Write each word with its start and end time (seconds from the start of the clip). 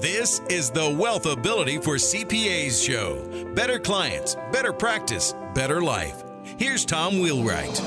This 0.00 0.40
is 0.48 0.70
the 0.70 0.88
Wealth 0.88 1.26
Ability 1.26 1.76
for 1.76 1.96
CPAs 1.96 2.82
show. 2.82 3.22
Better 3.54 3.78
clients, 3.78 4.34
better 4.50 4.72
practice, 4.72 5.34
better 5.54 5.82
life. 5.82 6.24
Here's 6.42 6.86
Tom 6.86 7.20
Wheelwright. 7.20 7.78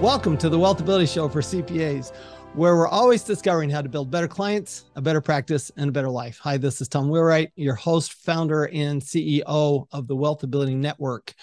Welcome 0.00 0.38
to 0.38 0.48
the 0.48 0.58
Wealth 0.58 0.80
Ability 0.80 1.04
Show 1.04 1.28
for 1.28 1.42
CPAs, 1.42 2.10
where 2.54 2.74
we're 2.74 2.88
always 2.88 3.22
discovering 3.22 3.68
how 3.68 3.82
to 3.82 3.90
build 3.90 4.10
better 4.10 4.28
clients, 4.28 4.86
a 4.96 5.02
better 5.02 5.20
practice, 5.20 5.70
and 5.76 5.90
a 5.90 5.92
better 5.92 6.08
life. 6.08 6.38
Hi, 6.40 6.56
this 6.56 6.80
is 6.80 6.88
Tom 6.88 7.10
Wheelwright, 7.10 7.52
your 7.54 7.74
host, 7.74 8.14
founder, 8.14 8.64
and 8.72 9.02
CEO 9.02 9.86
of 9.92 10.08
the 10.08 10.16
Wealth 10.16 10.42
Ability 10.42 10.74
Network. 10.74 11.34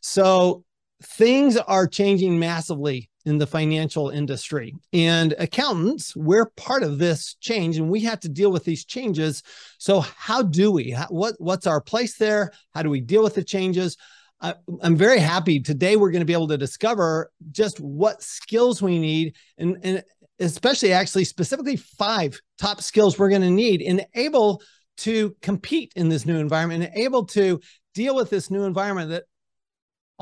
So, 0.00 0.64
things 1.00 1.56
are 1.56 1.86
changing 1.86 2.40
massively 2.40 3.08
in 3.24 3.38
the 3.38 3.46
financial 3.46 4.10
industry. 4.10 4.74
And 4.92 5.34
accountants, 5.38 6.16
we're 6.16 6.46
part 6.56 6.82
of 6.82 6.98
this 6.98 7.34
change 7.40 7.76
and 7.76 7.90
we 7.90 8.00
have 8.00 8.20
to 8.20 8.28
deal 8.28 8.50
with 8.50 8.64
these 8.64 8.84
changes. 8.84 9.42
So 9.78 10.00
how 10.00 10.42
do 10.42 10.70
we? 10.70 10.92
What 11.08 11.34
what's 11.38 11.66
our 11.66 11.80
place 11.80 12.16
there? 12.16 12.52
How 12.74 12.82
do 12.82 12.90
we 12.90 13.00
deal 13.00 13.22
with 13.22 13.34
the 13.34 13.44
changes? 13.44 13.96
I, 14.40 14.54
I'm 14.82 14.96
very 14.96 15.20
happy 15.20 15.60
today 15.60 15.96
we're 15.96 16.10
going 16.10 16.20
to 16.20 16.26
be 16.26 16.32
able 16.32 16.48
to 16.48 16.58
discover 16.58 17.30
just 17.52 17.78
what 17.78 18.22
skills 18.22 18.82
we 18.82 18.98
need 18.98 19.36
and, 19.56 19.78
and 19.84 20.02
especially 20.40 20.92
actually 20.92 21.24
specifically 21.24 21.76
five 21.76 22.40
top 22.58 22.82
skills 22.82 23.18
we're 23.18 23.28
going 23.28 23.42
to 23.42 23.50
need 23.50 23.82
and 23.82 24.04
able 24.14 24.60
to 24.96 25.36
compete 25.42 25.92
in 25.94 26.08
this 26.08 26.26
new 26.26 26.38
environment 26.38 26.82
and 26.82 26.96
able 26.96 27.24
to 27.24 27.60
deal 27.94 28.16
with 28.16 28.30
this 28.30 28.50
new 28.50 28.64
environment 28.64 29.10
that 29.10 29.24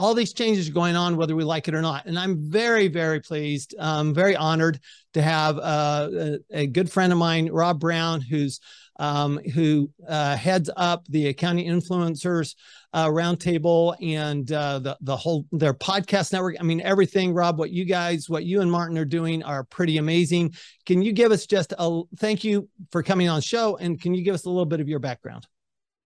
all 0.01 0.15
these 0.15 0.33
changes 0.33 0.67
are 0.67 0.73
going 0.73 0.97
on, 0.97 1.19
whether 1.19 1.37
we 1.37 1.45
like 1.45 1.69
it 1.69 1.75
or 1.75 1.83
not. 1.83 2.07
And 2.07 2.19
I'm 2.19 2.51
very, 2.51 2.89
very 2.89 3.21
pleased, 3.21 3.75
um, 3.79 4.15
very 4.15 4.35
honored 4.35 4.81
to 5.13 5.21
have 5.21 5.59
uh, 5.59 6.09
a, 6.13 6.39
a, 6.51 6.67
good 6.67 6.91
friend 6.91 7.13
of 7.13 7.19
mine, 7.19 7.51
Rob 7.53 7.79
Brown, 7.79 8.23
who's 8.23 8.61
um, 8.99 9.39
who 9.55 9.91
uh, 10.09 10.37
heads 10.37 10.71
up 10.74 11.07
the 11.09 11.29
accounting 11.29 11.66
influencers 11.66 12.55
uh, 12.95 13.09
roundtable 13.09 13.95
and 14.02 14.51
uh, 14.52 14.79
the 14.79 14.97
the 15.02 15.16
whole 15.16 15.45
their 15.52 15.74
podcast 15.74 16.33
network. 16.33 16.57
I 16.59 16.63
mean, 16.63 16.80
everything, 16.80 17.35
Rob. 17.35 17.59
What 17.59 17.71
you 17.71 17.85
guys, 17.85 18.29
what 18.29 18.45
you 18.45 18.63
and 18.63 18.73
Martin 18.73 18.96
are 18.96 19.05
doing, 19.05 19.43
are 19.43 19.65
pretty 19.65 19.99
amazing. 19.99 20.55
Can 20.87 21.02
you 21.02 21.13
give 21.13 21.30
us 21.30 21.46
just 21.46 21.74
a 21.79 22.02
thank 22.17 22.43
you 22.43 22.71
for 22.91 23.02
coming 23.02 23.29
on 23.29 23.43
show, 23.43 23.77
and 23.77 24.01
can 24.01 24.15
you 24.15 24.24
give 24.24 24.35
us 24.35 24.46
a 24.46 24.49
little 24.49 24.65
bit 24.65 24.80
of 24.80 24.89
your 24.89 24.99
background? 24.99 25.46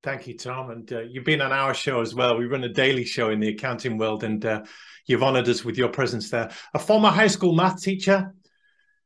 Thank 0.05 0.27
you, 0.27 0.37
Tom. 0.37 0.69
And 0.69 0.93
uh, 0.93 1.01
you've 1.01 1.25
been 1.25 1.41
on 1.41 1.51
our 1.51 1.73
show 1.73 2.03
as 2.03 2.15
well. 2.15 2.37
We 2.37 2.45
run 2.45 2.63
a 2.63 2.69
daily 2.69 3.07
show 3.07 3.31
in 3.31 3.41
the 3.41 3.49
accounting 3.49 3.97
world, 3.97 4.23
and 4.23 4.45
uh, 4.45 4.65
you've 5.07 5.23
honored 5.23 5.49
us 5.49 5.65
with 5.65 5.79
your 5.79 5.89
presence 5.89 6.29
there. 6.29 6.51
A 6.75 6.79
former 6.79 7.09
high 7.09 7.29
school 7.29 7.55
math 7.55 7.81
teacher, 7.81 8.35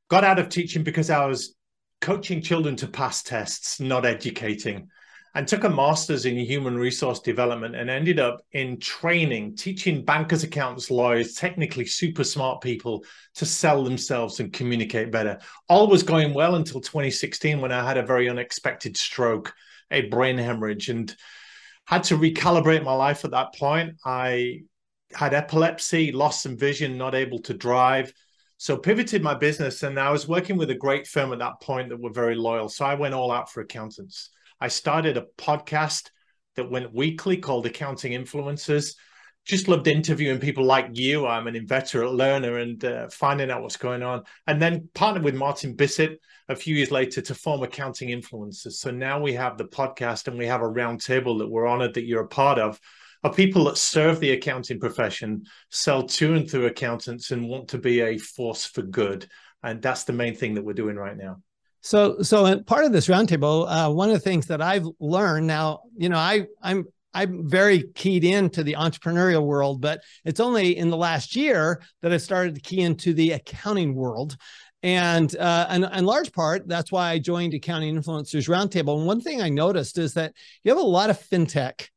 got 0.09 0.25
out 0.25 0.41
of 0.41 0.49
teaching 0.49 0.83
because 0.83 1.09
I 1.09 1.25
was 1.27 1.55
coaching 2.01 2.43
children 2.43 2.75
to 2.77 2.89
pass 2.89 3.23
tests, 3.23 3.79
not 3.79 4.05
educating, 4.05 4.89
and 5.37 5.47
took 5.47 5.63
a 5.63 5.71
master's 5.71 6.27
in 6.27 6.37
human 6.37 6.77
resource 6.77 7.21
development 7.21 7.77
and 7.77 7.89
ended 7.89 8.19
up 8.19 8.41
in 8.51 8.81
training, 8.81 9.55
teaching 9.55 10.05
bankers, 10.05 10.43
accountants, 10.43 10.91
lawyers, 10.91 11.35
technically 11.35 11.87
super 11.87 12.25
smart 12.25 12.61
people 12.61 13.05
to 13.37 13.47
sell 13.47 13.85
themselves 13.85 14.41
and 14.41 14.53
communicate 14.53 15.13
better. 15.13 15.39
All 15.69 15.87
was 15.87 16.03
going 16.03 16.35
well 16.35 16.57
until 16.57 16.81
2016 16.81 17.61
when 17.61 17.71
I 17.71 17.87
had 17.87 17.99
a 17.99 18.03
very 18.03 18.29
unexpected 18.29 18.97
stroke 18.97 19.55
a 19.91 20.03
brain 20.03 20.39
hemorrhage 20.39 20.89
and 20.89 21.15
had 21.87 22.05
to 22.05 22.19
recalibrate 22.19 22.85
my 22.85 22.95
life 22.95 23.25
at 23.25 23.31
that 23.31 23.55
point. 23.55 23.95
I 24.05 24.63
had 25.13 25.35
epilepsy, 25.35 26.13
lost 26.13 26.43
some 26.43 26.57
vision, 26.57 26.99
not 26.99 27.15
able 27.15 27.39
to 27.41 27.55
drive. 27.55 28.13
So 28.59 28.77
pivoted 28.77 29.23
my 29.23 29.35
business 29.35 29.83
and 29.83 29.99
I 29.99 30.11
was 30.11 30.29
working 30.29 30.57
with 30.57 30.71
a 30.71 30.75
great 30.75 31.07
firm 31.07 31.33
at 31.33 31.39
that 31.39 31.61
point 31.63 31.89
that 31.89 32.01
were 32.01 32.13
very 32.13 32.35
loyal. 32.35 32.69
So 32.69 32.85
I 32.85 32.95
went 32.95 33.15
all 33.15 33.31
out 33.31 33.51
for 33.51 33.61
accountants. 33.61 34.31
I 34.61 34.69
started 34.69 35.17
a 35.17 35.27
podcast 35.39 36.11
that 36.57 36.71
went 36.71 36.93
weekly 36.93 37.37
called 37.37 37.67
Accounting 37.67 38.13
Influencers. 38.13 38.95
Just 39.49 39.67
loved 39.67 39.89
interviewing 39.89 40.39
people 40.39 40.65
like 40.65 40.91
you. 40.93 41.27
I'm 41.27 41.47
an 41.47 41.57
inveterate 41.57 42.13
learner 42.13 42.59
and 42.59 42.85
uh, 42.85 43.09
finding 43.09 43.51
out 43.51 43.63
what's 43.63 43.79
going 43.79 44.03
on. 44.03 44.25
And 44.47 44.61
then 44.61 44.91
partnered 44.95 45.25
with 45.25 45.35
Martin 45.35 45.75
Bissett 45.75 46.21
a 46.49 46.55
few 46.55 46.77
years 46.77 46.91
later 46.91 47.23
to 47.23 47.35
form 47.35 47.63
accounting 47.63 48.11
influencers. 48.11 48.73
So 48.73 48.91
now 48.91 49.19
we 49.21 49.33
have 49.33 49.57
the 49.57 49.65
podcast 49.65 50.29
and 50.29 50.39
we 50.39 50.47
have 50.47 50.61
a 50.61 50.69
roundtable 50.69 51.39
that 51.39 51.49
we're 51.49 51.67
honored 51.67 51.95
that 51.95 52.05
you're 52.05 52.25
a 52.25 52.29
part 52.29 52.59
of, 52.59 52.79
of 53.25 53.35
people 53.35 53.65
that 53.65 53.79
serve 53.79 54.21
the 54.21 54.33
accounting 54.33 54.79
profession, 54.79 55.45
sell 55.71 56.03
to 56.03 56.35
and 56.35 56.49
through 56.49 56.67
accountants, 56.67 57.31
and 57.31 57.49
want 57.49 57.69
to 57.69 57.79
be 57.79 58.01
a 58.01 58.19
force 58.19 58.67
for 58.67 58.83
good. 58.83 59.27
And 59.63 59.81
that's 59.81 60.05
the 60.05 60.13
main 60.13 60.35
thing 60.35 60.55
that 60.55 60.65
we're 60.65 60.75
doing 60.75 60.97
right 60.97 61.17
now. 61.17 61.39
So, 61.81 62.23
so 62.23 62.45
and 62.45 62.67
part 62.67 62.85
of 62.85 62.93
this 62.93 63.09
roundtable, 63.09 63.67
uh, 63.69 63.91
one 63.91 64.11
of 64.11 64.15
the 64.15 64.21
things 64.21 64.47
that 64.47 64.61
I've 64.61 64.87
learned 65.01 65.47
now, 65.47 65.85
you 65.97 66.09
know, 66.09 66.19
I 66.19 66.47
I'm 66.63 66.87
I'm 67.15 67.49
very 67.49 67.85
keyed 67.95 68.25
into 68.25 68.63
the 68.63 68.75
entrepreneurial 68.75 69.45
world, 69.45 69.81
but 69.81 70.03
it's 70.25 70.41
only 70.41 70.77
in 70.77 70.91
the 70.91 70.97
last 70.97 71.35
year 71.35 71.83
that 72.03 72.13
I 72.13 72.19
started 72.19 72.55
to 72.55 72.61
key 72.61 72.81
into 72.81 73.13
the 73.15 73.33
accounting 73.33 73.95
world. 73.95 74.37
And, 74.83 75.35
uh, 75.37 75.67
and 75.69 75.85
in 75.85 76.05
large 76.05 76.33
part, 76.33 76.69
that's 76.69 76.93
why 76.93 77.11
I 77.11 77.19
joined 77.19 77.55
Accounting 77.55 77.97
Influencers 77.97 78.49
Roundtable. 78.49 78.99
And 78.99 79.07
one 79.07 79.21
thing 79.21 79.43
I 79.43 79.49
noticed 79.49 79.99
is 79.99 80.15
that 80.15 80.35
you 80.63 80.71
have 80.71 80.79
a 80.79 80.87
lot 80.87 81.11
of 81.11 81.19
fintech 81.19 81.89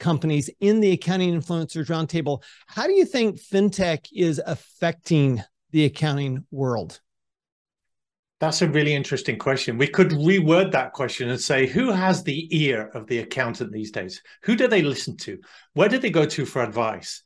companies 0.00 0.48
in 0.60 0.80
the 0.80 0.92
Accounting 0.92 1.38
Influencers 1.38 1.88
Roundtable. 1.88 2.42
How 2.66 2.86
do 2.86 2.92
you 2.92 3.04
think 3.04 3.38
fintech 3.40 4.06
is 4.12 4.40
affecting 4.44 5.42
the 5.72 5.84
accounting 5.84 6.46
world? 6.50 7.00
That's 8.42 8.60
a 8.60 8.68
really 8.68 8.92
interesting 8.92 9.38
question. 9.38 9.78
We 9.78 9.86
could 9.86 10.10
reword 10.10 10.72
that 10.72 10.94
question 10.94 11.30
and 11.30 11.40
say, 11.40 11.64
who 11.64 11.92
has 11.92 12.24
the 12.24 12.48
ear 12.50 12.90
of 12.92 13.06
the 13.06 13.20
accountant 13.20 13.70
these 13.70 13.92
days? 13.92 14.20
Who 14.42 14.56
do 14.56 14.66
they 14.66 14.82
listen 14.82 15.16
to? 15.18 15.38
Where 15.74 15.88
do 15.88 15.96
they 15.96 16.10
go 16.10 16.26
to 16.26 16.44
for 16.44 16.60
advice? 16.60 17.22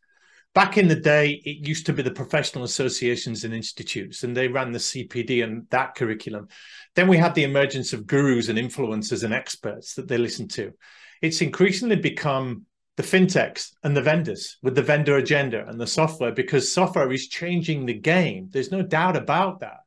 back 0.56 0.78
in 0.78 0.88
the 0.88 0.96
day, 0.96 1.42
it 1.44 1.68
used 1.68 1.84
to 1.84 1.92
be 1.92 2.02
the 2.02 2.10
professional 2.10 2.64
associations 2.64 3.44
and 3.44 3.52
institutes, 3.52 4.24
and 4.24 4.34
they 4.34 4.48
ran 4.48 4.72
the 4.72 4.78
CPD 4.78 5.44
and 5.44 5.66
that 5.68 5.94
curriculum. 5.94 6.48
Then 6.94 7.08
we 7.08 7.18
had 7.18 7.34
the 7.34 7.44
emergence 7.44 7.92
of 7.92 8.06
gurus 8.06 8.48
and 8.48 8.58
influencers 8.58 9.22
and 9.22 9.34
experts 9.34 9.92
that 9.94 10.08
they 10.08 10.16
listened 10.16 10.50
to. 10.52 10.72
It's 11.20 11.42
increasingly 11.42 11.96
become 11.96 12.64
the 12.96 13.02
fintechs 13.02 13.72
and 13.82 13.94
the 13.94 14.00
vendors 14.00 14.56
with 14.62 14.74
the 14.74 14.82
vendor 14.82 15.18
agenda 15.18 15.66
and 15.68 15.78
the 15.78 15.86
software 15.86 16.32
because 16.32 16.72
software 16.72 17.12
is 17.12 17.28
changing 17.28 17.84
the 17.84 17.92
game. 17.92 18.48
There's 18.50 18.72
no 18.72 18.80
doubt 18.80 19.16
about 19.16 19.60
that. 19.60 19.80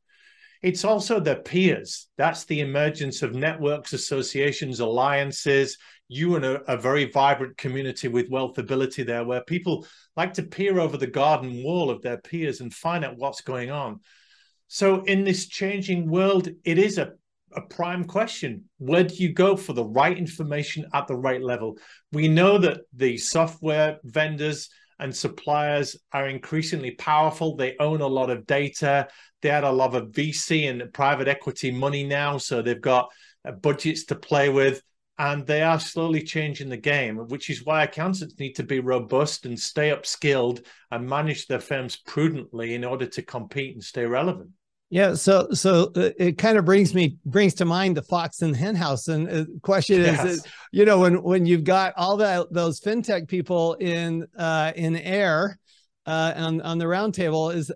It's 0.62 0.84
also 0.84 1.20
their 1.20 1.38
peers. 1.38 2.08
That's 2.18 2.46
the 2.46 2.60
emergence 2.60 3.22
of 3.22 3.34
networks, 3.34 3.94
associations, 3.94 4.80
alliances. 4.80 5.78
You 6.10 6.36
and 6.36 6.44
a, 6.44 6.62
a 6.72 6.76
very 6.76 7.06
vibrant 7.06 7.58
community 7.58 8.08
with 8.08 8.32
wealthability 8.32 9.06
there, 9.06 9.24
where 9.24 9.44
people 9.44 9.86
like 10.18 10.34
to 10.34 10.44
peer 10.44 10.80
over 10.80 10.98
the 10.98 11.08
garden 11.08 11.64
wall 11.64 11.90
of 11.90 12.02
their 12.02 12.18
peers 12.18 12.62
and 12.62 12.74
find 12.74 13.06
out 13.06 13.18
what's 13.18 13.42
going 13.42 13.72
on. 13.72 14.00
So, 14.68 15.04
in 15.04 15.24
this 15.24 15.48
changing 15.48 16.10
world, 16.10 16.50
it 16.64 16.78
is 16.78 16.98
a, 16.98 17.14
a 17.56 17.62
prime 17.62 18.06
question. 18.06 18.66
Where 18.80 19.04
do 19.04 19.16
you 19.16 19.34
go 19.34 19.56
for 19.56 19.74
the 19.74 19.86
right 19.86 20.18
information 20.18 20.86
at 20.94 21.08
the 21.08 21.16
right 21.16 21.42
level? 21.42 21.78
We 22.12 22.28
know 22.28 22.58
that 22.58 22.82
the 22.94 23.18
software 23.18 24.00
vendors 24.04 24.70
and 25.00 25.16
suppliers 25.16 25.96
are 26.12 26.28
increasingly 26.28 26.92
powerful. 26.92 27.56
They 27.56 27.76
own 27.80 28.02
a 28.02 28.08
lot 28.08 28.30
of 28.30 28.46
data. 28.46 29.08
They 29.42 29.50
had 29.50 29.64
a 29.64 29.72
lot 29.72 29.96
of 29.96 30.10
VC 30.10 30.70
and 30.70 30.92
private 30.94 31.28
equity 31.28 31.72
money 31.72 32.04
now, 32.04 32.38
so 32.38 32.62
they've 32.62 32.80
got 32.80 33.10
uh, 33.46 33.52
budgets 33.52 34.06
to 34.06 34.16
play 34.16 34.50
with, 34.50 34.82
and 35.18 35.46
they 35.46 35.62
are 35.62 35.80
slowly 35.80 36.24
changing 36.24 36.70
the 36.70 36.78
game. 36.78 37.18
Which 37.18 37.50
is 37.50 37.66
why 37.66 37.84
accountants 37.84 38.38
need 38.40 38.54
to 38.54 38.64
be 38.64 38.80
robust 38.80 39.46
and 39.46 39.60
stay 39.60 39.90
upskilled 39.90 40.66
and 40.92 41.10
manage 41.10 41.48
their 41.48 41.60
firms 41.60 41.96
prudently 41.96 42.74
in 42.76 42.84
order 42.84 43.06
to 43.06 43.22
compete 43.22 43.76
and 43.76 43.84
stay 43.84 44.06
relevant. 44.06 44.52
Yeah, 44.92 45.14
so 45.14 45.50
so 45.52 45.92
uh, 45.96 46.10
it 46.18 46.40
kind 46.40 46.58
of 46.58 46.66
brings 46.66 46.96
me 46.96 47.18
brings 47.24 47.54
to 47.56 47.66
mind 47.66 47.96
the 47.96 48.02
fox 48.02 48.42
and 48.42 48.56
the 48.56 48.58
hen 48.58 48.76
house. 48.76 49.08
And 49.08 49.28
the 49.28 49.42
uh, 49.42 49.46
question 49.62 50.02
yes. 50.02 50.26
is, 50.26 50.48
you 50.72 50.84
know, 50.84 51.00
when 51.00 51.22
when 51.22 51.46
you've 51.46 51.64
got 51.64 51.94
all 51.96 52.18
that 52.18 52.52
those 52.52 52.82
fintech 52.82 53.28
people 53.28 53.76
in 53.76 54.26
uh, 54.36 54.72
in 54.76 54.96
air 54.96 55.60
uh, 56.08 56.34
on 56.36 56.62
on 56.62 56.80
the 56.80 56.86
roundtable, 56.86 57.54
is 57.54 57.72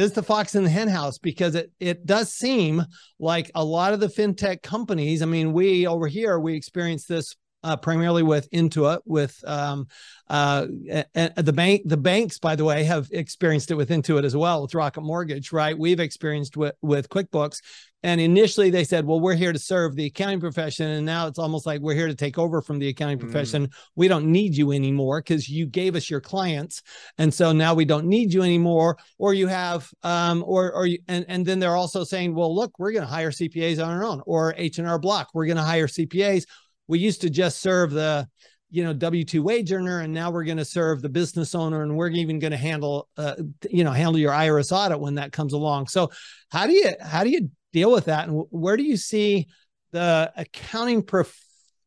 is 0.00 0.12
the 0.12 0.22
fox 0.22 0.54
in 0.54 0.64
the 0.64 0.70
hen 0.70 0.88
house 0.88 1.18
because 1.18 1.54
it 1.54 1.70
it 1.80 2.06
does 2.06 2.32
seem 2.32 2.82
like 3.18 3.50
a 3.54 3.64
lot 3.64 3.92
of 3.92 4.00
the 4.00 4.08
fintech 4.08 4.62
companies. 4.62 5.22
I 5.22 5.26
mean, 5.26 5.52
we 5.52 5.86
over 5.86 6.06
here 6.06 6.38
we 6.38 6.54
experience 6.54 7.06
this 7.06 7.34
uh, 7.66 7.76
primarily 7.76 8.22
with 8.22 8.48
Intuit, 8.52 9.00
with 9.04 9.36
um, 9.44 9.88
uh, 10.28 10.66
the 10.66 11.52
bank. 11.54 11.82
The 11.84 11.96
banks, 11.96 12.38
by 12.38 12.54
the 12.54 12.64
way, 12.64 12.84
have 12.84 13.08
experienced 13.10 13.72
it 13.72 13.74
with 13.74 13.90
Intuit 13.90 14.24
as 14.24 14.36
well 14.36 14.62
with 14.62 14.74
Rocket 14.74 15.00
Mortgage. 15.00 15.52
Right, 15.52 15.76
we've 15.76 16.00
experienced 16.00 16.56
with 16.56 16.76
with 16.80 17.08
QuickBooks. 17.08 17.58
And 18.02 18.20
initially 18.20 18.70
they 18.70 18.84
said, 18.84 19.04
well, 19.04 19.18
we're 19.18 19.34
here 19.34 19.52
to 19.52 19.58
serve 19.58 19.96
the 19.96 20.06
accounting 20.06 20.38
profession. 20.38 20.86
And 20.86 21.04
now 21.04 21.26
it's 21.26 21.40
almost 21.40 21.66
like 21.66 21.80
we're 21.80 21.96
here 21.96 22.06
to 22.06 22.14
take 22.14 22.38
over 22.38 22.62
from 22.62 22.78
the 22.78 22.86
accounting 22.86 23.18
mm. 23.18 23.22
profession. 23.22 23.66
Mm. 23.66 23.72
We 23.96 24.06
don't 24.06 24.26
need 24.26 24.56
you 24.56 24.70
anymore 24.70 25.20
because 25.20 25.48
you 25.48 25.66
gave 25.66 25.96
us 25.96 26.08
your 26.08 26.20
clients. 26.20 26.82
And 27.18 27.34
so 27.34 27.50
now 27.50 27.74
we 27.74 27.84
don't 27.84 28.06
need 28.06 28.32
you 28.32 28.42
anymore. 28.42 28.96
Or 29.18 29.34
you 29.34 29.48
have, 29.48 29.90
um, 30.04 30.44
or, 30.46 30.72
or, 30.72 30.86
you, 30.86 30.98
and, 31.08 31.24
and 31.26 31.44
then 31.44 31.58
they're 31.58 31.74
also 31.74 32.04
saying, 32.04 32.32
well, 32.32 32.54
look, 32.54 32.78
we're 32.78 32.92
going 32.92 33.02
to 33.02 33.10
hire 33.10 33.32
CPAs 33.32 33.84
on 33.84 33.90
our 33.90 34.04
own 34.04 34.22
or 34.24 34.54
H&R 34.56 34.98
Block. 35.00 35.30
We're 35.34 35.46
going 35.46 35.56
to 35.56 35.64
hire 35.64 35.88
CPAs. 35.88 36.44
We 36.88 36.98
used 36.98 37.20
to 37.22 37.30
just 37.30 37.60
serve 37.60 37.90
the, 37.92 38.28
you 38.68 38.82
know 38.82 38.92
w2 38.92 39.40
wage 39.40 39.72
earner 39.72 40.00
and 40.00 40.12
now 40.12 40.28
we're 40.28 40.42
going 40.42 40.56
to 40.56 40.64
serve 40.64 41.00
the 41.00 41.08
business 41.08 41.54
owner 41.54 41.84
and 41.84 41.96
we're 41.96 42.08
even 42.08 42.40
going 42.40 42.50
to 42.50 42.56
handle 42.56 43.08
uh, 43.16 43.36
you 43.70 43.84
know 43.84 43.92
handle 43.92 44.18
your 44.18 44.32
irs 44.32 44.72
audit 44.72 44.98
when 44.98 45.14
that 45.14 45.30
comes 45.30 45.52
along 45.52 45.86
so 45.86 46.10
how 46.50 46.66
do 46.66 46.72
you 46.72 46.90
how 47.00 47.22
do 47.22 47.30
you 47.30 47.48
deal 47.76 47.92
with 47.92 48.06
that? 48.06 48.26
And 48.26 48.44
where 48.50 48.76
do 48.76 48.82
you 48.82 48.96
see 48.96 49.48
the 49.92 50.32
accounting 50.34 51.02
prof- 51.02 51.38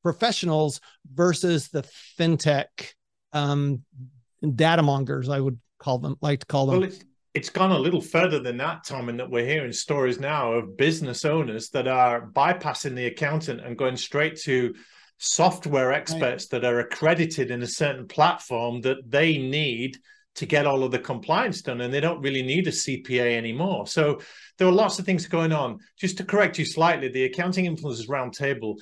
professionals 0.04 0.82
versus 1.12 1.70
the 1.70 1.82
fintech 2.18 2.94
um, 3.34 3.82
data 4.56 4.84
mongers? 4.84 5.30
I 5.30 5.40
would 5.40 5.60
call 5.80 5.98
them, 5.98 6.16
like 6.22 6.42
to 6.42 6.46
call 6.46 6.68
them. 6.68 6.82
Well, 6.82 6.90
it's, 7.40 7.50
gone 7.50 7.72
a 7.72 7.80
little 7.80 8.02
further 8.02 8.40
than 8.40 8.58
that, 8.58 8.84
Tom, 8.84 9.10
in 9.10 9.18
that 9.18 9.30
we're 9.30 9.46
hearing 9.46 9.72
stories 9.72 10.20
now 10.20 10.54
of 10.54 10.78
business 10.78 11.26
owners 11.26 11.70
that 11.70 11.88
are 11.88 12.28
bypassing 12.28 12.96
the 12.96 13.08
accountant 13.08 13.62
and 13.62 13.78
going 13.78 13.98
straight 13.98 14.38
to 14.42 14.74
software 15.18 15.92
experts 15.92 16.48
right. 16.52 16.62
that 16.62 16.68
are 16.68 16.80
accredited 16.80 17.52
in 17.52 17.62
a 17.62 17.68
certain 17.68 18.08
platform 18.08 18.82
that 18.82 18.98
they 19.06 19.38
need 19.38 19.98
to 20.36 20.46
get 20.46 20.66
all 20.66 20.84
of 20.84 20.92
the 20.92 21.00
compliance 21.00 21.62
done 21.62 21.82
and 21.82 21.94
they 21.94 22.00
don't 22.00 22.22
really 22.22 22.42
need 22.42 22.68
a 22.68 22.72
CPA 22.72 23.36
anymore. 23.36 23.86
So 23.88 24.22
there 24.58 24.68
are 24.68 24.72
lots 24.72 24.98
of 25.00 25.06
things 25.06 25.28
going 25.28 25.52
on. 25.52 25.80
Just 25.98 26.18
to 26.18 26.24
correct 26.24 26.58
you 26.58 26.66
slightly, 26.66 27.10
the 27.10 27.26
Accounting 27.26 27.66
Influencers 27.66 28.08
Roundtable 28.08 28.76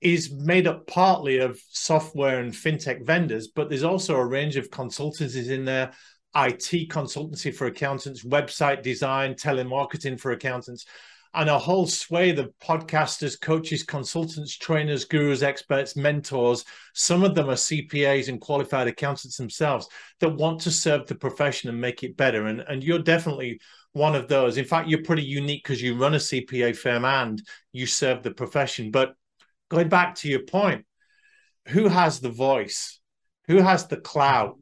is 0.00 0.32
made 0.32 0.66
up 0.66 0.86
partly 0.86 1.38
of 1.38 1.60
software 1.68 2.40
and 2.40 2.52
fintech 2.52 3.04
vendors, 3.04 3.48
but 3.48 3.68
there's 3.68 3.84
also 3.84 4.16
a 4.16 4.26
range 4.26 4.56
of 4.56 4.70
consultancies 4.70 5.50
in 5.50 5.64
there 5.64 5.92
IT 6.34 6.88
consultancy 6.88 7.54
for 7.54 7.66
accountants, 7.66 8.24
website 8.24 8.82
design, 8.82 9.34
telemarketing 9.34 10.18
for 10.18 10.32
accountants 10.32 10.86
and 11.34 11.48
a 11.48 11.58
whole 11.58 11.86
swathe 11.86 12.38
of 12.38 12.52
podcasters, 12.62 13.40
coaches, 13.40 13.82
consultants, 13.82 14.56
trainers, 14.56 15.06
gurus, 15.06 15.42
experts, 15.42 15.96
mentors. 15.96 16.64
Some 16.94 17.24
of 17.24 17.34
them 17.34 17.48
are 17.48 17.54
CPAs 17.54 18.28
and 18.28 18.40
qualified 18.40 18.86
accountants 18.86 19.38
themselves 19.38 19.88
that 20.20 20.28
want 20.28 20.60
to 20.62 20.70
serve 20.70 21.06
the 21.06 21.14
profession 21.14 21.70
and 21.70 21.80
make 21.80 22.02
it 22.02 22.16
better. 22.16 22.46
And, 22.46 22.60
and 22.60 22.84
you're 22.84 22.98
definitely 22.98 23.60
one 23.92 24.14
of 24.14 24.28
those. 24.28 24.58
In 24.58 24.66
fact, 24.66 24.88
you're 24.88 25.02
pretty 25.02 25.24
unique 25.24 25.64
because 25.64 25.80
you 25.80 25.96
run 25.96 26.14
a 26.14 26.18
CPA 26.18 26.76
firm 26.76 27.06
and 27.06 27.42
you 27.72 27.86
serve 27.86 28.22
the 28.22 28.32
profession. 28.32 28.90
But 28.90 29.14
going 29.70 29.88
back 29.88 30.16
to 30.16 30.28
your 30.28 30.42
point, 30.42 30.84
who 31.68 31.88
has 31.88 32.20
the 32.20 32.30
voice? 32.30 33.00
Who 33.48 33.58
has 33.58 33.86
the 33.86 33.96
clout? 33.96 34.58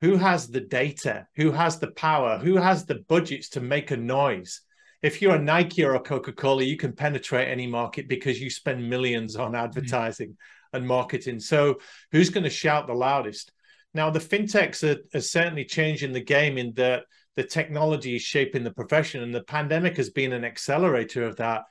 Who 0.00 0.16
has 0.16 0.48
the 0.48 0.60
data? 0.60 1.26
Who 1.36 1.52
has 1.52 1.78
the 1.78 1.90
power? 1.90 2.38
Who 2.38 2.56
has 2.56 2.86
the 2.86 3.04
budgets 3.08 3.50
to 3.50 3.60
make 3.60 3.90
a 3.90 3.96
noise? 3.96 4.62
if 5.02 5.22
you're 5.22 5.36
a 5.36 5.42
Nike 5.42 5.84
or 5.84 5.94
a 5.94 6.00
Coca 6.00 6.32
Cola, 6.32 6.62
you 6.62 6.76
can 6.76 6.92
penetrate 6.92 7.48
any 7.48 7.66
market 7.66 8.08
because 8.08 8.40
you 8.40 8.50
spend 8.50 8.88
millions 8.88 9.36
on 9.36 9.54
advertising 9.54 10.30
mm-hmm. 10.30 10.76
and 10.76 10.86
marketing. 10.86 11.40
So, 11.40 11.80
who's 12.12 12.30
going 12.30 12.44
to 12.44 12.50
shout 12.50 12.86
the 12.86 12.94
loudest? 12.94 13.52
Now, 13.94 14.10
the 14.10 14.20
fintechs 14.20 14.84
are, 14.84 15.00
are 15.16 15.22
certainly 15.22 15.64
changing 15.64 16.12
the 16.12 16.22
game 16.22 16.58
in 16.58 16.74
that 16.74 17.04
the 17.36 17.44
technology 17.44 18.16
is 18.16 18.22
shaping 18.22 18.62
the 18.62 18.72
profession, 18.72 19.22
and 19.22 19.34
the 19.34 19.42
pandemic 19.42 19.96
has 19.96 20.10
been 20.10 20.32
an 20.32 20.44
accelerator 20.44 21.24
of 21.24 21.36
that. 21.36 21.62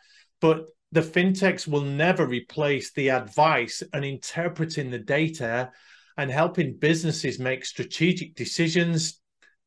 But 0.41 0.65
the 0.91 1.01
fintechs 1.01 1.67
will 1.67 1.81
never 1.81 2.25
replace 2.25 2.91
the 2.93 3.11
advice 3.11 3.83
and 3.93 4.03
interpreting 4.03 4.89
the 4.89 4.99
data 4.99 5.71
and 6.19 6.29
helping 6.29 6.75
businesses 6.75 7.39
make 7.39 7.63
strategic 7.63 8.35
decisions 8.35 9.21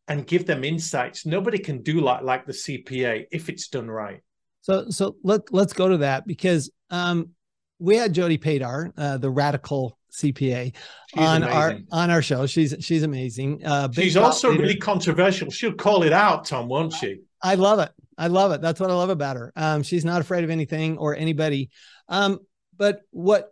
and 0.06 0.26
give 0.26 0.46
them 0.46 0.64
insights. 0.64 1.25
Nobody 1.25 1.58
can 1.58 1.82
do 1.82 2.00
like 2.00 2.22
like 2.22 2.44
the 2.44 2.52
CPA 2.52 3.25
if 3.32 3.49
it's 3.49 3.69
done 3.69 3.90
right. 3.90 4.20
So 4.60 4.90
so 4.90 5.16
let 5.25 5.50
let's 5.50 5.72
go 5.72 5.88
to 5.88 5.99
that 5.99 6.26
because 6.26 6.70
um, 6.90 7.31
we 7.78 7.96
had 7.96 8.12
Jody 8.12 8.37
Padar, 8.37 8.93
uh, 8.99 9.16
the 9.16 9.31
radical 9.31 9.99
CPA, 10.12 10.75
she's 11.06 11.19
on 11.19 11.43
amazing. 11.43 11.56
our 11.56 11.78
on 11.90 12.10
our 12.10 12.20
show. 12.20 12.44
She's 12.46 12.75
she's 12.81 13.02
amazing. 13.02 13.64
Uh, 13.64 13.88
she's 13.90 14.19
also 14.19 14.50
leader. 14.50 14.62
really 14.62 14.76
controversial. 14.76 15.50
She'll 15.50 15.72
call 15.72 16.02
it 16.02 16.12
out, 16.12 16.44
Tom, 16.44 16.69
won't 16.69 16.93
she? 16.93 17.20
I 17.43 17.55
love 17.55 17.78
it. 17.78 17.90
I 18.19 18.26
love 18.26 18.52
it. 18.52 18.60
That's 18.60 18.78
what 18.78 18.90
I 18.90 18.94
love 18.94 19.08
about 19.08 19.37
her. 19.37 19.52
Um, 19.56 19.82
she's 19.82 20.05
not 20.05 20.20
afraid 20.20 20.44
of 20.44 20.50
anything 20.50 20.98
or 20.98 21.16
anybody. 21.16 21.70
Um, 22.08 22.40
but 22.76 23.00
what 23.10 23.48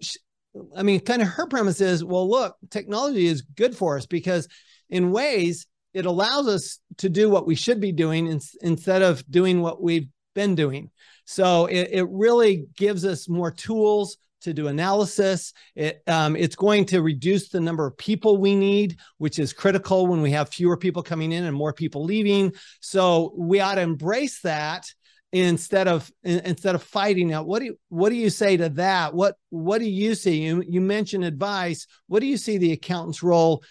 I 0.77 0.83
mean, 0.83 1.01
kind 1.01 1.23
of 1.23 1.29
her 1.29 1.47
premise 1.47 1.81
is, 1.81 2.05
well, 2.05 2.29
look, 2.29 2.57
technology 2.71 3.27
is 3.27 3.43
good 3.43 3.77
for 3.77 3.97
us 3.97 4.07
because 4.07 4.49
in 4.89 5.13
ways 5.13 5.67
it 5.95 6.07
allows 6.07 6.49
us 6.49 6.79
to 6.99 7.09
do 7.09 7.31
what 7.31 7.47
we 7.47 7.55
should 7.55 7.81
be 7.81 7.93
doing 7.93 8.27
in, 8.27 8.41
instead 8.63 9.03
of 9.03 9.29
doing 9.31 9.61
what 9.61 9.83
we've 9.83 10.09
been 10.35 10.55
doing. 10.55 10.91
So 11.25 11.67
it, 11.67 11.89
it 11.93 12.07
really 12.09 12.67
gives 12.77 13.05
us 13.05 13.29
more 13.29 13.51
tools 13.51 14.17
to 14.43 14.55
do 14.55 14.69
analysis. 14.69 15.53
It, 15.75 16.03
um, 16.07 16.35
it's 16.35 16.57
going 16.57 16.87
to 16.87 17.03
reduce 17.03 17.51
the 17.51 17.61
number 17.61 17.87
of 17.87 17.97
people 17.97 18.39
we 18.39 18.57
need, 18.57 18.99
which 19.19 19.39
is 19.39 19.53
critical 19.53 20.07
when 20.07 20.23
we 20.23 20.31
have 20.33 20.49
fewer 20.49 20.77
people 20.77 21.03
coming 21.03 21.33
in 21.33 21.45
and 21.45 21.55
more 21.55 21.73
people 21.73 22.05
leaving. 22.05 22.53
So 22.81 23.33
we 23.37 23.61
ought 23.61 23.75
to 23.75 23.83
embrace 23.83 24.41
that 24.41 24.87
instead 25.33 25.87
of 25.87 26.11
instead 26.25 26.75
of 26.75 26.83
fighting 26.83 27.29
now 27.29 27.43
what 27.43 27.61
do 27.61 27.67
you 27.67 27.79
what 27.89 28.11
do 28.11 28.17
you 28.17 28.31
say 28.31 28.57
to 28.57 28.69
that? 28.71 29.15
What 29.15 29.37
what 29.51 29.79
do 29.79 29.89
you 29.89 30.15
see? 30.15 30.43
You, 30.43 30.65
you 30.67 30.81
mentioned 30.81 31.25
advice. 31.25 31.87
What 32.09 32.21
do 32.21 32.27
you 32.27 32.37
see 32.37 32.59
the 32.59 32.73
accountant's 32.73 33.23
role? 33.23 33.63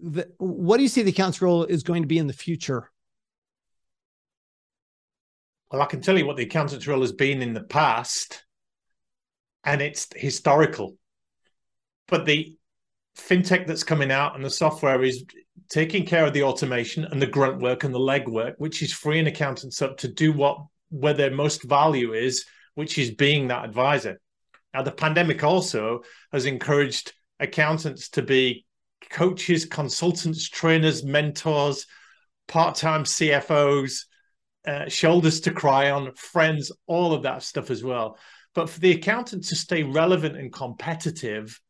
The, 0.00 0.28
what 0.38 0.76
do 0.78 0.82
you 0.82 0.88
see 0.88 1.02
the 1.02 1.10
accounts 1.10 1.40
role 1.40 1.64
is 1.64 1.82
going 1.82 2.02
to 2.02 2.08
be 2.08 2.18
in 2.18 2.26
the 2.26 2.32
future? 2.32 2.90
Well, 5.70 5.82
I 5.82 5.86
can 5.86 6.00
tell 6.00 6.18
you 6.18 6.26
what 6.26 6.36
the 6.36 6.44
accountant's 6.44 6.86
role 6.86 7.00
has 7.00 7.12
been 7.12 7.42
in 7.42 7.54
the 7.54 7.62
past, 7.62 8.44
and 9.64 9.80
it's 9.80 10.08
historical. 10.14 10.96
But 12.06 12.26
the 12.26 12.56
fintech 13.16 13.66
that's 13.66 13.84
coming 13.84 14.10
out 14.10 14.34
and 14.34 14.44
the 14.44 14.50
software 14.50 15.02
is 15.02 15.24
taking 15.68 16.04
care 16.04 16.26
of 16.26 16.32
the 16.32 16.42
automation 16.42 17.04
and 17.04 17.20
the 17.20 17.26
grunt 17.26 17.60
work 17.60 17.84
and 17.84 17.94
the 17.94 17.98
leg 17.98 18.28
work, 18.28 18.54
which 18.58 18.82
is 18.82 18.92
freeing 18.92 19.26
accountants 19.26 19.82
up 19.82 19.96
to 19.98 20.08
do 20.08 20.32
what 20.32 20.58
where 20.90 21.14
their 21.14 21.30
most 21.30 21.64
value 21.64 22.12
is, 22.12 22.44
which 22.74 22.98
is 22.98 23.10
being 23.10 23.48
that 23.48 23.64
advisor. 23.64 24.20
Now, 24.72 24.82
the 24.82 24.92
pandemic 24.92 25.42
also 25.42 26.02
has 26.32 26.46
encouraged 26.46 27.12
accountants 27.40 28.10
to 28.10 28.22
be 28.22 28.66
coaches, 29.10 29.64
consultants, 29.64 30.48
trainers, 30.48 31.04
mentors, 31.04 31.86
part 32.48 32.76
time 32.76 33.04
CFOs, 33.04 34.04
uh, 34.66 34.88
shoulders 34.88 35.40
to 35.42 35.50
cry 35.50 35.90
on, 35.90 36.14
friends, 36.14 36.72
all 36.86 37.12
of 37.12 37.22
that 37.22 37.42
stuff 37.42 37.70
as 37.70 37.84
well. 37.84 38.18
But 38.54 38.70
for 38.70 38.80
the 38.80 38.92
accountant 38.92 39.44
to 39.48 39.56
stay 39.56 39.82
relevant 39.82 40.36
and 40.36 40.52
competitive, 40.52 41.60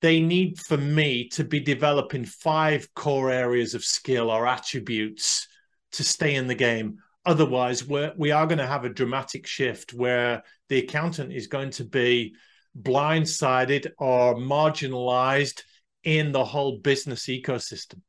they 0.00 0.20
need 0.20 0.58
for 0.58 0.76
me 0.76 1.28
to 1.30 1.44
be 1.44 1.60
developing 1.60 2.24
five 2.24 2.92
core 2.94 3.30
areas 3.30 3.74
of 3.74 3.84
skill 3.84 4.30
or 4.30 4.46
attributes 4.46 5.48
to 5.92 6.04
stay 6.04 6.34
in 6.34 6.46
the 6.46 6.54
game. 6.54 6.98
Otherwise, 7.26 7.84
we're, 7.84 8.12
we 8.16 8.30
are 8.30 8.46
going 8.46 8.58
to 8.58 8.66
have 8.66 8.84
a 8.84 8.88
dramatic 8.88 9.46
shift 9.46 9.92
where 9.92 10.42
the 10.68 10.78
accountant 10.78 11.32
is 11.32 11.46
going 11.46 11.70
to 11.70 11.84
be 11.84 12.34
blindsided 12.80 13.88
or 13.98 14.36
marginalized 14.36 15.62
in 16.04 16.32
the 16.32 16.44
whole 16.44 16.78
business 16.78 17.26
ecosystem. 17.26 18.00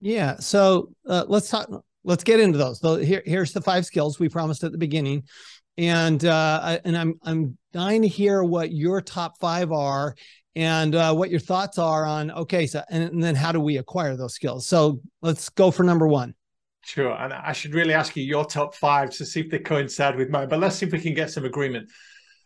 Yeah. 0.00 0.36
So 0.38 0.90
uh, 1.08 1.24
let's 1.26 1.48
talk. 1.48 1.68
Let's 2.04 2.24
get 2.24 2.40
into 2.40 2.58
those. 2.58 2.80
So 2.80 2.96
here, 2.96 3.22
here's 3.26 3.52
the 3.52 3.60
five 3.60 3.84
skills 3.84 4.18
we 4.18 4.28
promised 4.28 4.62
at 4.62 4.72
the 4.72 4.78
beginning, 4.78 5.24
and 5.76 6.24
uh, 6.24 6.78
and 6.84 6.96
I'm 6.96 7.14
I'm 7.24 7.58
dying 7.72 8.02
to 8.02 8.08
hear 8.08 8.44
what 8.44 8.72
your 8.72 9.00
top 9.00 9.38
five 9.40 9.72
are 9.72 10.14
and 10.58 10.96
uh, 10.96 11.14
what 11.14 11.30
your 11.30 11.38
thoughts 11.38 11.78
are 11.78 12.04
on. 12.04 12.32
Okay, 12.32 12.66
so 12.66 12.82
and, 12.90 13.04
and 13.04 13.22
then 13.22 13.36
how 13.36 13.52
do 13.52 13.60
we 13.60 13.76
acquire 13.76 14.16
those 14.16 14.34
skills? 14.34 14.66
So 14.66 15.00
let's 15.22 15.48
go 15.50 15.70
for 15.70 15.84
number 15.84 16.08
one. 16.08 16.34
Sure, 16.84 17.12
and 17.12 17.32
I 17.32 17.52
should 17.52 17.74
really 17.74 17.94
ask 17.94 18.16
you 18.16 18.24
your 18.24 18.44
top 18.44 18.74
five 18.74 19.10
to 19.10 19.24
see 19.24 19.40
if 19.40 19.50
they 19.50 19.60
coincide 19.60 20.16
with 20.16 20.30
mine. 20.30 20.48
But 20.48 20.58
let's 20.58 20.74
see 20.74 20.86
if 20.86 20.92
we 20.92 21.00
can 21.00 21.14
get 21.14 21.30
some 21.30 21.44
agreement. 21.44 21.90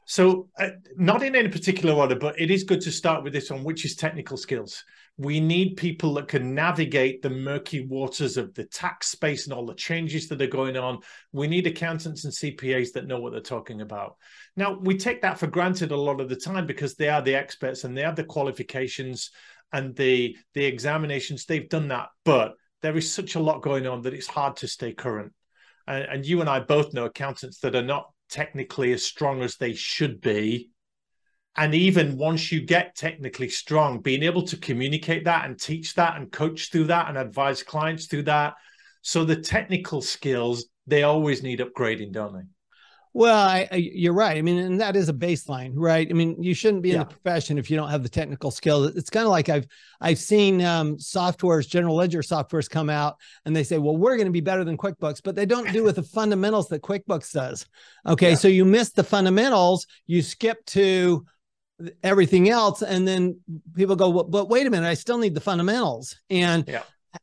So, 0.05 0.51
uh, 0.59 0.71
not 0.97 1.23
in 1.23 1.35
any 1.35 1.49
particular 1.49 1.95
order, 1.95 2.17
but 2.17 2.39
it 2.39 2.51
is 2.51 2.65
good 2.65 2.83
to 2.83 2.93
start 2.93 3.25
with 3.25 3.33
this 3.33 3.51
one, 3.51 3.65
which 3.65 3.87
is 3.87 3.97
technical 3.97 4.37
skills. 4.37 4.85
We 5.19 5.41
need 5.41 5.77
people 5.77 6.15
that 6.15 6.29
can 6.29 6.55
navigate 6.55 7.23
the 7.23 7.31
murky 7.31 7.87
waters 7.87 8.37
of 8.37 8.55
the 8.55 8.65
tax 8.65 9.09
space 9.09 9.45
and 9.45 9.53
all 9.53 9.67
the 9.67 9.75
changes 9.75 10.29
that 10.29 10.41
are 10.41 10.47
going 10.47 10.77
on. 10.77 11.01
We 11.33 11.47
need 11.47 11.67
accountants 11.67 12.25
and 12.25 12.33
CPAs 12.33 12.93
that 12.93 13.07
know 13.07 13.21
what 13.21 13.33
they're 13.33 13.41
talking 13.41 13.83
about. 13.83 14.17
Now, 14.57 14.79
we 14.79 14.97
take 14.97 15.23
that 15.23 15.39
for 15.39 15.47
granted 15.47 15.93
a 15.93 15.97
lot 15.97 16.21
of 16.21 16.29
the 16.29 16.37
time 16.37 16.67
because 16.67 16.95
they 16.95 17.09
are 17.09 17.23
the 17.23 17.35
experts 17.35 17.85
and 17.85 17.97
they 17.97 18.03
have 18.03 18.17
the 18.17 18.25
qualifications 18.25 19.31
and 19.73 19.95
the 19.97 20.37
the 20.55 20.65
examinations. 20.65 21.45
They've 21.45 21.69
done 21.69 21.89
that, 21.89 22.09
but 22.25 22.55
there 22.83 22.97
is 22.97 23.13
such 23.13 23.35
a 23.35 23.41
lot 23.41 23.63
going 23.63 23.87
on 23.87 24.03
that 24.03 24.15
it's 24.15 24.27
hard 24.27 24.57
to 24.57 24.69
stay 24.69 24.93
current. 24.93 25.33
And, 25.87 26.05
and 26.05 26.27
you 26.27 26.41
and 26.41 26.51
I 26.51 26.61
both 26.61 26.93
know 26.93 27.05
accountants 27.05 27.61
that 27.61 27.75
are 27.75 27.83
not 27.83 28.11
technically 28.29 28.93
as 28.93 29.05
strong 29.05 29.43
as 29.43 29.57
they 29.57 29.75
should 29.75 30.21
be 30.21 30.71
and 31.57 31.75
even 31.75 32.17
once 32.17 32.51
you 32.51 32.61
get 32.61 32.97
technically 32.97 33.49
strong 33.49 34.01
being 34.01 34.23
able 34.23 34.43
to 34.43 34.57
communicate 34.57 35.25
that 35.25 35.45
and 35.45 35.61
teach 35.61 35.95
that 35.95 36.17
and 36.17 36.33
coach 36.33 36.71
through 36.71 36.85
that 36.85 37.09
and 37.09 37.19
advise 37.19 37.63
clients 37.63 38.07
through 38.07 38.23
that 38.23 38.55
so 39.03 39.25
the 39.25 39.37
technical 39.37 40.01
skills 40.01 40.67
they 40.87 41.03
always 41.03 41.43
need 41.43 41.61
upgrading 41.61 42.13
don't 42.13 42.35
they 42.35 42.45
well, 43.15 43.47
I, 43.47 43.69
I, 43.71 43.77
you're 43.77 44.15
right. 44.15 44.39
I 44.39 44.43
mean, 44.43 44.57
and 44.59 44.81
that 44.81 44.97
is 44.97 45.11
a 45.11 45.13
baseline, 45.13 45.73
right? 45.75 46.09
I 46.09 46.15
mean, 46.15 46.43
you 46.43 46.55
shouldn't 46.55 46.83
be 46.83 46.91
yeah. 46.91 46.95
in 46.95 47.01
the 47.01 47.07
profession 47.07 47.59
if 47.59 47.71
you 47.71 47.77
don't 47.77 47.91
have 47.91 48.03
the 48.03 48.09
technical 48.09 48.51
skills. 48.51 48.97
It's 48.97 49.11
kind 49.11 49.27
of 49.27 49.31
like 49.31 49.51
I've 49.51 49.67
I've 50.01 50.19
seen 50.19 50.63
um, 50.63 50.97
softwares, 50.97 51.69
general 51.69 51.95
ledger 51.95 52.23
softwares 52.23 52.71
come 52.71 52.89
out, 52.89 53.17
and 53.45 53.55
they 53.55 53.65
say, 53.65 53.77
"Well, 53.77 53.99
we're 53.99 54.17
going 54.17 54.29
to 54.29 54.33
be 54.33 54.41
better 54.41 54.65
than 54.65 54.79
QuickBooks," 54.79 55.21
but 55.23 55.35
they 55.35 55.45
don't 55.45 55.71
do 55.73 55.85
with 55.85 55.97
the 55.97 56.03
fundamentals 56.03 56.69
that 56.69 56.81
QuickBooks 56.81 57.33
does. 57.33 57.67
Okay, 58.07 58.31
yeah. 58.31 58.37
so 58.37 58.49
you 58.49 58.65
miss 58.65 58.93
the 58.93 59.05
fundamentals, 59.05 59.87
you 60.07 60.23
skip 60.23 60.65
to 60.67 61.27
everything 62.03 62.49
else 62.49 62.83
and 62.83 63.07
then 63.07 63.41
people 63.75 63.97
go 63.97 64.11
well, 64.11 64.25
but 64.25 64.49
wait 64.49 64.67
a 64.67 64.71
minute 64.71 64.87
i 64.87 64.95
still 64.95 65.19
need 65.19 65.35
the 65.35 65.41
fundamentals. 65.41 66.17
And 66.31 66.65
yeah. 66.67 66.83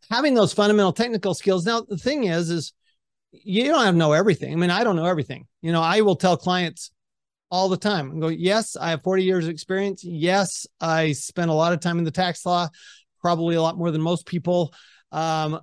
having 0.10 0.34
those 0.34 0.54
fundamental 0.54 0.94
technical 0.94 1.34
skills 1.34 1.66
now 1.66 1.82
the 1.82 1.98
thing 1.98 2.26
is 2.26 2.50
is 2.50 2.74
you 3.32 3.66
don't 3.66 3.84
have 3.84 3.94
to 3.94 3.98
know 3.98 4.14
everything. 4.14 4.54
I 4.54 4.56
mean 4.56 4.72
i 4.72 4.84
don't 4.84 4.96
know 4.96 5.06
everything. 5.06 5.46
You 5.62 5.72
know 5.72 5.82
i 5.82 6.02
will 6.02 6.16
tell 6.16 6.38
clients 6.38 6.92
all 7.52 7.70
the 7.70 7.78
time 7.78 8.16
I 8.16 8.20
go 8.20 8.28
yes 8.28 8.76
i 8.76 8.92
have 8.92 9.04
40 9.04 9.24
years 9.24 9.46
of 9.46 9.52
experience. 9.52 10.04
Yes 10.04 10.66
i 10.82 11.12
spent 11.12 11.50
a 11.50 11.54
lot 11.54 11.74
of 11.74 11.80
time 11.80 11.98
in 11.98 12.04
the 12.04 12.12
tax 12.12 12.46
law 12.46 12.70
probably 13.22 13.56
a 13.56 13.62
lot 13.62 13.78
more 13.78 13.92
than 13.92 14.02
most 14.02 14.26
people. 14.26 14.74
Um, 15.12 15.60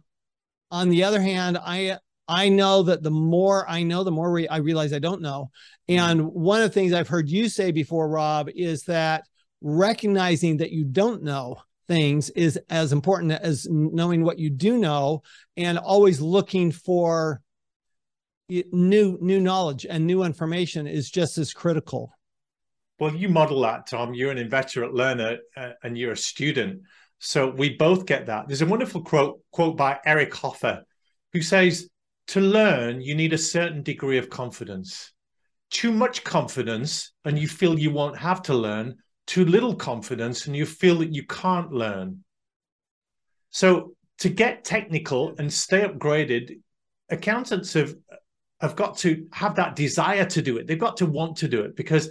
on 0.70 0.88
the 0.88 1.04
other 1.04 1.20
hand 1.20 1.58
i 1.62 1.98
I 2.28 2.48
know 2.48 2.82
that 2.84 3.02
the 3.02 3.10
more 3.10 3.68
I 3.68 3.82
know, 3.82 4.04
the 4.04 4.10
more 4.10 4.30
re- 4.30 4.48
I 4.48 4.58
realize 4.58 4.92
I 4.92 4.98
don't 4.98 5.22
know. 5.22 5.50
Mm-hmm. 5.88 6.00
And 6.00 6.26
one 6.32 6.62
of 6.62 6.68
the 6.68 6.74
things 6.74 6.92
I've 6.92 7.08
heard 7.08 7.28
you 7.28 7.48
say 7.48 7.70
before, 7.70 8.08
Rob, 8.08 8.48
is 8.54 8.82
that 8.84 9.24
recognizing 9.60 10.58
that 10.58 10.72
you 10.72 10.84
don't 10.84 11.22
know 11.22 11.58
things 11.88 12.30
is 12.30 12.58
as 12.68 12.92
important 12.92 13.32
as 13.32 13.66
knowing 13.70 14.24
what 14.24 14.38
you 14.38 14.50
do 14.50 14.76
know 14.76 15.22
and 15.56 15.78
always 15.78 16.20
looking 16.20 16.72
for 16.72 17.40
new 18.48 19.18
new 19.20 19.40
knowledge 19.40 19.86
and 19.88 20.06
new 20.06 20.22
information 20.22 20.86
is 20.86 21.10
just 21.10 21.38
as 21.38 21.52
critical 21.52 22.12
well 22.98 23.14
you 23.14 23.28
model 23.28 23.62
that 23.62 23.86
tom 23.86 24.14
you're 24.14 24.30
an 24.30 24.38
inveterate 24.38 24.94
learner 24.94 25.38
uh, 25.56 25.70
and 25.82 25.98
you're 25.98 26.12
a 26.12 26.16
student 26.16 26.80
so 27.18 27.48
we 27.50 27.70
both 27.76 28.06
get 28.06 28.26
that 28.26 28.46
there's 28.46 28.62
a 28.62 28.66
wonderful 28.66 29.02
quote 29.02 29.40
quote 29.50 29.76
by 29.76 29.98
eric 30.04 30.32
hoffer 30.34 30.82
who 31.32 31.42
says 31.42 31.88
to 32.28 32.40
learn, 32.40 33.00
you 33.00 33.14
need 33.14 33.32
a 33.32 33.38
certain 33.38 33.82
degree 33.82 34.18
of 34.18 34.30
confidence. 34.30 35.12
Too 35.70 35.92
much 35.92 36.24
confidence, 36.24 37.12
and 37.24 37.38
you 37.38 37.48
feel 37.48 37.78
you 37.78 37.90
won't 37.90 38.18
have 38.18 38.42
to 38.42 38.54
learn. 38.54 38.96
Too 39.26 39.44
little 39.44 39.74
confidence, 39.74 40.46
and 40.46 40.56
you 40.56 40.66
feel 40.66 40.98
that 40.98 41.14
you 41.14 41.24
can't 41.26 41.72
learn. 41.72 42.24
So, 43.50 43.94
to 44.18 44.28
get 44.28 44.64
technical 44.64 45.34
and 45.38 45.52
stay 45.52 45.82
upgraded, 45.82 46.60
accountants 47.10 47.74
have 47.74 47.94
have 48.60 48.76
got 48.76 48.96
to 48.98 49.26
have 49.32 49.56
that 49.56 49.76
desire 49.76 50.24
to 50.24 50.42
do 50.42 50.56
it. 50.56 50.66
They've 50.66 50.78
got 50.78 50.96
to 50.98 51.06
want 51.06 51.36
to 51.38 51.48
do 51.48 51.60
it 51.62 51.76
because, 51.76 52.08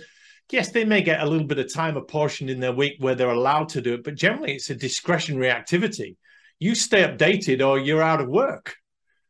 yes, 0.52 0.72
they 0.72 0.86
may 0.86 1.02
get 1.02 1.22
a 1.22 1.26
little 1.26 1.48
bit 1.48 1.58
of 1.58 1.74
time 1.74 1.98
apportioned 1.98 2.50
in 2.50 2.60
their 2.60 2.72
week 2.72 2.96
where 3.00 3.16
they're 3.16 3.30
allowed 3.30 3.70
to 3.70 3.82
do 3.82 3.96
it, 3.96 4.04
but 4.04 4.16
generally 4.16 4.54
it's 4.54 4.70
a 4.70 4.76
discretionary 4.76 5.50
activity. 5.50 6.18
You 6.60 6.76
stay 6.76 7.04
updated 7.04 7.66
or 7.66 7.80
you're 7.80 8.02
out 8.02 8.22
of 8.22 8.30
work. 8.30 8.76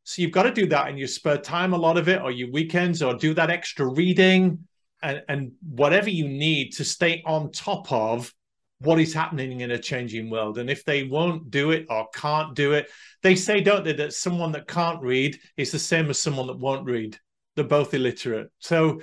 So 0.05 0.21
you've 0.21 0.31
got 0.31 0.43
to 0.43 0.51
do 0.51 0.67
that 0.67 0.87
in 0.87 0.97
your 0.97 1.07
spare 1.07 1.39
time, 1.39 1.73
a 1.73 1.77
lot 1.77 1.97
of 1.97 2.07
it, 2.07 2.21
or 2.21 2.29
your 2.29 2.51
weekends, 2.51 3.01
or 3.01 3.15
do 3.15 3.33
that 3.33 3.49
extra 3.49 3.87
reading 3.87 4.67
and, 5.01 5.23
and 5.27 5.51
whatever 5.67 6.11
you 6.11 6.29
need 6.29 6.73
to 6.73 6.85
stay 6.85 7.23
on 7.25 7.51
top 7.51 7.91
of 7.91 8.31
what 8.79 8.99
is 8.99 9.15
happening 9.15 9.61
in 9.61 9.71
a 9.71 9.79
changing 9.79 10.29
world. 10.29 10.59
And 10.59 10.69
if 10.69 10.85
they 10.85 11.03
won't 11.03 11.49
do 11.49 11.71
it 11.71 11.87
or 11.89 12.07
can't 12.13 12.53
do 12.53 12.73
it, 12.73 12.91
they 13.23 13.35
say, 13.35 13.61
don't 13.61 13.83
they, 13.83 13.93
that 13.93 14.13
someone 14.13 14.51
that 14.51 14.67
can't 14.67 15.01
read 15.01 15.39
is 15.57 15.71
the 15.71 15.79
same 15.79 16.09
as 16.11 16.19
someone 16.19 16.47
that 16.47 16.59
won't 16.59 16.85
read. 16.85 17.17
They're 17.55 17.65
both 17.65 17.95
illiterate. 17.95 18.51
So 18.59 19.01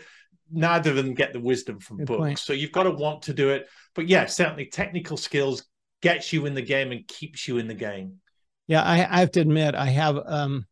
neither 0.52 0.90
of 0.90 0.96
them 0.96 1.14
get 1.14 1.32
the 1.32 1.40
wisdom 1.40 1.80
from 1.80 1.96
Good 1.96 2.06
books. 2.06 2.20
Point. 2.20 2.38
So 2.38 2.52
you've 2.52 2.70
got 2.70 2.84
to 2.84 2.92
want 2.92 3.22
to 3.22 3.34
do 3.34 3.50
it. 3.50 3.68
But 3.96 4.08
yeah, 4.08 4.26
certainly 4.26 4.66
technical 4.66 5.16
skills 5.16 5.64
gets 6.00 6.32
you 6.32 6.46
in 6.46 6.54
the 6.54 6.62
game 6.62 6.92
and 6.92 7.08
keeps 7.08 7.48
you 7.48 7.58
in 7.58 7.66
the 7.66 7.74
game. 7.74 8.20
Yeah, 8.68 8.82
I, 8.82 8.98
I 8.98 9.20
have 9.20 9.32
to 9.32 9.40
admit, 9.40 9.74
I 9.74 9.86
have 9.86 10.20
um 10.24 10.66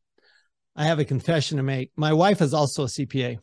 I 0.80 0.84
have 0.84 0.98
a 0.98 1.04
confession 1.04 1.58
to 1.58 1.62
make. 1.62 1.90
My 1.94 2.14
wife 2.14 2.40
is 2.40 2.54
also 2.54 2.84
a 2.84 2.86
CPA. 2.86 3.38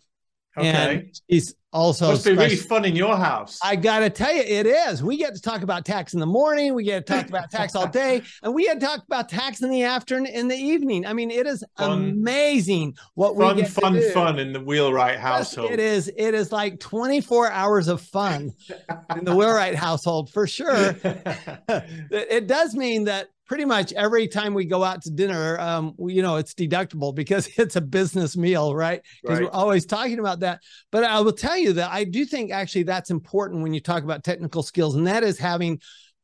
Okay. 0.57 0.67
And 0.67 1.19
she's 1.29 1.53
also 1.71 2.07
must 2.07 2.25
be 2.25 2.31
really 2.31 2.55
fun 2.55 2.83
in 2.83 2.95
your 2.95 3.15
house. 3.15 3.59
I 3.63 3.75
gotta 3.75 4.09
tell 4.09 4.33
you, 4.33 4.41
it 4.41 4.65
is. 4.65 5.03
We 5.03 5.17
get 5.17 5.35
to 5.35 5.41
talk 5.41 5.61
about 5.61 5.85
tax 5.85 6.15
in 6.15 6.19
the 6.19 6.25
morning, 6.25 6.73
we 6.73 6.83
get 6.83 7.05
to 7.05 7.13
talk 7.13 7.29
about 7.29 7.51
tax 7.51 7.75
all 7.75 7.87
day, 7.87 8.23
and 8.41 8.55
we 8.55 8.65
get 8.65 8.79
to 8.79 8.85
talk 8.87 9.03
about 9.05 9.29
tax 9.29 9.61
in 9.61 9.69
the 9.69 9.83
afternoon, 9.83 10.33
in 10.33 10.47
the 10.47 10.55
evening. 10.55 11.05
I 11.05 11.13
mean, 11.13 11.29
it 11.29 11.45
is 11.45 11.63
fun, 11.77 12.09
amazing 12.09 12.95
what 13.13 13.37
fun, 13.37 13.55
we 13.55 13.61
get 13.61 13.71
fun, 13.71 13.93
to 13.93 13.99
do. 13.99 14.09
fun 14.09 14.39
in 14.39 14.51
the 14.51 14.59
Wheelwright 14.59 15.19
household. 15.19 15.69
It 15.69 15.79
is. 15.79 16.11
It 16.17 16.33
is 16.33 16.51
like 16.51 16.79
24 16.79 17.51
hours 17.51 17.87
of 17.87 18.01
fun 18.01 18.51
in 19.15 19.25
the 19.25 19.35
Wheelwright 19.35 19.75
household 19.75 20.31
for 20.31 20.47
sure. 20.47 20.95
it 22.09 22.47
does 22.47 22.73
mean 22.73 23.03
that 23.03 23.29
pretty 23.47 23.65
much 23.65 23.93
every 23.93 24.27
time 24.27 24.53
we 24.53 24.65
go 24.65 24.83
out 24.83 25.01
to 25.03 25.09
dinner, 25.09 25.59
um, 25.59 25.93
we, 25.97 26.13
you 26.13 26.21
know, 26.21 26.35
it's 26.35 26.53
deductible 26.53 27.15
because 27.15 27.47
it's 27.57 27.75
a 27.75 27.81
business 27.81 28.35
meal, 28.37 28.75
right? 28.75 29.01
Because 29.21 29.39
right. 29.39 29.45
we're 29.45 29.57
always 29.57 29.85
talking 29.85 30.19
about 30.19 30.41
that. 30.41 30.61
But 30.91 31.03
I 31.03 31.19
will 31.21 31.33
tell 31.33 31.57
you 31.57 31.73
that 31.73 31.91
I 31.91 32.03
do 32.03 32.25
think 32.25 32.51
actually 32.51 32.83
that's 32.83 33.09
important 33.09 33.63
when 33.63 33.73
you 33.73 33.79
talk 33.79 34.03
about 34.03 34.23
technical 34.23 34.63
skills, 34.63 34.95
and 34.95 35.07
that 35.07 35.23
is 35.23 35.39
having 35.39 35.79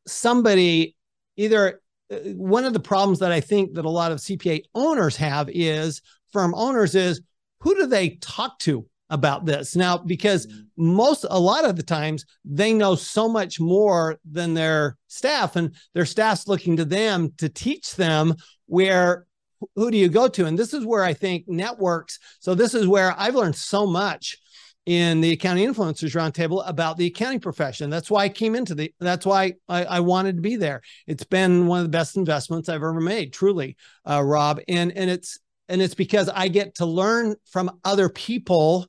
somebody 0.05 0.95
either 1.37 1.81
uh, 2.11 2.17
one 2.35 2.65
of 2.65 2.73
the 2.73 2.79
problems 2.79 3.19
that 3.19 3.31
I 3.31 3.39
think 3.39 3.73
that 3.75 3.85
a 3.85 3.89
lot 3.89 4.11
of 4.11 4.19
CPA 4.19 4.63
owners 4.75 5.15
have 5.17 5.49
is 5.49 6.01
firm 6.31 6.53
owners 6.55 6.95
is 6.95 7.21
who 7.61 7.75
do 7.75 7.87
they 7.87 8.17
talk 8.21 8.59
to 8.59 8.85
about 9.13 9.45
this. 9.45 9.75
Now 9.75 9.97
because 9.97 10.47
most 10.75 11.25
a 11.29 11.39
lot 11.39 11.65
of 11.65 11.75
the 11.75 11.83
times 11.83 12.25
they 12.43 12.73
know 12.73 12.95
so 12.95 13.29
much 13.29 13.59
more 13.59 14.19
than 14.29 14.55
their 14.55 14.97
staff 15.07 15.55
and 15.55 15.75
their 15.93 16.05
staff's 16.05 16.47
looking 16.47 16.75
to 16.77 16.85
them 16.85 17.31
to 17.37 17.47
teach 17.47 17.95
them 17.95 18.33
where 18.65 19.27
who 19.75 19.91
do 19.91 19.97
you 19.97 20.09
go 20.09 20.27
to? 20.27 20.45
And 20.45 20.57
this 20.57 20.73
is 20.73 20.85
where 20.85 21.03
i 21.03 21.13
think 21.13 21.45
networks 21.47 22.19
so 22.39 22.55
this 22.55 22.73
is 22.73 22.87
where 22.87 23.13
i've 23.17 23.35
learned 23.35 23.55
so 23.55 23.85
much 23.85 24.37
in 24.85 25.21
the 25.21 25.31
accounting 25.31 25.65
influencers 25.65 26.15
roundtable 26.15 26.67
about 26.67 26.97
the 26.97 27.05
accounting 27.05 27.39
profession. 27.39 27.89
That's 27.89 28.11
why 28.11 28.23
i 28.23 28.29
came 28.29 28.55
into 28.55 28.75
the 28.75 28.93
that's 28.99 29.25
why 29.25 29.53
I, 29.69 29.85
I, 29.85 29.99
wanted 30.01 30.35
to 30.35 30.41
be 30.41 30.57
there. 30.57 30.81
It's 31.07 31.23
been 31.23 31.67
one 31.67 31.79
of 31.79 31.85
the 31.85 31.97
best 31.97 32.17
investments 32.17 32.67
i've 32.67 32.75
ever 32.75 32.99
made 32.99 33.31
truly 33.31 33.77
uh, 34.09 34.21
rob. 34.23 34.59
And 34.67 34.91
and 34.97 35.09
it's 35.09 35.39
and 35.73 35.81
it's 35.81 35.95
because 35.95 36.29
I 36.29 36.49
get 36.49 36.75
to 36.75 36.85
learn 36.85 37.35
from 37.49 37.79
other 37.83 38.07
people 38.07 38.85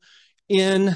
in 0.50 0.94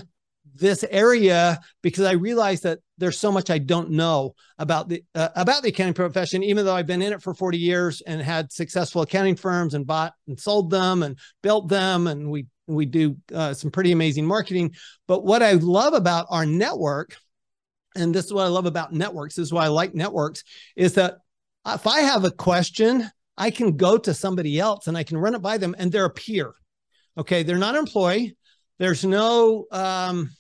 this 0.55 0.85
area 0.91 1.61
because 1.83 2.05
I 2.05 2.13
realize 2.13 2.61
that 2.61 2.81
there's 2.99 3.19
so 3.19 3.33
much 3.33 3.49
I 3.49 3.57
don't 3.57 3.93
know 3.93 4.35
about 4.59 4.91
the 4.91 5.03
uh, 5.15 5.31
about 5.35 5.63
the 5.63 5.71
accounting 5.71 5.95
profession. 5.95 6.43
Even 6.43 6.67
though 6.67 6.75
I've 6.75 6.87
been 6.87 7.01
in 7.01 7.15
it 7.15 7.23
for 7.23 7.33
40 7.33 7.57
years 7.57 8.03
and 8.03 8.21
had 8.21 8.53
successful 8.53 9.01
accounting 9.01 9.35
firms 9.35 9.73
and 9.73 9.87
bought 9.87 10.13
and 10.27 10.39
sold 10.39 10.69
them 10.69 11.03
and 11.03 11.19
built 11.43 11.69
them, 11.69 12.07
and 12.07 12.31
we 12.31 12.45
we 12.67 12.85
do 12.85 13.17
uh, 13.35 13.55
some 13.55 13.71
pretty 13.71 13.93
amazing 13.93 14.27
marketing. 14.27 14.75
But 15.07 15.25
what 15.25 15.43
I 15.43 15.53
love 15.53 15.95
about 15.95 16.27
our 16.29 16.45
network, 16.45 17.17
and 17.97 18.15
this 18.15 18.27
is 18.27 18.33
what 18.35 18.45
I 18.45 18.49
love 18.49 18.67
about 18.67 18.93
networks, 18.93 19.37
this 19.37 19.47
is 19.47 19.55
why 19.55 19.65
I 19.65 19.69
like 19.69 19.95
networks, 19.95 20.45
is 20.77 20.97
that 20.97 21.17
if 21.67 21.87
I 21.87 22.01
have 22.01 22.27
a 22.27 22.31
question 22.31 23.11
I 23.39 23.51
can 23.51 23.77
go 23.77 23.97
to 23.97 24.13
somebody 24.13 24.61
else 24.61 24.87
and 24.87 24.97
I 24.99 25.05
can 25.05 25.17
run 25.17 25.35
it 25.35 25.43
by 25.43 25.57
them 25.57 25.75
and 25.79 25.91
they're 25.91 26.05
a 26.05 26.11
peer. 26.11 26.53
Okay. 27.17 27.43
They're 27.43 27.57
not 27.57 27.75
an 27.75 27.81
employee. 27.81 28.37
There's 28.79 29.05
no, 29.05 29.67
um, 29.71 30.31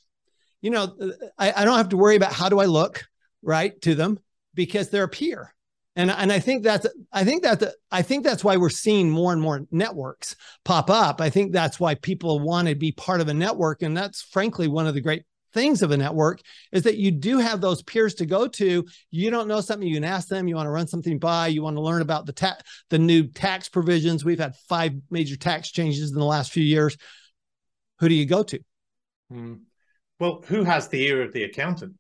you 0.61 0.71
know, 0.71 0.95
I, 1.39 1.53
I 1.57 1.65
don't 1.65 1.77
have 1.77 1.91
to 1.91 1.97
worry 1.97 2.17
about 2.17 2.33
how 2.33 2.49
do 2.49 2.59
I 2.59 2.67
look 2.67 3.05
right 3.43 3.81
to 3.83 3.95
them 3.95 4.19
because 4.55 4.91
they're 4.91 5.05
a 5.05 5.09
peer. 5.09 5.55
And, 5.99 6.13
and 6.13 6.33
I 6.33 6.39
think 6.39 6.63
that's 6.63 6.87
I 7.13 7.25
think 7.25 7.43
that 7.43 7.75
I 7.91 8.03
think 8.03 8.23
that's 8.23 8.45
why 8.45 8.57
we're 8.57 8.71
seeing 8.71 9.11
more 9.11 9.33
and 9.33 9.43
more 9.43 9.67
networks 9.73 10.37
pop 10.65 10.91
up. 10.91 11.21
I 11.21 11.29
think 11.29 11.53
that's 11.53 11.81
why 11.81 11.97
people 11.97 12.39
want 12.39 12.69
to 12.69 12.77
be 12.77 12.93
part 12.93 13.21
of 13.21 13.27
a 13.27 13.35
network, 13.35 13.83
and 13.83 13.97
that's 13.97 14.23
frankly 14.23 14.69
one 14.69 14.87
of 14.87 14.95
the 14.95 15.01
great 15.01 15.25
things 15.53 15.83
of 15.83 15.91
a 15.91 15.97
network 15.97 16.41
is 16.73 16.83
that 16.85 16.97
you 16.97 17.11
do 17.11 17.39
have 17.39 17.61
those 17.61 17.83
peers 17.83 18.15
to 18.17 18.27
go 18.27 18.49
to. 18.49 18.85
You 19.11 19.31
don't 19.31 19.49
know 19.49 19.61
something, 19.61 19.87
you 19.87 19.95
can 19.95 20.05
ask 20.05 20.29
them. 20.29 20.49
You 20.49 20.57
want 20.57 20.67
to 20.67 20.71
run 20.71 20.87
something 20.87 21.19
by. 21.19 21.49
You 21.49 21.63
want 21.63 21.77
to 21.77 21.83
learn 21.83 22.03
about 22.03 22.27
the 22.27 22.33
ta- 22.33 22.59
the 22.91 22.99
new 22.99 23.27
tax 23.27 23.69
provisions. 23.69 24.25
We've 24.25 24.39
had 24.39 24.57
five 24.69 24.93
major 25.11 25.37
tax 25.37 25.71
changes 25.71 26.11
in 26.11 26.19
the 26.19 26.25
last 26.25 26.53
few 26.53 26.65
years. 26.65 26.97
Who 28.01 28.09
do 28.09 28.15
you 28.15 28.27
go 28.27 28.43
to? 28.43 28.61
Hmm. 29.31 29.55
Well, 30.21 30.43
who 30.47 30.65
has 30.65 30.89
the 30.89 31.03
ear 31.07 31.23
of 31.23 31.33
the 31.33 31.45
accountant? 31.45 31.95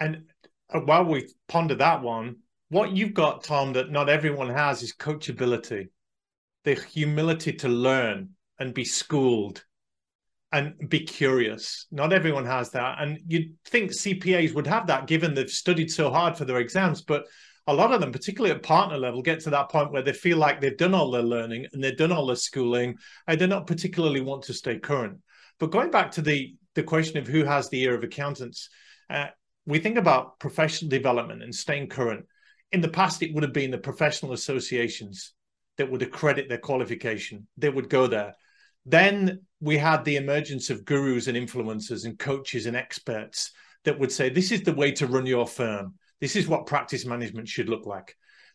And 0.00 0.24
uh, 0.72 0.80
while 0.80 1.04
we 1.04 1.28
ponder 1.48 1.76
that 1.76 2.02
one, 2.02 2.36
what 2.68 2.90
you've 2.90 3.14
got, 3.14 3.44
Tom, 3.44 3.72
that 3.74 3.90
not 3.90 4.08
everyone 4.08 4.50
has 4.50 4.82
is 4.82 4.94
coachability, 4.94 5.88
the 6.64 6.74
humility 6.74 7.52
to 7.52 7.68
learn 7.68 8.30
and 8.58 8.74
be 8.74 8.84
schooled 8.84 9.64
and 10.56 10.88
be 10.88 11.00
curious. 11.00 11.86
Not 11.90 12.14
everyone 12.14 12.46
has 12.46 12.70
that. 12.70 12.96
And 13.00 13.20
you'd 13.26 13.54
think 13.66 13.92
CPAs 13.92 14.54
would 14.54 14.66
have 14.66 14.86
that 14.86 15.06
given 15.06 15.34
they've 15.34 15.50
studied 15.50 15.90
so 15.90 16.10
hard 16.10 16.36
for 16.36 16.46
their 16.46 16.60
exams. 16.60 17.02
But 17.02 17.26
a 17.66 17.74
lot 17.74 17.92
of 17.92 18.00
them, 18.00 18.10
particularly 18.10 18.54
at 18.54 18.62
partner 18.62 18.96
level, 18.96 19.20
get 19.20 19.40
to 19.40 19.50
that 19.50 19.68
point 19.68 19.92
where 19.92 20.00
they 20.00 20.14
feel 20.14 20.38
like 20.38 20.60
they've 20.60 20.76
done 20.76 20.94
all 20.94 21.10
their 21.10 21.22
learning 21.22 21.66
and 21.72 21.84
they've 21.84 21.96
done 21.96 22.10
all 22.10 22.26
their 22.26 22.36
schooling 22.36 22.96
and 23.26 23.38
they 23.38 23.46
don't 23.46 23.66
particularly 23.66 24.22
want 24.22 24.44
to 24.44 24.54
stay 24.54 24.78
current. 24.78 25.18
But 25.58 25.72
going 25.72 25.90
back 25.90 26.10
to 26.12 26.22
the, 26.22 26.54
the 26.74 26.82
question 26.82 27.18
of 27.18 27.26
who 27.26 27.44
has 27.44 27.68
the 27.68 27.82
ear 27.82 27.94
of 27.94 28.02
accountants, 28.02 28.70
uh, 29.10 29.26
we 29.66 29.78
think 29.78 29.98
about 29.98 30.38
professional 30.38 30.88
development 30.88 31.42
and 31.42 31.54
staying 31.54 31.88
current. 31.88 32.24
In 32.72 32.80
the 32.80 32.88
past, 32.88 33.22
it 33.22 33.34
would 33.34 33.42
have 33.42 33.52
been 33.52 33.72
the 33.72 33.78
professional 33.78 34.32
associations 34.32 35.34
that 35.76 35.90
would 35.90 36.02
accredit 36.02 36.48
their 36.48 36.58
qualification. 36.58 37.46
They 37.58 37.68
would 37.68 37.90
go 37.90 38.06
there. 38.06 38.34
Then 38.86 39.40
we 39.60 39.78
had 39.78 40.04
the 40.04 40.16
emergence 40.16 40.70
of 40.70 40.84
gurus 40.84 41.28
and 41.28 41.36
influencers 41.36 42.04
and 42.04 42.18
coaches 42.18 42.66
and 42.66 42.76
experts 42.76 43.52
that 43.84 43.98
would 43.98 44.12
say, 44.12 44.28
This 44.28 44.52
is 44.52 44.62
the 44.62 44.74
way 44.74 44.92
to 44.92 45.06
run 45.06 45.26
your 45.26 45.46
firm. 45.46 45.94
This 46.20 46.36
is 46.36 46.48
what 46.48 46.66
practice 46.66 47.06
management 47.06 47.48
should 47.48 47.68
look 47.68 47.86
like. 47.86 48.14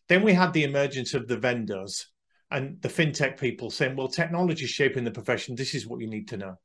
Then 0.10 0.24
we 0.24 0.34
had 0.34 0.54
the 0.54 0.64
emergence 0.64 1.14
of 1.14 1.28
the 1.28 1.38
vendors 1.38 2.08
and 2.50 2.82
the 2.82 2.90
fintech 2.90 3.40
people 3.40 3.70
saying, 3.70 3.96
Well, 3.96 4.08
technology 4.08 4.66
is 4.66 4.72
shaping 4.72 5.04
the 5.04 5.12
profession. 5.12 5.56
This 5.56 5.74
is 5.74 5.88
what 5.88 6.02
you 6.02 6.08
need 6.08 6.28
to 6.30 6.38
know. 6.38 6.56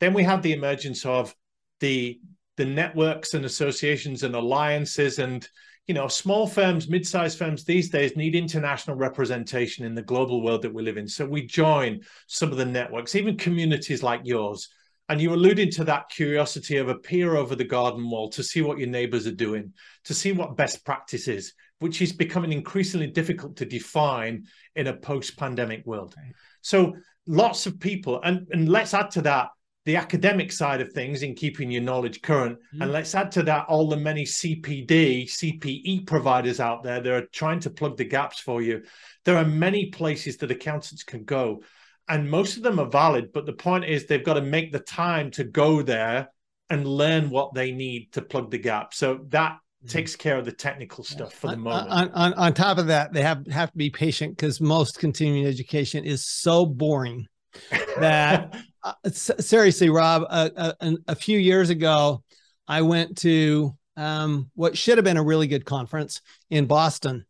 Then 0.00 0.14
we 0.14 0.24
had 0.24 0.42
the 0.42 0.52
emergence 0.52 1.06
of 1.06 1.34
the 1.80 2.20
the 2.58 2.64
networks 2.66 3.32
and 3.32 3.46
associations 3.46 4.22
and 4.24 4.34
alliances 4.34 5.18
and 5.18 5.48
you 5.86 5.94
know 5.94 6.08
small 6.08 6.46
firms 6.46 6.88
mid-sized 6.88 7.38
firms 7.38 7.64
these 7.64 7.90
days 7.90 8.16
need 8.16 8.34
international 8.34 8.96
representation 8.96 9.84
in 9.84 9.94
the 9.94 10.02
global 10.02 10.42
world 10.42 10.62
that 10.62 10.72
we 10.72 10.82
live 10.82 10.96
in. 10.96 11.08
So 11.08 11.26
we 11.26 11.46
join 11.46 12.00
some 12.26 12.52
of 12.52 12.58
the 12.58 12.64
networks 12.64 13.14
even 13.14 13.36
communities 13.36 14.02
like 14.02 14.20
yours. 14.24 14.68
And 15.08 15.20
you 15.20 15.34
alluded 15.34 15.72
to 15.72 15.84
that 15.84 16.08
curiosity 16.08 16.78
of 16.78 16.88
a 16.88 16.94
peer 16.94 17.36
over 17.36 17.54
the 17.54 17.64
garden 17.64 18.08
wall 18.08 18.30
to 18.30 18.42
see 18.42 18.62
what 18.62 18.78
your 18.78 18.88
neighbors 18.88 19.26
are 19.26 19.32
doing 19.32 19.72
to 20.04 20.14
see 20.14 20.32
what 20.32 20.56
best 20.56 20.84
practice 20.84 21.28
is 21.28 21.52
which 21.80 22.00
is 22.00 22.12
becoming 22.12 22.52
increasingly 22.52 23.08
difficult 23.08 23.56
to 23.56 23.64
define 23.66 24.46
in 24.76 24.86
a 24.86 24.96
post-pandemic 24.96 25.84
world. 25.84 26.14
So 26.60 26.94
lots 27.26 27.66
of 27.66 27.80
people 27.80 28.20
and 28.22 28.46
and 28.52 28.68
let's 28.68 28.94
add 28.94 29.10
to 29.12 29.22
that 29.22 29.48
the 29.84 29.96
academic 29.96 30.52
side 30.52 30.80
of 30.80 30.92
things 30.92 31.22
in 31.22 31.34
keeping 31.34 31.70
your 31.70 31.82
knowledge 31.82 32.22
current. 32.22 32.58
Mm-hmm. 32.58 32.82
And 32.82 32.92
let's 32.92 33.14
add 33.14 33.32
to 33.32 33.42
that 33.44 33.66
all 33.68 33.88
the 33.88 33.96
many 33.96 34.24
CPD, 34.24 35.24
CPE 35.24 36.06
providers 36.06 36.60
out 36.60 36.82
there 36.82 37.00
that 37.00 37.12
are 37.12 37.26
trying 37.32 37.60
to 37.60 37.70
plug 37.70 37.96
the 37.96 38.04
gaps 38.04 38.38
for 38.38 38.62
you. 38.62 38.82
There 39.24 39.36
are 39.36 39.44
many 39.44 39.86
places 39.86 40.36
that 40.38 40.50
accountants 40.50 41.02
can 41.02 41.24
go, 41.24 41.62
and 42.08 42.30
most 42.30 42.56
of 42.56 42.62
them 42.62 42.78
are 42.78 42.88
valid. 42.88 43.32
But 43.32 43.46
the 43.46 43.52
point 43.52 43.84
is, 43.84 44.06
they've 44.06 44.24
got 44.24 44.34
to 44.34 44.42
make 44.42 44.72
the 44.72 44.80
time 44.80 45.30
to 45.32 45.44
go 45.44 45.82
there 45.82 46.28
and 46.70 46.86
learn 46.86 47.28
what 47.28 47.52
they 47.52 47.72
need 47.72 48.12
to 48.12 48.22
plug 48.22 48.50
the 48.50 48.58
gap. 48.58 48.94
So 48.94 49.26
that 49.28 49.52
mm-hmm. 49.52 49.88
takes 49.88 50.14
care 50.14 50.38
of 50.38 50.44
the 50.44 50.52
technical 50.52 51.02
stuff 51.02 51.34
for 51.34 51.48
the 51.48 51.56
moment. 51.56 51.90
On, 51.90 52.10
on, 52.12 52.34
on 52.34 52.54
top 52.54 52.78
of 52.78 52.86
that, 52.86 53.12
they 53.12 53.22
have, 53.22 53.46
have 53.48 53.72
to 53.72 53.76
be 53.76 53.90
patient 53.90 54.36
because 54.36 54.60
most 54.60 55.00
continuing 55.00 55.46
education 55.46 56.04
is 56.04 56.24
so 56.24 56.64
boring 56.64 57.26
that 57.98 58.56
uh, 58.84 58.94
seriously, 59.10 59.90
Rob, 59.90 60.24
uh, 60.28 60.50
uh, 60.56 60.92
a 61.08 61.14
few 61.14 61.38
years 61.38 61.70
ago, 61.70 62.22
I 62.66 62.82
went 62.82 63.18
to 63.18 63.76
um, 63.96 64.50
what 64.54 64.76
should 64.76 64.98
have 64.98 65.04
been 65.04 65.16
a 65.16 65.22
really 65.22 65.46
good 65.46 65.64
conference 65.64 66.20
in 66.50 66.66
Boston. 66.66 67.24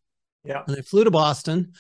Yeah. 0.45 0.63
And 0.67 0.77
I 0.77 0.83
flew 0.83 1.05
to 1.05 1.11
Boston 1.11 1.73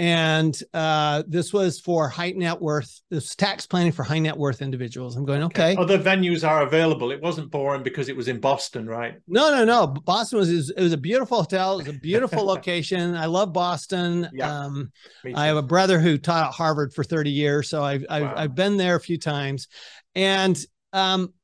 and 0.00 0.58
uh, 0.72 1.22
this 1.28 1.52
was 1.52 1.78
for 1.78 2.08
high 2.08 2.30
net 2.30 2.58
worth. 2.58 3.02
This 3.10 3.34
tax 3.34 3.66
planning 3.66 3.92
for 3.92 4.02
high 4.02 4.18
net 4.18 4.34
worth 4.34 4.62
individuals. 4.62 5.14
I'm 5.14 5.26
going 5.26 5.42
okay. 5.42 5.76
Other 5.76 5.98
venues 5.98 6.46
are 6.48 6.62
available. 6.62 7.12
It 7.12 7.20
wasn't 7.20 7.50
boring 7.50 7.82
because 7.82 8.08
it 8.08 8.16
was 8.16 8.26
in 8.26 8.40
Boston, 8.40 8.86
right? 8.86 9.16
No, 9.28 9.50
no, 9.50 9.62
no. 9.62 9.86
Boston 9.88 10.38
was 10.38 10.70
it 10.70 10.80
was 10.80 10.94
a 10.94 10.96
beautiful 10.96 11.42
hotel. 11.42 11.74
It 11.74 11.86
was 11.86 11.96
a 11.96 11.98
beautiful 11.98 12.44
location. 12.46 13.14
I 13.14 13.26
love 13.26 13.52
Boston. 13.52 14.26
Yeah, 14.32 14.50
um, 14.50 14.90
I 15.34 15.48
have 15.48 15.58
a 15.58 15.62
brother 15.62 16.00
who 16.00 16.16
taught 16.16 16.48
at 16.48 16.54
Harvard 16.54 16.94
for 16.94 17.04
30 17.04 17.30
years, 17.30 17.68
so 17.68 17.82
I've 17.82 18.06
I've, 18.08 18.22
wow. 18.22 18.34
I've 18.34 18.54
been 18.54 18.78
there 18.78 18.96
a 18.96 19.00
few 19.00 19.18
times, 19.18 19.68
and 20.14 20.58
um, 20.94 21.34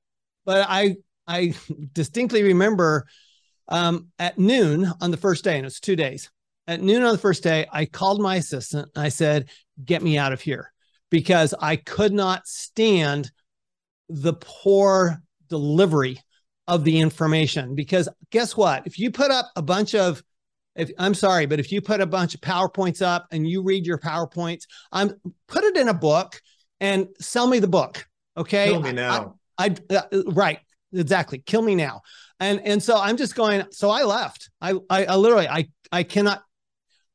but 0.46 0.66
I 0.66 0.96
I 1.26 1.52
distinctly 1.92 2.42
remember 2.42 3.04
um, 3.68 4.06
at 4.18 4.38
noon 4.38 4.90
on 5.02 5.10
the 5.10 5.18
first 5.18 5.44
day, 5.44 5.58
and 5.58 5.66
it's 5.66 5.78
two 5.78 5.96
days 5.96 6.30
at 6.66 6.82
noon 6.82 7.02
on 7.02 7.12
the 7.12 7.18
first 7.18 7.42
day, 7.42 7.66
I 7.72 7.86
called 7.86 8.20
my 8.20 8.36
assistant 8.36 8.90
and 8.94 9.04
I 9.04 9.08
said, 9.08 9.50
Get 9.84 10.02
me 10.02 10.16
out 10.16 10.32
of 10.32 10.40
here 10.40 10.72
because 11.10 11.54
I 11.60 11.76
could 11.76 12.12
not 12.12 12.46
stand 12.46 13.30
the 14.08 14.32
poor 14.34 15.20
delivery 15.48 16.20
of 16.66 16.84
the 16.84 16.98
information. 16.98 17.74
Because 17.74 18.08
guess 18.30 18.56
what? 18.56 18.86
If 18.86 18.98
you 18.98 19.10
put 19.10 19.30
up 19.30 19.50
a 19.54 19.62
bunch 19.62 19.94
of 19.94 20.22
if 20.74 20.90
I'm 20.98 21.14
sorry, 21.14 21.46
but 21.46 21.58
if 21.58 21.72
you 21.72 21.80
put 21.80 22.00
a 22.00 22.06
bunch 22.06 22.34
of 22.34 22.40
PowerPoints 22.42 23.00
up 23.00 23.26
and 23.30 23.48
you 23.48 23.62
read 23.62 23.86
your 23.86 23.98
PowerPoints, 23.98 24.64
I'm 24.92 25.14
put 25.48 25.64
it 25.64 25.76
in 25.76 25.88
a 25.88 25.94
book 25.94 26.40
and 26.80 27.08
sell 27.18 27.46
me 27.46 27.58
the 27.58 27.68
book. 27.68 28.06
Okay. 28.36 28.68
Kill 28.68 28.82
me 28.82 28.92
now. 28.92 29.36
I, 29.58 29.74
I 29.90 29.96
uh, 29.96 30.22
right. 30.26 30.58
Exactly. 30.92 31.38
Kill 31.38 31.62
me 31.62 31.74
now. 31.74 32.02
And 32.40 32.60
and 32.64 32.82
so 32.82 32.98
I'm 33.00 33.16
just 33.16 33.34
going. 33.34 33.64
So 33.70 33.90
I 33.90 34.02
left. 34.02 34.50
I 34.60 34.74
I, 34.90 35.06
I 35.06 35.16
literally 35.16 35.48
I 35.48 35.68
I 35.90 36.02
cannot 36.02 36.42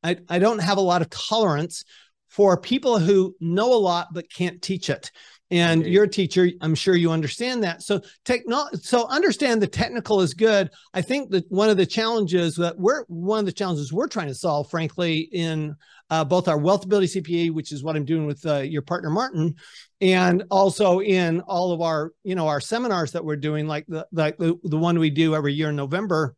I, 0.02 0.16
I 0.28 0.38
don't 0.38 0.60
have 0.60 0.78
a 0.78 0.82
lot 0.82 1.02
of 1.02 1.10
tolerance 1.10 1.84
for 2.28 2.56
people 2.56 2.98
who 2.98 3.36
know 3.40 3.74
a 3.74 3.76
lot 3.76 4.08
but 4.12 4.32
can't 4.32 4.62
teach 4.62 4.88
it. 4.88 5.10
And 5.50 5.82
okay. 5.82 5.90
you're 5.90 6.04
a 6.04 6.08
teacher, 6.08 6.48
I'm 6.62 6.74
sure 6.74 6.96
you 6.96 7.10
understand 7.10 7.62
that. 7.62 7.82
So 7.82 8.00
techno- 8.24 8.70
so 8.72 9.06
understand 9.08 9.60
the 9.60 9.66
technical 9.66 10.22
is 10.22 10.32
good. 10.32 10.70
I 10.94 11.02
think 11.02 11.30
that 11.32 11.44
one 11.52 11.68
of 11.68 11.76
the 11.76 11.84
challenges 11.84 12.56
that 12.56 12.78
we're 12.78 13.04
one 13.08 13.40
of 13.40 13.44
the 13.44 13.52
challenges 13.52 13.92
we're 13.92 14.08
trying 14.08 14.28
to 14.28 14.34
solve, 14.34 14.70
frankly, 14.70 15.28
in 15.30 15.76
uh, 16.08 16.24
both 16.24 16.48
our 16.48 16.58
Wealthability 16.58 17.20
CPA, 17.20 17.52
which 17.52 17.70
is 17.70 17.84
what 17.84 17.96
I'm 17.96 18.06
doing 18.06 18.24
with 18.24 18.46
uh, 18.46 18.60
your 18.60 18.80
partner 18.80 19.10
Martin, 19.10 19.56
and 20.00 20.42
also 20.50 21.00
in 21.02 21.42
all 21.42 21.72
of 21.72 21.82
our 21.82 22.12
you 22.24 22.34
know 22.34 22.48
our 22.48 22.60
seminars 22.60 23.12
that 23.12 23.24
we're 23.24 23.36
doing, 23.36 23.66
like 23.66 23.84
the 23.88 24.06
like 24.10 24.38
the, 24.38 24.58
the 24.64 24.78
one 24.78 24.98
we 24.98 25.10
do 25.10 25.34
every 25.34 25.52
year 25.52 25.68
in 25.68 25.76
November, 25.76 26.34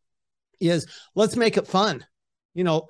is 0.59 0.89
let's 1.15 1.37
make 1.37 1.57
it 1.57 1.69
fun 1.69 2.05
you 2.55 2.65
know, 2.65 2.87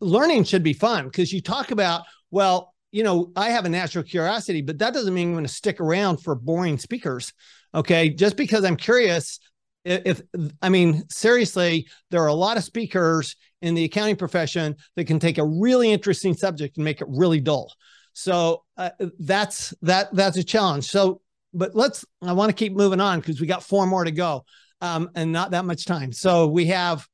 learning 0.00 0.44
should 0.44 0.62
be 0.62 0.72
fun 0.72 1.04
because 1.04 1.32
you 1.32 1.42
talk 1.42 1.70
about, 1.70 2.02
well, 2.30 2.74
you 2.90 3.02
know, 3.02 3.32
I 3.36 3.50
have 3.50 3.64
a 3.64 3.68
natural 3.68 4.04
curiosity, 4.04 4.62
but 4.62 4.78
that 4.78 4.94
doesn't 4.94 5.12
mean 5.12 5.28
I'm 5.28 5.34
going 5.34 5.44
to 5.44 5.52
stick 5.52 5.80
around 5.80 6.18
for 6.18 6.34
boring 6.34 6.78
speakers. 6.78 7.32
Okay. 7.74 8.08
Just 8.08 8.36
because 8.36 8.64
I'm 8.64 8.76
curious, 8.76 9.40
if, 9.84 10.22
I 10.62 10.68
mean, 10.68 11.04
seriously, 11.10 11.88
there 12.10 12.22
are 12.22 12.28
a 12.28 12.34
lot 12.34 12.56
of 12.56 12.64
speakers 12.64 13.36
in 13.60 13.74
the 13.74 13.84
accounting 13.84 14.16
profession 14.16 14.76
that 14.96 15.06
can 15.06 15.18
take 15.18 15.38
a 15.38 15.44
really 15.44 15.92
interesting 15.92 16.34
subject 16.34 16.76
and 16.76 16.84
make 16.84 17.00
it 17.00 17.08
really 17.10 17.40
dull. 17.40 17.72
So 18.12 18.64
uh, 18.76 18.90
that's 19.18 19.72
that 19.82 20.12
that's 20.12 20.36
a 20.36 20.42
challenge. 20.42 20.86
So, 20.86 21.20
but 21.54 21.76
let's. 21.76 22.04
I 22.20 22.32
want 22.32 22.50
to 22.50 22.54
keep 22.54 22.72
moving 22.72 23.00
on 23.00 23.20
because 23.20 23.40
we 23.40 23.46
got 23.46 23.62
four 23.62 23.86
more 23.86 24.02
to 24.02 24.10
go, 24.10 24.44
um, 24.80 25.10
and 25.14 25.30
not 25.30 25.52
that 25.52 25.64
much 25.64 25.84
time. 25.84 26.12
So 26.12 26.48
we 26.48 26.66
have 26.66 27.06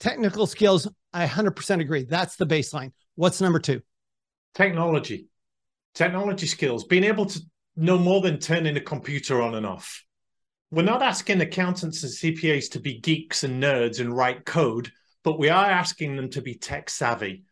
technical 0.00 0.46
skills 0.46 0.86
I 1.12 1.26
100% 1.26 1.80
agree. 1.80 2.04
That's 2.04 2.36
the 2.36 2.46
baseline. 2.46 2.92
What's 3.14 3.40
number 3.40 3.58
two? 3.58 3.82
Technology, 4.54 5.26
technology 5.94 6.46
skills, 6.46 6.84
being 6.84 7.04
able 7.04 7.26
to 7.26 7.40
know 7.76 7.98
more 7.98 8.20
than 8.20 8.38
turning 8.38 8.76
a 8.76 8.80
computer 8.80 9.40
on 9.40 9.54
and 9.54 9.66
off. 9.66 10.04
We're 10.70 10.82
not 10.82 11.02
asking 11.02 11.40
accountants 11.40 12.02
and 12.02 12.12
CPAs 12.12 12.70
to 12.72 12.80
be 12.80 12.98
geeks 12.98 13.44
and 13.44 13.62
nerds 13.62 14.00
and 14.00 14.14
write 14.14 14.44
code, 14.44 14.90
but 15.24 15.38
we 15.38 15.48
are 15.48 15.64
asking 15.64 16.16
them 16.16 16.28
to 16.30 16.42
be 16.42 16.54
tech 16.54 16.90
savvy. 16.90 17.44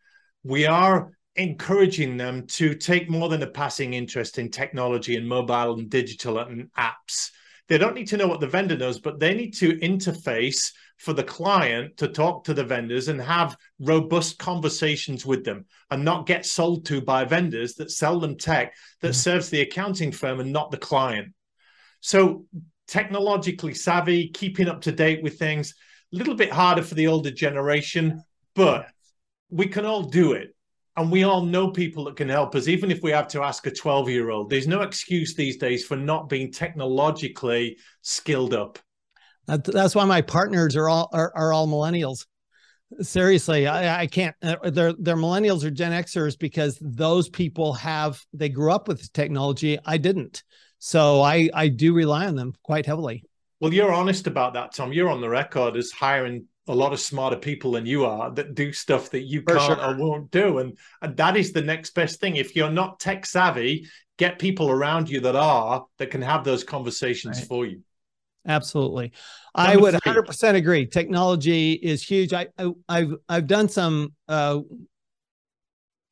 We 0.43 0.65
are 0.65 1.11
encouraging 1.35 2.17
them 2.17 2.45
to 2.47 2.75
take 2.75 3.09
more 3.09 3.29
than 3.29 3.43
a 3.43 3.47
passing 3.47 3.93
interest 3.93 4.37
in 4.37 4.51
technology 4.51 5.15
and 5.15 5.27
mobile 5.27 5.73
and 5.73 5.89
digital 5.89 6.39
and 6.39 6.69
apps. 6.77 7.31
They 7.67 7.77
don't 7.77 7.95
need 7.95 8.07
to 8.07 8.17
know 8.17 8.27
what 8.27 8.39
the 8.39 8.47
vendor 8.47 8.77
knows, 8.77 8.99
but 8.99 9.19
they 9.19 9.33
need 9.33 9.53
to 9.55 9.77
interface 9.79 10.71
for 10.97 11.13
the 11.13 11.23
client 11.23 11.97
to 11.97 12.07
talk 12.07 12.43
to 12.43 12.53
the 12.53 12.63
vendors 12.63 13.07
and 13.07 13.21
have 13.21 13.55
robust 13.79 14.39
conversations 14.39 15.25
with 15.25 15.43
them 15.43 15.65
and 15.91 16.03
not 16.03 16.25
get 16.25 16.45
sold 16.45 16.85
to 16.85 17.01
by 17.01 17.23
vendors 17.23 17.75
that 17.75 17.91
sell 17.91 18.19
them 18.19 18.35
tech 18.35 18.75
that 19.01 19.09
mm-hmm. 19.09 19.13
serves 19.13 19.49
the 19.49 19.61
accounting 19.61 20.11
firm 20.11 20.39
and 20.39 20.51
not 20.51 20.71
the 20.71 20.77
client. 20.77 21.33
So 21.99 22.45
technologically 22.87 23.73
savvy, 23.73 24.29
keeping 24.29 24.67
up 24.67 24.81
to 24.81 24.91
date 24.91 25.21
with 25.21 25.37
things. 25.37 25.75
A 26.13 26.17
little 26.17 26.35
bit 26.35 26.51
harder 26.51 26.81
for 26.81 26.95
the 26.95 27.07
older 27.07 27.31
generation, 27.31 28.23
but 28.55 28.87
we 29.49 29.67
can 29.67 29.85
all 29.85 30.03
do 30.03 30.33
it. 30.33 30.55
And 30.95 31.11
we 31.11 31.23
all 31.23 31.45
know 31.45 31.69
people 31.69 32.05
that 32.05 32.15
can 32.15 32.29
help 32.29 32.55
us, 32.55 32.67
even 32.67 32.89
if 32.89 33.03
we 33.03 33.11
have 33.11 33.27
to 33.29 33.43
ask 33.43 33.67
a 33.67 33.71
12 33.71 34.09
year 34.09 34.31
old. 34.31 34.49
There's 34.49 34.67
no 34.67 34.81
excuse 34.81 35.35
these 35.35 35.57
days 35.57 35.85
for 35.85 35.95
not 35.95 36.27
being 36.27 36.51
technologically 36.51 37.77
skilled 38.01 38.55
up. 38.55 38.79
That's 39.47 39.95
why 39.95 40.05
my 40.05 40.21
partners 40.21 40.75
are 40.75 40.89
all 40.89 41.09
are, 41.13 41.31
are 41.35 41.53
all 41.53 41.67
millennials. 41.67 42.25
Seriously, 43.01 43.67
I, 43.67 44.01
I 44.01 44.07
can't. 44.07 44.35
Uh, 44.41 44.69
they're 44.69 44.93
they're 44.93 45.15
millennials 45.15 45.63
or 45.63 45.71
Gen 45.71 45.91
Xers 45.91 46.37
because 46.37 46.77
those 46.81 47.29
people 47.29 47.73
have 47.73 48.21
they 48.33 48.49
grew 48.49 48.71
up 48.71 48.87
with 48.87 49.11
technology. 49.13 49.77
I 49.85 49.97
didn't, 49.97 50.43
so 50.79 51.21
I 51.21 51.49
I 51.53 51.67
do 51.67 51.93
rely 51.93 52.27
on 52.27 52.35
them 52.35 52.53
quite 52.63 52.85
heavily. 52.85 53.23
Well, 53.59 53.73
you're 53.73 53.93
honest 53.93 54.27
about 54.27 54.53
that, 54.53 54.73
Tom. 54.73 54.93
You're 54.93 55.09
on 55.09 55.21
the 55.21 55.29
record 55.29 55.75
as 55.75 55.91
hiring 55.91 56.45
a 56.67 56.75
lot 56.75 56.93
of 56.93 56.99
smarter 56.99 57.37
people 57.37 57.71
than 57.71 57.85
you 57.85 58.05
are 58.05 58.29
that 58.31 58.53
do 58.53 58.71
stuff 58.73 59.09
that 59.11 59.21
you 59.21 59.41
For 59.41 59.55
can't 59.55 59.79
sure. 59.79 59.89
or 59.89 59.97
won't 59.97 60.31
do. 60.31 60.59
And, 60.59 60.77
and 61.01 61.15
that 61.17 61.37
is 61.37 61.53
the 61.53 61.61
next 61.61 61.91
best 61.91 62.19
thing. 62.19 62.35
If 62.35 62.55
you're 62.55 62.69
not 62.69 62.99
tech 62.99 63.25
savvy, 63.25 63.87
get 64.17 64.37
people 64.37 64.69
around 64.69 65.09
you 65.09 65.21
that 65.21 65.35
are 65.35 65.85
that 65.97 66.11
can 66.11 66.21
have 66.21 66.43
those 66.43 66.63
conversations 66.63 67.39
right. 67.39 67.47
for 67.47 67.65
you. 67.65 67.81
Absolutely. 68.47 69.11
Number 69.55 69.71
I 69.71 69.75
would 69.75 69.93
100% 69.95 70.55
agree. 70.55 70.85
Technology 70.85 71.73
is 71.73 72.03
huge. 72.03 72.33
I, 72.33 72.47
I 72.87 72.99
have 72.99 73.15
I've 73.27 73.47
done 73.47 73.67
some 73.69 74.13
uh, 74.27 74.59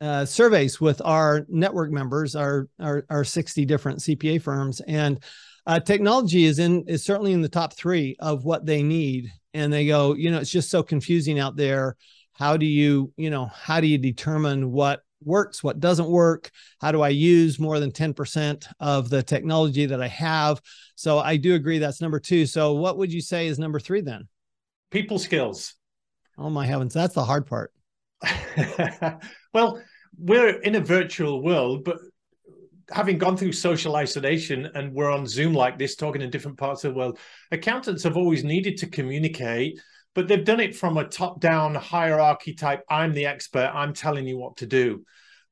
uh, 0.01 0.25
surveys 0.25 0.81
with 0.81 1.01
our 1.05 1.45
network 1.47 1.91
members, 1.91 2.35
our, 2.35 2.67
our 2.79 3.05
our 3.09 3.23
60 3.23 3.65
different 3.65 3.99
CPA 3.99 4.41
firms 4.41 4.81
and 4.81 5.23
uh, 5.67 5.79
technology 5.79 6.45
is 6.45 6.59
in 6.59 6.83
is 6.87 7.03
certainly 7.03 7.33
in 7.33 7.41
the 7.41 7.49
top 7.49 7.73
3 7.73 8.17
of 8.19 8.45
what 8.45 8.65
they 8.65 8.83
need 8.83 9.31
and 9.53 9.71
they 9.71 9.87
go, 9.87 10.13
you 10.13 10.29
know, 10.29 10.39
it's 10.39 10.51
just 10.51 10.69
so 10.69 10.83
confusing 10.83 11.39
out 11.39 11.55
there. 11.55 11.95
How 12.33 12.57
do 12.57 12.65
you, 12.65 13.13
you 13.15 13.29
know, 13.29 13.45
how 13.45 13.79
do 13.79 13.87
you 13.87 13.97
determine 13.97 14.71
what 14.71 15.01
works, 15.25 15.63
what 15.63 15.79
doesn't 15.79 16.07
work? 16.07 16.51
How 16.79 16.91
do 16.91 17.01
I 17.01 17.09
use 17.09 17.59
more 17.59 17.79
than 17.79 17.91
10% 17.91 18.65
of 18.79 19.09
the 19.09 19.23
technology 19.23 19.85
that 19.85 20.01
I 20.01 20.07
have? 20.07 20.61
So 20.95 21.19
I 21.19 21.37
do 21.37 21.55
agree 21.55 21.79
that's 21.79 22.01
number 22.01 22.19
two. 22.19 22.45
So 22.45 22.73
what 22.73 22.97
would 22.97 23.11
you 23.11 23.21
say 23.21 23.47
is 23.47 23.59
number 23.59 23.79
three 23.79 24.01
then? 24.01 24.27
People 24.91 25.19
skills. 25.19 25.75
Oh 26.37 26.49
my 26.49 26.65
heavens, 26.65 26.93
that's 26.93 27.15
the 27.15 27.23
hard 27.23 27.45
part. 27.45 27.71
well, 29.53 29.81
we're 30.17 30.59
in 30.61 30.75
a 30.75 30.81
virtual 30.81 31.41
world, 31.41 31.83
but 31.83 31.97
having 32.91 33.17
gone 33.17 33.35
through 33.37 33.51
social 33.51 33.95
isolation 33.95 34.69
and 34.75 34.93
we're 34.93 35.11
on 35.11 35.25
Zoom 35.25 35.53
like 35.53 35.77
this, 35.77 35.95
talking 35.95 36.21
in 36.21 36.29
different 36.29 36.57
parts 36.57 36.83
of 36.83 36.93
the 36.93 36.99
world, 36.99 37.19
accountants 37.51 38.03
have 38.03 38.17
always 38.17 38.43
needed 38.43 38.77
to 38.77 38.87
communicate, 38.87 39.79
but 40.15 40.27
they've 40.27 40.43
done 40.43 40.59
it 40.59 40.75
from 40.75 40.97
a 40.97 41.07
top 41.07 41.39
down 41.39 41.75
hierarchy 41.75 42.53
type 42.53 42.83
I'm 42.89 43.13
the 43.13 43.27
expert, 43.27 43.71
I'm 43.73 43.93
telling 43.93 44.27
you 44.27 44.37
what 44.37 44.57
to 44.57 44.65
do. 44.65 45.05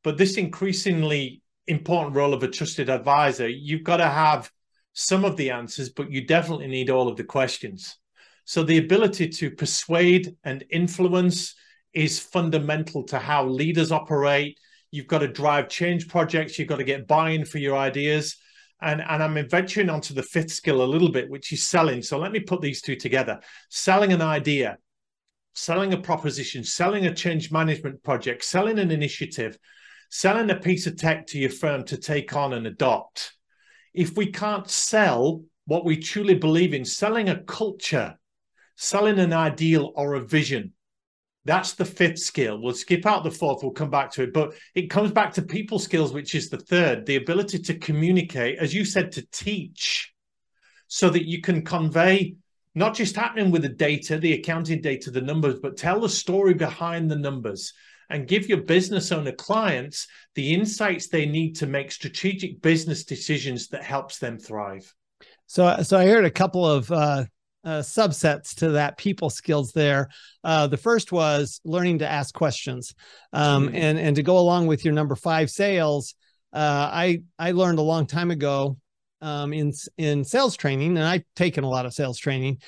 But 0.04 0.18
this 0.18 0.38
increasingly 0.38 1.42
important 1.68 2.16
role 2.16 2.34
of 2.34 2.42
a 2.42 2.48
trusted 2.48 2.90
advisor, 2.90 3.48
you've 3.48 3.84
got 3.84 3.98
to 3.98 4.10
have 4.10 4.50
some 4.94 5.26
of 5.26 5.38
the 5.38 5.52
answers, 5.52 5.90
but 5.90 6.12
you 6.12 6.26
definitely 6.26 6.68
need 6.68 6.90
all 6.90 7.08
of 7.08 7.18
the 7.18 7.24
questions. 7.24 7.98
So 8.46 8.64
the 8.64 8.80
ability 8.80 9.30
to 9.30 9.52
persuade 9.52 10.36
and 10.44 10.64
influence 10.72 11.56
is 11.94 12.20
fundamental 12.20 13.04
to 13.04 13.20
how 13.20 13.46
leaders 13.46 13.92
operate 13.92 14.58
You've 14.94 15.08
got 15.08 15.20
to 15.20 15.28
drive 15.28 15.70
change 15.70 16.08
projects. 16.08 16.60
You've 16.60 16.68
got 16.68 16.76
to 16.76 16.84
get 16.84 17.08
buy-in 17.08 17.46
for 17.46 17.58
your 17.58 17.76
ideas. 17.76 18.38
And, 18.84 19.02
and 19.02 19.24
I'm 19.24 19.50
venturing 19.50 19.90
onto 19.90 20.14
the 20.14 20.24
fifth 20.24 20.52
skill 20.52 20.84
a 20.84 20.86
little 20.86 21.12
bit, 21.12 21.30
which 21.30 21.54
is 21.54 21.64
selling. 21.64 22.02
So 22.02 22.20
let 22.20 22.34
me 22.34 22.42
put 22.42 22.62
these 22.62 22.82
two 22.82 22.96
together. 22.98 23.40
Selling 23.70 24.12
an 24.12 24.22
idea, 24.22 24.78
selling 25.54 25.94
a 25.94 25.98
proposition, 25.98 26.64
selling 26.64 27.06
a 27.06 27.14
change 27.14 27.52
management 27.52 28.04
project, 28.04 28.44
selling 28.44 28.80
an 28.80 28.92
initiative, 28.92 29.58
selling 30.10 30.50
a 30.50 30.56
piece 30.56 30.86
of 30.86 30.98
tech 30.98 31.28
to 31.28 31.40
your 31.40 31.50
firm 31.50 31.84
to 31.86 31.98
take 31.98 32.36
on 32.36 32.54
and 32.54 32.68
adopt. 32.68 33.34
If 33.94 34.18
we 34.18 34.28
can't 34.28 34.70
sell 34.70 35.44
what 35.66 35.86
we 35.86 35.98
truly 35.98 36.36
believe 36.36 36.74
in, 36.74 36.84
selling 36.84 37.30
a 37.30 37.42
culture, 37.44 38.18
selling 38.76 39.20
an 39.20 39.34
ideal 39.34 39.94
or 39.96 40.16
a 40.16 40.26
vision, 40.26 40.74
that's 41.46 41.74
the 41.74 41.86
fifth 41.86 42.20
skill. 42.20 42.62
We'll 42.62 42.74
skip 42.74 43.06
out 43.06 43.24
the 43.24 43.32
fourth, 43.32 43.64
we'll 43.64 43.72
come 43.72 43.90
back 43.90 44.12
to 44.12 44.24
it. 44.24 44.34
But 44.34 44.54
it 44.76 44.90
comes 44.90 45.12
back 45.12 45.34
to 45.34 45.42
people 45.42 45.80
skills, 45.80 46.14
which 46.14 46.36
is 46.36 46.50
the 46.50 46.58
third 46.58 47.06
the 47.06 47.18
ability 47.18 47.60
to 47.60 47.78
communicate, 47.78 48.60
as 48.60 48.74
you 48.74 48.86
said, 48.86 49.12
to 49.14 49.28
teach 49.32 50.14
so 50.88 51.10
that 51.10 51.28
you 51.28 51.42
can 51.42 51.64
convey 51.64 52.36
not 52.76 52.96
just 52.96 53.16
happening 53.16 53.52
with 53.52 53.62
the 53.62 53.70
data, 53.70 54.18
the 54.18 54.34
accounting 54.34 54.82
data, 54.82 55.12
the 55.12 55.22
numbers, 55.22 55.60
but 55.62 55.78
tell 55.78 56.00
the 56.00 56.10
story 56.10 56.54
behind 56.54 57.10
the 57.10 57.16
numbers 57.16 57.74
and 58.10 58.28
give 58.28 58.48
your 58.48 58.62
business 58.62 59.12
owner 59.12 59.32
clients 59.32 60.08
the 60.36 60.54
insights 60.54 61.08
they 61.08 61.26
need 61.26 61.56
to 61.56 61.68
make 61.68 61.92
strategic 61.92 62.62
business 62.62 63.04
decisions 63.04 63.68
that 63.70 63.84
helps 63.84 64.20
them 64.20 64.38
thrive. 64.38 64.94
So, 65.48 65.82
so 65.84 65.98
I 65.98 66.06
heard 66.06 66.26
a 66.26 66.32
couple 66.32 66.66
of 66.66 66.92
uh, 66.92 67.26
uh, 67.64 67.80
subsets 67.80 68.56
to 68.56 68.72
that 68.72 68.98
people 68.98 69.30
skills 69.30 69.72
there. 69.72 70.10
Uh, 70.44 70.68
the 70.68 70.78
first 70.78 71.12
was 71.12 71.62
learning 71.64 72.00
to 72.00 72.10
ask 72.10 72.34
questions, 72.34 72.94
um, 73.32 73.68
mm-hmm. 73.68 73.76
and 73.76 74.00
and 74.00 74.16
to 74.16 74.24
go 74.24 74.38
along 74.38 74.68
with 74.68 74.84
your 74.84 74.94
number 74.94 75.16
five 75.16 75.50
sales. 75.50 76.16
Uh, 76.52 76.90
I 76.92 77.24
I 77.40 77.52
learned 77.52 77.80
a 77.80 77.84
long 77.84 78.06
time 78.06 78.32
ago 78.32 78.78
um, 79.22 79.54
in 79.54 79.74
in 79.98 80.24
sales 80.24 80.56
training, 80.58 80.98
and 80.98 81.06
I've 81.06 81.24
taken 81.36 81.64
a 81.64 81.70
lot 81.70 81.86
of 81.86 81.94
sales 81.94 82.20
training. 82.20 82.60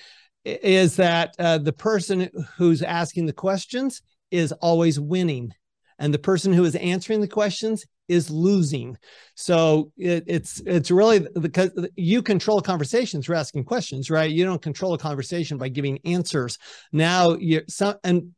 Is 0.43 0.97
that 0.97 1.35
uh, 1.39 1.57
the 1.57 1.73
person 1.73 2.29
who's 2.57 2.83
asking 2.83 3.25
the 3.25 3.33
questions 3.33 4.01
is 4.31 4.51
always 4.51 4.99
winning, 4.99 5.51
and 5.97 6.13
the 6.13 6.19
person 6.19 6.53
who 6.53 6.63
is 6.63 6.75
answering 6.75 7.21
the 7.21 7.27
questions 7.27 7.85
is 8.07 8.29
losing. 8.29 8.97
So 9.35 9.91
it, 9.97 10.23
it's 10.27 10.61
it's 10.65 10.91
really 10.91 11.27
because 11.39 11.71
you 11.95 12.21
control 12.21 12.61
conversations 12.61 13.25
through 13.25 13.37
asking 13.37 13.65
questions, 13.65 14.09
right? 14.09 14.29
You 14.29 14.45
don't 14.45 14.61
control 14.61 14.93
a 14.93 14.97
conversation 14.97 15.57
by 15.57 15.69
giving 15.69 15.99
answers. 16.05 16.57
Now 16.91 17.35
you 17.35 17.61
some 17.67 17.95
and 18.03 18.31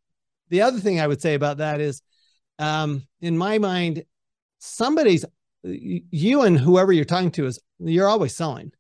the 0.49 0.61
other 0.61 0.79
thing 0.79 0.99
I 0.99 1.07
would 1.07 1.21
say 1.21 1.33
about 1.33 1.57
that 1.57 1.81
is, 1.81 2.01
um, 2.59 3.05
in 3.21 3.37
my 3.37 3.57
mind, 3.57 4.03
somebody's 4.59 5.25
you 5.63 6.43
and 6.43 6.57
whoever 6.57 6.91
you're 6.91 7.05
talking 7.05 7.31
to 7.31 7.45
is 7.45 7.59
you're 7.79 8.07
always 8.07 8.35
selling. 8.35 8.71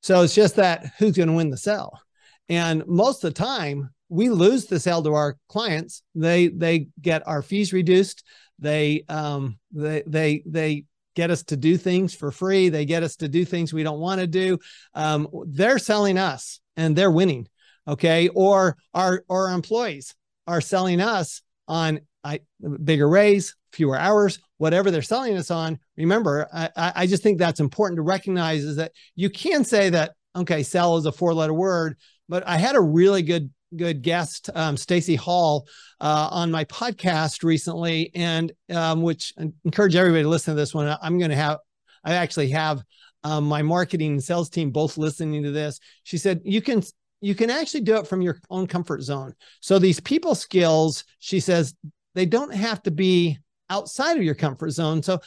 So 0.00 0.22
it's 0.22 0.34
just 0.34 0.56
that 0.56 0.86
who's 0.98 1.16
going 1.16 1.28
to 1.28 1.34
win 1.34 1.50
the 1.50 1.56
sell. 1.56 2.00
And 2.48 2.86
most 2.86 3.24
of 3.24 3.32
the 3.32 3.42
time, 3.42 3.90
we 4.08 4.28
lose 4.28 4.66
the 4.66 4.78
sale 4.78 5.02
to 5.02 5.14
our 5.14 5.38
clients. 5.48 6.02
They 6.14 6.48
they 6.48 6.88
get 7.00 7.26
our 7.26 7.42
fees 7.42 7.72
reduced. 7.72 8.22
They 8.58 9.04
um 9.08 9.58
they 9.72 10.02
they 10.06 10.42
they 10.46 10.84
get 11.14 11.30
us 11.30 11.42
to 11.44 11.56
do 11.56 11.76
things 11.76 12.14
for 12.14 12.30
free. 12.30 12.68
They 12.68 12.84
get 12.84 13.02
us 13.02 13.16
to 13.16 13.28
do 13.28 13.44
things 13.44 13.72
we 13.72 13.82
don't 13.82 14.00
want 14.00 14.20
to 14.20 14.26
do. 14.26 14.58
Um, 14.94 15.28
they're 15.46 15.78
selling 15.78 16.18
us 16.18 16.60
and 16.76 16.94
they're 16.94 17.10
winning. 17.10 17.48
Okay. 17.86 18.28
Or 18.28 18.76
our, 18.92 19.24
our 19.28 19.52
employees 19.52 20.14
are 20.46 20.60
selling 20.60 21.00
us 21.00 21.42
on 21.68 22.00
I, 22.22 22.40
bigger 22.82 23.08
raise, 23.08 23.54
fewer 23.72 23.98
hours, 23.98 24.38
whatever 24.56 24.90
they're 24.90 25.02
selling 25.02 25.36
us 25.36 25.50
on. 25.50 25.78
Remember, 25.96 26.48
I, 26.52 26.70
I 26.96 27.06
just 27.06 27.22
think 27.22 27.38
that's 27.38 27.60
important 27.60 27.98
to 27.98 28.02
recognize 28.02 28.64
is 28.64 28.76
that 28.76 28.92
you 29.14 29.28
can 29.28 29.64
say 29.64 29.90
that, 29.90 30.12
okay, 30.34 30.62
sell 30.62 30.96
is 30.96 31.06
a 31.06 31.12
four 31.12 31.34
letter 31.34 31.54
word, 31.54 31.96
but 32.28 32.46
I 32.46 32.56
had 32.56 32.76
a 32.76 32.80
really 32.80 33.22
good 33.22 33.50
good 33.76 34.02
guest, 34.02 34.50
um, 34.54 34.76
Stacey 34.76 35.16
Hall, 35.16 35.66
uh, 36.00 36.28
on 36.30 36.50
my 36.50 36.64
podcast 36.64 37.42
recently, 37.42 38.10
and 38.14 38.52
um, 38.70 39.02
which 39.02 39.32
I 39.38 39.50
encourage 39.64 39.96
everybody 39.96 40.22
to 40.22 40.28
listen 40.28 40.54
to 40.54 40.60
this 40.60 40.74
one. 40.74 40.96
I'm 41.02 41.18
going 41.18 41.30
to 41.30 41.36
have, 41.36 41.58
I 42.04 42.14
actually 42.14 42.50
have 42.50 42.82
um, 43.24 43.44
my 43.44 43.62
marketing 43.62 44.12
and 44.12 44.24
sales 44.24 44.50
team 44.50 44.70
both 44.70 44.98
listening 44.98 45.42
to 45.42 45.50
this. 45.50 45.80
She 46.02 46.18
said 46.18 46.40
you 46.44 46.60
can 46.60 46.82
you 47.20 47.34
can 47.34 47.48
actually 47.48 47.80
do 47.80 47.96
it 47.96 48.06
from 48.06 48.20
your 48.20 48.38
own 48.50 48.66
comfort 48.66 49.00
zone. 49.00 49.34
So 49.60 49.78
these 49.78 49.98
people 49.98 50.34
skills, 50.34 51.04
she 51.20 51.40
says, 51.40 51.74
they 52.14 52.26
don't 52.26 52.52
have 52.52 52.82
to 52.82 52.90
be 52.90 53.38
outside 53.70 54.18
of 54.18 54.22
your 54.22 54.34
comfort 54.34 54.70
zone. 54.72 55.02
So 55.02 55.20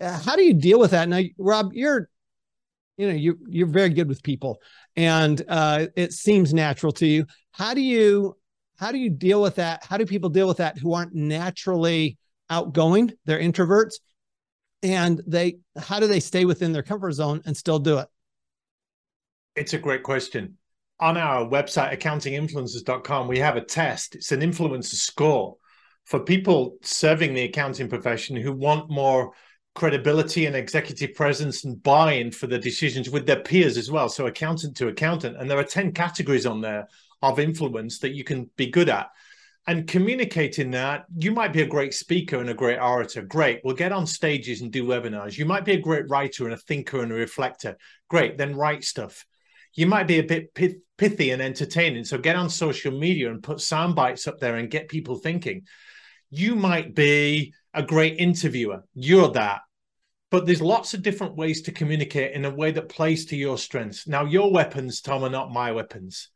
uh, 0.00 0.18
how 0.18 0.36
do 0.36 0.42
you 0.42 0.54
deal 0.54 0.78
with 0.78 0.92
that? 0.92 1.06
Now, 1.06 1.20
Rob, 1.36 1.72
you're 1.74 2.08
you 2.98 3.06
know 3.06 3.14
you 3.14 3.38
you're 3.48 3.66
very 3.66 3.88
good 3.88 4.08
with 4.08 4.22
people 4.22 4.60
and 4.96 5.42
uh, 5.48 5.86
it 5.96 6.12
seems 6.12 6.52
natural 6.52 6.92
to 6.92 7.06
you. 7.06 7.24
How 7.52 7.72
do 7.72 7.80
you 7.80 8.36
how 8.76 8.92
do 8.92 8.98
you 8.98 9.08
deal 9.08 9.40
with 9.40 9.54
that? 9.54 9.84
How 9.84 9.96
do 9.96 10.04
people 10.04 10.28
deal 10.28 10.46
with 10.46 10.58
that 10.58 10.76
who 10.76 10.92
aren't 10.92 11.14
naturally 11.14 12.18
outgoing? 12.50 13.12
They're 13.24 13.40
introverts 13.40 13.94
and 14.82 15.22
they 15.26 15.58
how 15.78 16.00
do 16.00 16.08
they 16.08 16.20
stay 16.20 16.44
within 16.44 16.72
their 16.72 16.82
comfort 16.82 17.12
zone 17.12 17.40
and 17.46 17.56
still 17.56 17.78
do 17.78 17.98
it? 17.98 18.08
It's 19.54 19.72
a 19.72 19.78
great 19.78 20.02
question. 20.02 20.58
On 21.00 21.16
our 21.16 21.48
website 21.48 21.96
accountinginfluencers.com 21.96 23.28
we 23.28 23.38
have 23.38 23.56
a 23.56 23.64
test. 23.64 24.16
It's 24.16 24.32
an 24.32 24.40
influencer 24.40 24.94
score 24.94 25.56
for 26.04 26.20
people 26.20 26.78
serving 26.82 27.34
the 27.34 27.42
accounting 27.42 27.88
profession 27.88 28.34
who 28.36 28.52
want 28.52 28.90
more 28.90 29.32
credibility 29.78 30.46
and 30.46 30.56
executive 30.56 31.14
presence 31.14 31.64
and 31.64 31.82
buy-in 31.82 32.32
for 32.32 32.48
the 32.48 32.58
decisions 32.58 33.08
with 33.08 33.26
their 33.26 33.40
peers 33.40 33.78
as 33.78 33.90
well. 33.90 34.08
So 34.08 34.26
accountant 34.26 34.76
to 34.78 34.88
accountant, 34.88 35.36
and 35.36 35.48
there 35.48 35.58
are 35.58 35.64
ten 35.64 35.92
categories 35.92 36.46
on 36.46 36.60
there 36.60 36.88
of 37.22 37.38
influence 37.38 38.00
that 38.00 38.14
you 38.14 38.24
can 38.24 38.50
be 38.56 38.66
good 38.66 38.88
at. 38.88 39.08
And 39.66 39.86
communicating 39.86 40.70
that, 40.72 41.04
you 41.16 41.30
might 41.30 41.52
be 41.52 41.62
a 41.62 41.66
great 41.66 41.92
speaker 41.92 42.40
and 42.40 42.50
a 42.50 42.54
great 42.54 42.80
orator. 42.80 43.22
Great. 43.22 43.60
We'll 43.62 43.76
get 43.76 43.92
on 43.92 44.06
stages 44.06 44.62
and 44.62 44.72
do 44.72 44.84
webinars. 44.84 45.36
You 45.36 45.44
might 45.44 45.64
be 45.64 45.74
a 45.74 45.80
great 45.80 46.08
writer 46.08 46.44
and 46.44 46.54
a 46.54 46.64
thinker 46.68 47.02
and 47.02 47.12
a 47.12 47.14
reflector. 47.14 47.76
Great. 48.08 48.38
Then 48.38 48.56
write 48.56 48.82
stuff. 48.82 49.26
You 49.74 49.86
might 49.86 50.06
be 50.06 50.18
a 50.18 50.22
bit 50.22 50.54
pithy 50.96 51.30
and 51.30 51.42
entertaining. 51.42 52.04
So 52.04 52.16
get 52.16 52.34
on 52.36 52.48
social 52.48 52.92
media 52.92 53.30
and 53.30 53.42
put 53.42 53.60
sound 53.60 53.94
bites 53.94 54.26
up 54.26 54.38
there 54.40 54.56
and 54.56 54.70
get 54.70 54.88
people 54.88 55.16
thinking. 55.16 55.66
You 56.30 56.56
might 56.56 56.94
be 56.94 57.52
a 57.74 57.82
great 57.82 58.16
interviewer. 58.18 58.84
You're 58.94 59.32
that. 59.32 59.60
But 60.30 60.44
there's 60.44 60.60
lots 60.60 60.92
of 60.92 61.02
different 61.02 61.36
ways 61.36 61.62
to 61.62 61.72
communicate 61.72 62.34
in 62.34 62.44
a 62.44 62.54
way 62.54 62.70
that 62.72 62.88
plays 62.88 63.24
to 63.26 63.36
your 63.36 63.56
strengths. 63.56 64.06
Now, 64.06 64.24
your 64.24 64.52
weapons, 64.52 65.00
Tom, 65.00 65.24
are 65.24 65.30
not 65.30 65.52
my 65.52 65.72
weapons. 65.72 66.28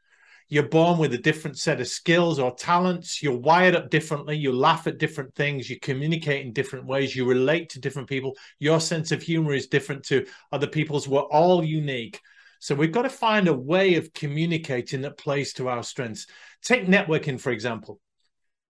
You're 0.49 0.65
born 0.65 0.99
with 0.99 1.15
a 1.15 1.19
different 1.19 1.59
set 1.59 1.81
of 1.81 1.89
skills 1.89 2.39
or 2.39 2.55
talents. 2.55 3.23
You're 3.23 3.39
wired 3.39 3.75
up 3.75 3.91
differently. 3.91 4.37
You 4.37 4.53
laugh 4.53 4.87
at 4.87 4.99
different 4.99 5.35
things. 5.35 5.69
You 5.69 5.79
communicate 5.81 6.45
in 6.45 6.53
different 6.53 6.87
ways. 6.87 7.17
You 7.17 7.25
relate 7.27 7.71
to 7.71 7.81
different 7.81 8.09
people. 8.09 8.37
Your 8.59 8.81
sense 8.81 9.13
of 9.13 9.23
humor 9.23 9.55
is 9.55 9.67
different 9.67 10.05
to 10.05 10.27
other 10.53 10.67
people's. 10.67 11.09
We're 11.09 11.21
all 11.21 11.65
unique. 11.65 12.21
So 12.61 12.75
we've 12.75 12.93
got 12.93 13.03
to 13.03 13.11
find 13.11 13.49
a 13.49 13.55
way 13.55 13.95
of 13.95 14.13
communicating 14.13 15.01
that 15.03 15.17
plays 15.17 15.53
to 15.55 15.69
our 15.69 15.83
strengths. 15.83 16.27
Take 16.63 16.87
networking, 16.87 17.41
for 17.41 17.51
example. 17.51 17.99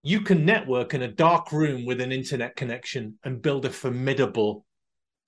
You 0.03 0.21
can 0.21 0.45
network 0.45 0.93
in 0.93 1.01
a 1.01 1.11
dark 1.11 1.51
room 1.51 1.85
with 1.85 2.01
an 2.01 2.11
internet 2.11 2.55
connection 2.55 3.19
and 3.23 3.41
build 3.41 3.65
a 3.65 3.69
formidable 3.69 4.65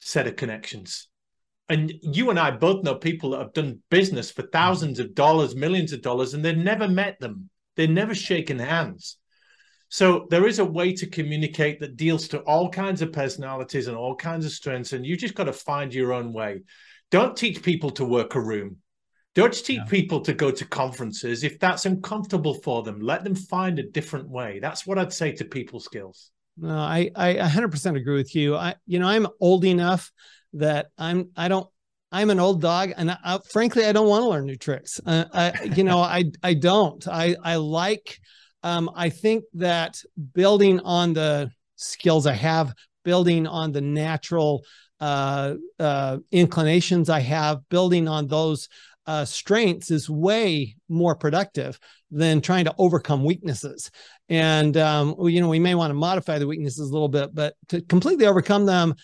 set 0.05 0.27
of 0.27 0.35
connections. 0.35 1.07
And 1.67 1.91
you 2.03 2.29
and 2.29 2.39
I 2.39 2.51
both 2.51 2.83
know 2.83 2.93
people 2.93 3.31
that 3.31 3.39
have 3.39 3.53
done 3.53 3.79
business 3.89 4.29
for 4.29 4.43
thousands 4.43 4.99
of 4.99 5.15
dollars, 5.15 5.55
millions 5.55 5.93
of 5.93 6.03
dollars, 6.03 6.35
and 6.35 6.45
they've 6.45 6.55
never 6.55 6.87
met 6.87 7.19
them. 7.19 7.49
They've 7.75 7.89
never 7.89 8.13
shaken 8.13 8.59
hands. 8.59 9.17
So 9.89 10.27
there 10.29 10.45
is 10.45 10.59
a 10.59 10.65
way 10.65 10.93
to 10.93 11.07
communicate 11.07 11.79
that 11.79 11.97
deals 11.97 12.27
to 12.29 12.39
all 12.41 12.69
kinds 12.69 13.01
of 13.01 13.13
personalities 13.13 13.87
and 13.87 13.97
all 13.97 14.15
kinds 14.15 14.45
of 14.45 14.51
strengths, 14.51 14.93
and 14.93 15.03
you 15.03 15.17
just 15.17 15.33
got 15.33 15.45
to 15.45 15.53
find 15.53 15.91
your 15.91 16.13
own 16.13 16.33
way. 16.33 16.61
Don't 17.09 17.35
teach 17.35 17.63
people 17.63 17.89
to 17.91 18.05
work 18.05 18.35
a 18.35 18.39
room. 18.39 18.77
Don't 19.33 19.53
teach 19.53 19.77
yeah. 19.77 19.85
people 19.85 20.21
to 20.21 20.33
go 20.33 20.51
to 20.51 20.65
conferences 20.65 21.43
if 21.43 21.59
that's 21.59 21.87
uncomfortable 21.87 22.53
for 22.53 22.83
them. 22.83 22.99
Let 23.01 23.23
them 23.23 23.35
find 23.35 23.79
a 23.79 23.89
different 23.89 24.29
way. 24.29 24.59
That's 24.59 24.85
what 24.85 24.99
I'd 24.99 25.13
say 25.13 25.31
to 25.33 25.45
people 25.45 25.79
skills. 25.79 26.31
No, 26.57 26.75
I 26.77 27.11
I 27.15 27.33
100% 27.35 27.97
agree 27.97 28.15
with 28.15 28.35
you. 28.35 28.55
I 28.55 28.75
you 28.85 28.99
know 28.99 29.07
I'm 29.07 29.27
old 29.39 29.65
enough 29.65 30.11
that 30.53 30.87
I'm 30.97 31.29
I 31.35 31.47
don't 31.47 31.67
I'm 32.11 32.29
an 32.29 32.39
old 32.39 32.61
dog, 32.61 32.93
and 32.95 33.11
I, 33.11 33.39
frankly, 33.51 33.85
I 33.85 33.91
don't 33.91 34.07
want 34.07 34.23
to 34.23 34.29
learn 34.29 34.45
new 34.45 34.55
tricks. 34.55 35.01
Uh, 35.05 35.25
I, 35.33 35.63
you 35.75 35.83
know, 35.83 35.99
I 35.99 36.25
I 36.43 36.53
don't. 36.53 37.05
I 37.07 37.35
I 37.43 37.57
like. 37.57 38.19
Um, 38.63 38.89
I 38.95 39.09
think 39.09 39.43
that 39.55 40.01
building 40.33 40.79
on 40.79 41.13
the 41.13 41.51
skills 41.75 42.25
I 42.25 42.33
have, 42.33 42.73
building 43.03 43.45
on 43.47 43.73
the 43.73 43.81
natural 43.81 44.63
uh, 44.99 45.55
uh, 45.77 46.17
inclinations 46.31 47.09
I 47.09 47.19
have, 47.19 47.67
building 47.69 48.07
on 48.07 48.27
those 48.27 48.69
uh, 49.07 49.25
strengths 49.25 49.91
is 49.91 50.09
way 50.09 50.75
more 50.89 51.15
productive 51.15 51.79
than 52.11 52.41
trying 52.41 52.65
to 52.65 52.75
overcome 52.77 53.23
weaknesses. 53.23 53.91
And 54.29 54.75
um, 54.77 55.15
you 55.19 55.41
know, 55.41 55.49
we 55.49 55.59
may 55.59 55.75
want 55.75 55.91
to 55.91 55.95
modify 55.95 56.39
the 56.39 56.47
weaknesses 56.47 56.89
a 56.89 56.93
little 56.93 57.09
bit, 57.09 57.33
but 57.33 57.55
to 57.69 57.81
completely 57.81 58.25
overcome 58.25 58.65
them, 58.65 58.95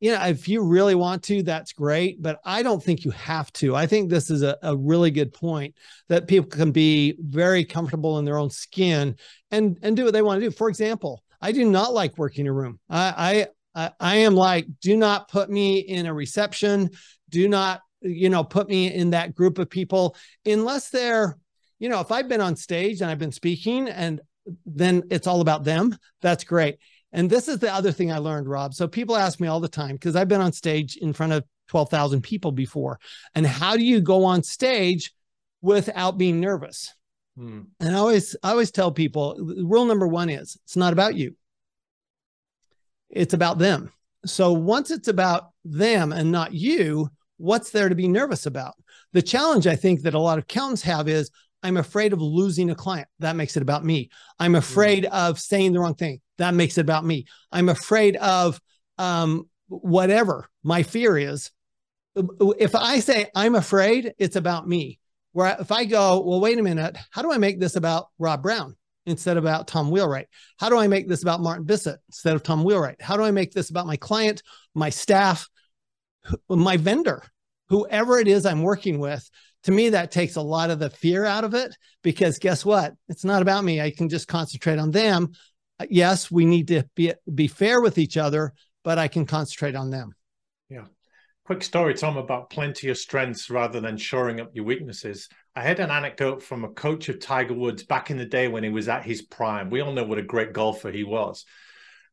you 0.00 0.12
know, 0.12 0.22
if 0.24 0.48
you 0.48 0.64
really 0.64 0.94
want 0.94 1.22
to, 1.24 1.42
that's 1.42 1.72
great. 1.72 2.20
But 2.20 2.40
I 2.44 2.62
don't 2.62 2.82
think 2.82 3.04
you 3.04 3.10
have 3.12 3.52
to. 3.54 3.76
I 3.76 3.86
think 3.86 4.10
this 4.10 4.30
is 4.30 4.42
a, 4.42 4.56
a 4.62 4.76
really 4.76 5.10
good 5.10 5.32
point 5.32 5.76
that 6.08 6.26
people 6.26 6.48
can 6.48 6.72
be 6.72 7.16
very 7.20 7.64
comfortable 7.64 8.18
in 8.18 8.24
their 8.24 8.38
own 8.38 8.50
skin 8.50 9.16
and 9.50 9.78
and 9.82 9.96
do 9.96 10.04
what 10.04 10.12
they 10.12 10.22
want 10.22 10.40
to 10.40 10.46
do. 10.46 10.50
For 10.50 10.68
example, 10.68 11.22
I 11.40 11.52
do 11.52 11.64
not 11.64 11.92
like 11.92 12.18
working 12.18 12.48
a 12.48 12.52
room. 12.52 12.80
I 12.88 13.48
I 13.74 13.90
I 14.00 14.16
am 14.16 14.34
like, 14.34 14.66
do 14.80 14.96
not 14.96 15.28
put 15.28 15.50
me 15.50 15.78
in 15.78 16.06
a 16.06 16.14
reception. 16.14 16.90
Do 17.30 17.48
not 17.48 17.82
you 18.02 18.28
know 18.28 18.44
put 18.44 18.68
me 18.68 18.92
in 18.92 19.10
that 19.10 19.34
group 19.34 19.58
of 19.58 19.70
people 19.70 20.16
unless 20.44 20.90
they're 20.90 21.38
you 21.78 21.88
know 21.88 22.00
if 22.00 22.10
i've 22.10 22.28
been 22.28 22.40
on 22.40 22.56
stage 22.56 23.00
and 23.00 23.10
i've 23.10 23.18
been 23.18 23.32
speaking 23.32 23.88
and 23.88 24.20
then 24.66 25.04
it's 25.10 25.26
all 25.26 25.40
about 25.40 25.64
them. 25.64 25.96
That's 26.20 26.44
great. 26.44 26.78
And 27.12 27.28
this 27.28 27.46
is 27.46 27.58
the 27.58 27.72
other 27.72 27.92
thing 27.92 28.10
i 28.10 28.18
learned 28.18 28.48
rob. 28.48 28.74
So 28.74 28.88
people 28.88 29.16
ask 29.16 29.38
me 29.38 29.48
all 29.48 29.60
the 29.60 29.68
time 29.68 29.92
because 29.92 30.16
i've 30.16 30.28
been 30.28 30.40
on 30.40 30.52
stage 30.52 30.96
in 30.96 31.12
front 31.12 31.32
of 31.32 31.44
12,000 31.68 32.22
people 32.22 32.52
before. 32.52 32.98
And 33.34 33.46
how 33.46 33.76
do 33.76 33.84
you 33.84 34.00
go 34.00 34.24
on 34.24 34.42
stage 34.42 35.12
without 35.60 36.18
being 36.18 36.40
nervous? 36.40 36.94
Hmm. 37.34 37.62
and 37.80 37.96
i 37.96 37.98
always 37.98 38.36
i 38.42 38.50
always 38.50 38.70
tell 38.70 38.92
people 38.92 39.38
rule 39.64 39.86
number 39.86 40.06
1 40.06 40.28
is 40.28 40.58
it's 40.64 40.76
not 40.76 40.92
about 40.92 41.14
you. 41.14 41.34
It's 43.08 43.34
about 43.34 43.58
them. 43.58 43.90
So 44.26 44.52
once 44.52 44.90
it's 44.90 45.08
about 45.08 45.50
them 45.64 46.12
and 46.12 46.30
not 46.30 46.52
you 46.52 47.10
what's 47.38 47.70
there 47.70 47.88
to 47.88 47.94
be 47.94 48.06
nervous 48.06 48.46
about? 48.46 48.74
The 49.12 49.22
challenge 49.22 49.66
I 49.66 49.74
think 49.74 50.02
that 50.02 50.14
a 50.14 50.18
lot 50.18 50.38
of 50.38 50.44
accountants 50.44 50.82
have 50.82 51.08
is 51.08 51.30
I'm 51.62 51.76
afraid 51.76 52.12
of 52.12 52.20
losing 52.20 52.70
a 52.70 52.74
client. 52.74 53.08
That 53.20 53.36
makes 53.36 53.56
it 53.56 53.62
about 53.62 53.84
me. 53.84 54.10
I'm 54.38 54.54
afraid 54.54 55.04
mm-hmm. 55.04 55.14
of 55.14 55.40
saying 55.40 55.72
the 55.72 55.80
wrong 55.80 55.94
thing. 55.94 56.20
That 56.38 56.54
makes 56.54 56.78
it 56.78 56.82
about 56.82 57.04
me. 57.04 57.26
I'm 57.50 57.68
afraid 57.68 58.16
of 58.16 58.60
um, 58.98 59.48
whatever 59.68 60.48
my 60.62 60.82
fear 60.82 61.16
is. 61.16 61.50
If 62.14 62.74
I 62.74 63.00
say 63.00 63.30
I'm 63.34 63.54
afraid, 63.54 64.12
it's 64.18 64.36
about 64.36 64.68
me. 64.68 64.98
Where 65.32 65.56
if 65.58 65.72
I 65.72 65.84
go, 65.84 66.20
well, 66.20 66.40
wait 66.40 66.58
a 66.58 66.62
minute, 66.62 66.96
how 67.10 67.22
do 67.22 67.32
I 67.32 67.38
make 67.38 67.58
this 67.58 67.76
about 67.76 68.08
Rob 68.18 68.42
Brown 68.42 68.76
instead 69.06 69.36
of 69.36 69.44
about 69.44 69.66
Tom 69.66 69.90
Wheelwright? 69.90 70.26
How 70.58 70.68
do 70.68 70.76
I 70.76 70.88
make 70.88 71.08
this 71.08 71.22
about 71.22 71.40
Martin 71.40 71.64
Bissett 71.64 72.00
instead 72.08 72.34
of 72.34 72.42
Tom 72.42 72.64
Wheelwright? 72.64 73.00
How 73.00 73.16
do 73.16 73.22
I 73.22 73.30
make 73.30 73.52
this 73.52 73.70
about 73.70 73.86
my 73.86 73.96
client, 73.96 74.42
my 74.74 74.90
staff, 74.90 75.48
my 76.48 76.76
vendor? 76.76 77.22
whoever 77.72 78.18
it 78.18 78.28
is 78.28 78.44
I'm 78.44 78.62
working 78.62 78.98
with, 78.98 79.28
to 79.64 79.72
me, 79.72 79.90
that 79.90 80.10
takes 80.10 80.36
a 80.36 80.42
lot 80.42 80.70
of 80.70 80.78
the 80.78 80.90
fear 80.90 81.24
out 81.24 81.44
of 81.44 81.54
it 81.54 81.76
because 82.02 82.38
guess 82.38 82.64
what? 82.64 82.94
It's 83.08 83.24
not 83.24 83.42
about 83.42 83.64
me. 83.64 83.80
I 83.80 83.90
can 83.90 84.08
just 84.08 84.28
concentrate 84.28 84.78
on 84.78 84.90
them. 84.90 85.32
Uh, 85.78 85.86
yes, 85.88 86.30
we 86.30 86.44
need 86.44 86.68
to 86.68 86.84
be, 86.94 87.12
be 87.32 87.46
fair 87.46 87.80
with 87.80 87.98
each 87.98 88.16
other, 88.16 88.52
but 88.82 88.98
I 88.98 89.08
can 89.08 89.26
concentrate 89.26 89.76
on 89.76 89.90
them. 89.90 90.12
Yeah. 90.68 90.86
Quick 91.44 91.62
story, 91.62 91.94
Tom, 91.94 92.16
about 92.16 92.50
plenty 92.50 92.88
of 92.88 92.98
strengths 92.98 93.50
rather 93.50 93.80
than 93.80 93.96
shoring 93.96 94.40
up 94.40 94.50
your 94.54 94.64
weaknesses. 94.64 95.28
I 95.54 95.62
had 95.62 95.80
an 95.80 95.90
anecdote 95.90 96.42
from 96.42 96.64
a 96.64 96.70
coach 96.70 97.08
of 97.08 97.20
Tiger 97.20 97.54
Woods 97.54 97.82
back 97.82 98.10
in 98.10 98.16
the 98.16 98.24
day 98.24 98.48
when 98.48 98.62
he 98.64 98.70
was 98.70 98.88
at 98.88 99.04
his 99.04 99.22
prime. 99.22 99.68
We 99.68 99.80
all 99.80 99.92
know 99.92 100.04
what 100.04 100.18
a 100.18 100.22
great 100.22 100.52
golfer 100.52 100.90
he 100.90 101.04
was. 101.04 101.44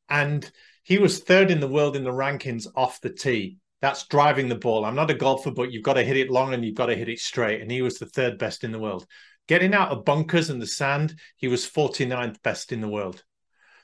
And 0.09 0.49
he 0.83 0.97
was 0.97 1.19
third 1.19 1.51
in 1.51 1.59
the 1.59 1.67
world 1.67 1.95
in 1.95 2.03
the 2.03 2.11
rankings 2.11 2.65
off 2.75 3.01
the 3.01 3.11
tee. 3.11 3.57
That's 3.81 4.07
driving 4.07 4.49
the 4.49 4.55
ball. 4.55 4.85
I'm 4.85 4.95
not 4.95 5.11
a 5.11 5.13
golfer, 5.13 5.51
but 5.51 5.71
you've 5.71 5.83
got 5.83 5.93
to 5.93 6.03
hit 6.03 6.17
it 6.17 6.29
long 6.29 6.53
and 6.53 6.65
you've 6.65 6.75
got 6.75 6.87
to 6.87 6.95
hit 6.95 7.09
it 7.09 7.19
straight. 7.19 7.61
And 7.61 7.71
he 7.71 7.81
was 7.81 7.97
the 7.97 8.05
third 8.05 8.37
best 8.37 8.63
in 8.63 8.71
the 8.71 8.79
world. 8.79 9.05
Getting 9.47 9.73
out 9.73 9.91
of 9.91 10.05
bunkers 10.05 10.49
and 10.49 10.61
the 10.61 10.67
sand, 10.67 11.15
he 11.37 11.47
was 11.47 11.65
49th 11.65 12.41
best 12.43 12.71
in 12.71 12.81
the 12.81 12.89
world. 12.89 13.23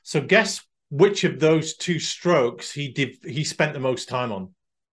So 0.04 0.22
guess 0.22 0.62
which 0.90 1.24
of 1.24 1.40
those 1.40 1.76
two 1.76 2.00
strokes 2.00 2.72
he 2.72 2.90
did 2.90 3.18
he 3.26 3.44
spent 3.44 3.74
the 3.74 3.80
most 3.80 4.08
time 4.08 4.32
on? 4.32 4.54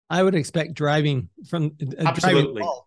I 0.09 0.23
would 0.23 0.35
expect 0.35 0.75
driving 0.75 1.29
from 1.49 1.73
uh, 1.83 2.05
absolutely 2.07 2.63
driving 2.63 2.81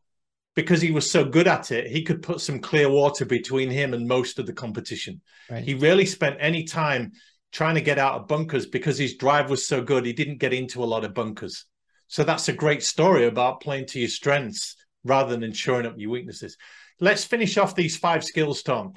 because 0.55 0.81
he 0.81 0.91
was 0.91 1.09
so 1.09 1.25
good 1.25 1.47
at 1.47 1.71
it. 1.71 1.87
He 1.87 2.03
could 2.03 2.21
put 2.21 2.41
some 2.41 2.59
clear 2.59 2.89
water 2.89 3.25
between 3.25 3.69
him 3.69 3.93
and 3.93 4.07
most 4.07 4.39
of 4.39 4.45
the 4.45 4.53
competition. 4.53 5.21
Right. 5.49 5.63
He 5.63 5.73
rarely 5.73 6.05
spent 6.05 6.37
any 6.39 6.63
time 6.63 7.11
trying 7.51 7.75
to 7.75 7.81
get 7.81 7.99
out 7.99 8.19
of 8.19 8.27
bunkers 8.27 8.65
because 8.65 8.97
his 8.97 9.15
drive 9.15 9.49
was 9.49 9.67
so 9.67 9.81
good. 9.81 10.05
He 10.05 10.13
didn't 10.13 10.37
get 10.37 10.53
into 10.53 10.83
a 10.83 10.85
lot 10.85 11.05
of 11.05 11.13
bunkers. 11.13 11.65
So 12.13 12.23
that's 12.23 12.47
a 12.47 12.53
great 12.53 12.83
story 12.83 13.25
about 13.25 13.59
playing 13.59 13.87
to 13.87 13.99
your 13.99 14.07
strengths 14.07 14.75
rather 15.03 15.35
than 15.35 15.51
showing 15.51 15.87
up 15.87 15.95
your 15.97 16.11
weaknesses. 16.11 16.57
Let's 16.99 17.25
finish 17.25 17.57
off 17.57 17.73
these 17.73 17.97
five 17.97 18.23
skills, 18.23 18.61
Tom. 18.61 18.93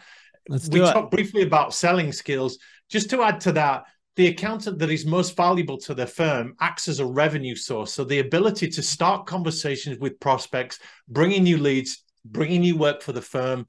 Let's 0.51 0.69
we 0.69 0.81
talked 0.81 1.13
briefly 1.13 1.41
about 1.41 1.73
selling 1.73 2.13
skills. 2.13 2.59
Just 2.91 3.09
to 3.09 3.23
add 3.23 3.41
to 3.41 3.53
that, 3.53 3.85
the 4.17 4.27
accountant 4.27 4.79
that 4.81 4.91
is 4.91 5.07
most 5.07 5.35
valuable 5.35 5.79
to 5.79 5.95
the 5.95 6.07
firm 6.07 6.57
acts 6.61 6.89
as 6.89 7.01
a 7.01 7.07
revenue 7.07 7.57
source. 7.57 7.91
So 7.95 8.05
the 8.05 8.19
ability 8.19 8.69
to 8.69 8.83
start 8.83 9.25
conversations 9.25 9.99
with 9.99 10.21
prospects, 10.21 10.79
bringing 11.09 11.45
new 11.45 11.57
leads, 11.57 12.05
bringing 12.23 12.61
new 12.61 12.77
work 12.77 13.01
for 13.01 13.13
the 13.13 13.23
firm, 13.23 13.65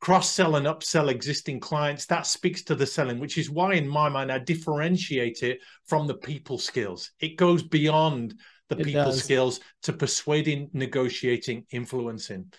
cross 0.00 0.30
sell 0.30 0.54
and 0.54 0.66
upsell 0.66 1.10
existing 1.10 1.58
clients, 1.58 2.06
that 2.06 2.24
speaks 2.24 2.62
to 2.64 2.76
the 2.76 2.86
selling, 2.86 3.18
which 3.18 3.36
is 3.36 3.50
why, 3.50 3.74
in 3.74 3.88
my 3.88 4.08
mind, 4.08 4.30
I 4.30 4.38
differentiate 4.38 5.42
it 5.42 5.58
from 5.88 6.06
the 6.06 6.14
people 6.14 6.56
skills. 6.56 7.10
It 7.18 7.36
goes 7.36 7.64
beyond 7.64 8.34
the 8.68 8.78
it 8.78 8.84
people 8.84 9.04
does. 9.04 9.22
skills 9.22 9.60
to 9.82 9.92
persuading, 9.92 10.70
negotiating, 10.72 11.66
influencing. 11.70 12.52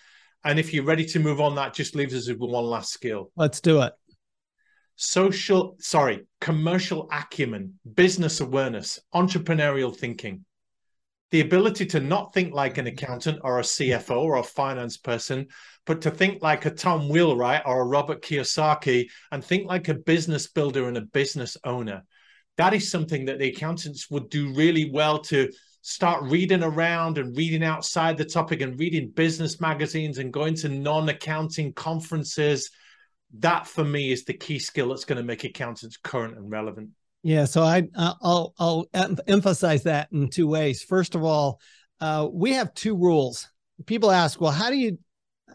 And 0.44 0.58
if 0.58 0.74
you're 0.74 0.84
ready 0.84 1.06
to 1.06 1.18
move 1.18 1.40
on, 1.40 1.54
that 1.54 1.74
just 1.74 1.94
leaves 1.94 2.14
us 2.14 2.28
with 2.28 2.38
one 2.38 2.64
last 2.64 2.92
skill. 2.92 3.30
Let's 3.36 3.60
do 3.60 3.80
it. 3.82 3.92
social, 4.96 5.76
sorry, 5.80 6.26
commercial 6.40 7.08
acumen, 7.10 7.78
business 7.94 8.40
awareness, 8.40 9.00
entrepreneurial 9.14 9.94
thinking. 9.96 10.44
The 11.30 11.40
ability 11.40 11.86
to 11.86 12.00
not 12.00 12.32
think 12.32 12.54
like 12.54 12.78
an 12.78 12.86
accountant 12.86 13.40
or 13.42 13.58
a 13.58 13.62
CFO 13.62 14.18
or 14.18 14.36
a 14.36 14.44
finance 14.44 14.98
person, 14.98 15.48
but 15.84 16.02
to 16.02 16.10
think 16.10 16.42
like 16.42 16.64
a 16.64 16.70
Tom 16.70 17.08
Wheelwright 17.08 17.62
or 17.66 17.80
a 17.80 17.86
Robert 17.86 18.22
Kiyosaki 18.22 19.08
and 19.32 19.44
think 19.44 19.66
like 19.66 19.88
a 19.88 19.94
business 19.94 20.46
builder 20.46 20.86
and 20.86 20.96
a 20.96 21.00
business 21.02 21.56
owner. 21.64 22.04
That 22.56 22.72
is 22.72 22.88
something 22.88 23.24
that 23.24 23.40
the 23.40 23.48
accountants 23.48 24.08
would 24.10 24.30
do 24.30 24.54
really 24.54 24.90
well 24.92 25.18
to 25.22 25.50
start 25.86 26.22
reading 26.22 26.62
around 26.62 27.18
and 27.18 27.36
reading 27.36 27.62
outside 27.62 28.16
the 28.16 28.24
topic 28.24 28.62
and 28.62 28.80
reading 28.80 29.10
business 29.10 29.60
magazines 29.60 30.16
and 30.16 30.32
going 30.32 30.54
to 30.54 30.66
non 30.66 31.06
accounting 31.10 31.74
conferences 31.74 32.70
that 33.40 33.66
for 33.66 33.84
me 33.84 34.10
is 34.10 34.24
the 34.24 34.32
key 34.32 34.58
skill 34.58 34.88
that's 34.88 35.04
going 35.04 35.18
to 35.18 35.22
make 35.22 35.44
accountants 35.44 35.98
current 35.98 36.38
and 36.38 36.50
relevant. 36.50 36.88
Yeah, 37.22 37.44
so 37.44 37.62
I 37.62 37.86
I'll 37.96 38.54
I'll 38.58 38.86
emphasize 39.26 39.82
that 39.82 40.08
in 40.10 40.30
two 40.30 40.46
ways. 40.46 40.82
First 40.82 41.14
of 41.14 41.22
all, 41.22 41.60
uh, 42.00 42.28
we 42.32 42.52
have 42.52 42.72
two 42.72 42.96
rules. 42.96 43.46
People 43.84 44.10
ask, 44.10 44.40
well, 44.40 44.52
how 44.52 44.70
do 44.70 44.76
you 44.76 44.98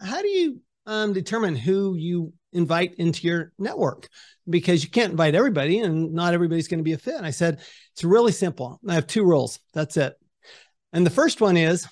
how 0.00 0.22
do 0.22 0.28
you 0.28 0.60
um, 0.86 1.12
determine 1.12 1.56
who 1.56 1.96
you 1.96 2.32
invite 2.52 2.94
into 2.94 3.26
your 3.26 3.52
network? 3.58 4.08
Because 4.48 4.82
you 4.82 4.90
can't 4.90 5.12
invite 5.12 5.34
everybody, 5.34 5.80
and 5.80 6.12
not 6.12 6.34
everybody's 6.34 6.68
going 6.68 6.78
to 6.78 6.84
be 6.84 6.92
a 6.92 6.98
fit. 6.98 7.14
And 7.14 7.26
I 7.26 7.30
said 7.30 7.60
it's 7.92 8.04
really 8.04 8.32
simple. 8.32 8.80
I 8.86 8.94
have 8.94 9.06
two 9.06 9.24
rules. 9.24 9.58
That's 9.72 9.96
it. 9.96 10.14
And 10.92 11.06
the 11.06 11.10
first 11.10 11.40
one 11.40 11.56
is, 11.56 11.86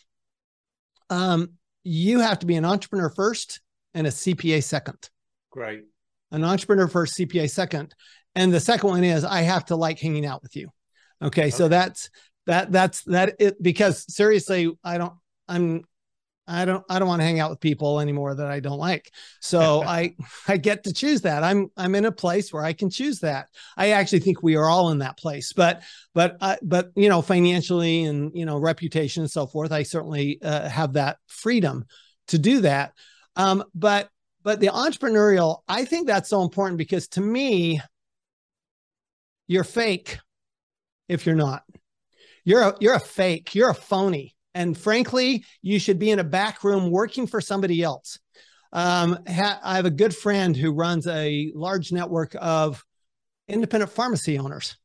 um, 1.11 1.51
you 1.85 2.21
have 2.21 2.41
to 2.41 2.47
be 2.47 2.57
an 2.57 2.65
entrepreneur 2.65 3.11
first 3.11 3.61
and 3.95 4.07
a 4.07 4.11
CPA 4.11 4.63
second. 4.63 5.09
Great. 5.51 5.85
An 6.31 6.45
entrepreneur 6.45 6.89
first, 6.89 7.17
CPA 7.17 7.51
second. 7.51 7.95
And 8.35 8.53
the 8.53 8.61
second 8.61 8.91
one 8.91 9.05
is 9.05 9.25
I 9.25 9.43
have 9.43 9.65
to 9.67 9.77
like 9.77 9.99
hanging 9.99 10.27
out 10.27 10.43
with 10.43 10.57
you. 10.57 10.69
Okay. 11.23 11.43
okay. 11.43 11.51
So 11.51 11.69
that's 11.69 12.11
that 12.47 12.71
that's 12.71 13.03
that 13.05 13.37
it 13.39 13.63
because 13.63 14.05
seriously, 14.15 14.77
I 14.85 14.99
don't 14.99 15.15
I'm 15.49 15.85
I 16.49 16.65
don't 16.65 16.85
I 16.89 16.99
don't 16.99 17.09
want 17.09 17.21
to 17.21 17.27
hang 17.27 17.41
out 17.41 17.51
with 17.51 17.61
people 17.61 18.01
anymore 18.01 18.35
that 18.35 18.47
I 18.47 18.61
don't 18.61 18.79
like. 18.79 19.13
So 19.41 19.83
I 19.87 20.15
I 20.47 20.57
get 20.57 20.85
to 20.85 20.93
choose 20.93 21.23
that. 21.23 21.45
I'm 21.45 21.71
I'm 21.77 21.95
in 21.95 22.07
a 22.07 22.13
place 22.13 22.53
where 22.53 22.65
I 22.65 22.73
can 22.73 22.91
choose 22.91 23.21
that. 23.21 23.49
I 23.77 23.91
actually 23.91 24.21
think 24.21 24.43
we 24.43 24.57
are 24.57 24.67
all 24.67 24.91
in 24.91 24.99
that 24.99 25.19
place. 25.19 25.53
But 25.53 25.83
but 26.15 26.37
uh, 26.41 26.57
but 26.63 26.91
you 26.97 27.09
know 27.09 27.23
financially 27.23 28.05
and 28.05 28.33
you 28.35 28.47
know 28.47 28.59
reputation 28.59 29.23
and 29.23 29.31
so 29.31 29.47
forth, 29.47 29.73
I 29.73 29.83
certainly 29.83 30.41
uh, 30.43 30.69
have 30.69 30.95
that 30.95 31.19
freedom 31.27 31.85
to 32.29 32.39
do 32.39 32.61
that. 32.63 32.93
Um, 33.37 33.65
but 33.75 34.09
but 34.43 34.61
the 34.61 34.69
entrepreneurial, 34.69 35.59
I 35.69 35.85
think 35.85 36.07
that's 36.07 36.31
so 36.31 36.43
important 36.43 36.79
because 36.79 37.09
to 37.09 37.21
me, 37.21 37.81
you're 39.47 39.65
fake 39.65 40.19
if 41.09 41.27
you're 41.27 41.35
not. 41.35 41.65
You're 42.45 42.63
a, 42.63 42.77
you're 42.81 42.95
a 42.95 43.01
fake. 43.01 43.55
You're 43.55 43.71
a 43.71 43.75
phony. 43.75 44.35
And 44.59 44.77
frankly, 44.77 45.45
you 45.63 45.79
should 45.79 45.99
be 45.99 46.11
in 46.11 46.19
a 46.19 46.25
back 46.25 46.65
room 46.65 46.91
working 46.91 47.27
for 47.27 47.41
somebody 47.41 47.83
else. 47.83 48.19
Um, 48.73 49.19
ha- 49.27 49.61
I 49.63 49.77
have 49.77 49.87
a 49.87 49.91
good 49.91 50.15
friend 50.15 50.57
who 50.57 50.73
runs 50.73 51.07
a 51.07 51.53
large 51.55 51.93
network 51.93 52.35
of 52.39 52.85
independent 53.47 53.93
pharmacy 53.93 54.39
owners. 54.39 54.77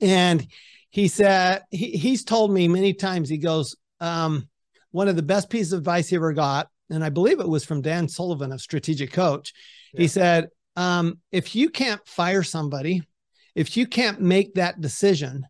And 0.00 0.46
he 0.90 1.08
said, 1.08 1.62
he, 1.70 1.90
he's 1.90 2.24
told 2.24 2.52
me 2.52 2.68
many 2.68 2.94
times, 2.94 3.28
he 3.28 3.38
goes, 3.38 3.76
um, 4.00 4.48
one 4.90 5.08
of 5.08 5.16
the 5.16 5.22
best 5.22 5.50
pieces 5.50 5.72
of 5.72 5.80
advice 5.80 6.08
he 6.08 6.16
ever 6.16 6.32
got 6.32 6.68
and 6.92 7.02
I 7.02 7.08
believe 7.08 7.40
it 7.40 7.48
was 7.48 7.64
from 7.64 7.80
Dan 7.80 8.08
Sullivan 8.08 8.52
of 8.52 8.60
Strategic 8.60 9.12
Coach. 9.12 9.54
Yeah. 9.92 10.00
He 10.02 10.08
said, 10.08 10.48
um, 10.76 11.18
if 11.30 11.54
you 11.56 11.70
can't 11.70 12.06
fire 12.06 12.42
somebody, 12.42 13.02
if 13.54 13.76
you 13.76 13.86
can't 13.86 14.20
make 14.20 14.54
that 14.54 14.80
decision, 14.80 15.46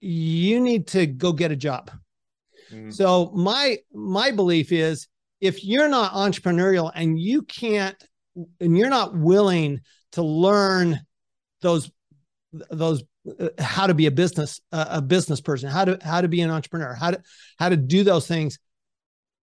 you 0.00 0.60
need 0.60 0.88
to 0.88 1.06
go 1.06 1.32
get 1.32 1.50
a 1.50 1.56
job. 1.56 1.90
Mm. 2.72 2.92
So 2.92 3.30
my 3.34 3.78
my 3.92 4.30
belief 4.30 4.72
is 4.72 5.08
if 5.40 5.64
you're 5.64 5.88
not 5.88 6.12
entrepreneurial 6.12 6.90
and 6.94 7.18
you 7.18 7.42
can't 7.42 7.96
and 8.60 8.76
you're 8.76 8.90
not 8.90 9.16
willing 9.16 9.80
to 10.12 10.22
learn 10.22 11.00
those 11.62 11.90
those 12.70 13.02
uh, 13.40 13.48
how 13.58 13.86
to 13.86 13.94
be 13.94 14.06
a 14.06 14.10
business 14.10 14.60
uh, 14.72 14.86
a 14.88 15.02
business 15.02 15.40
person 15.40 15.68
how 15.68 15.84
to 15.84 15.98
how 16.02 16.20
to 16.20 16.28
be 16.28 16.40
an 16.40 16.50
entrepreneur 16.50 16.94
how 16.94 17.10
to 17.10 17.20
how 17.58 17.68
to 17.68 17.76
do 17.76 18.04
those 18.04 18.26
things 18.26 18.58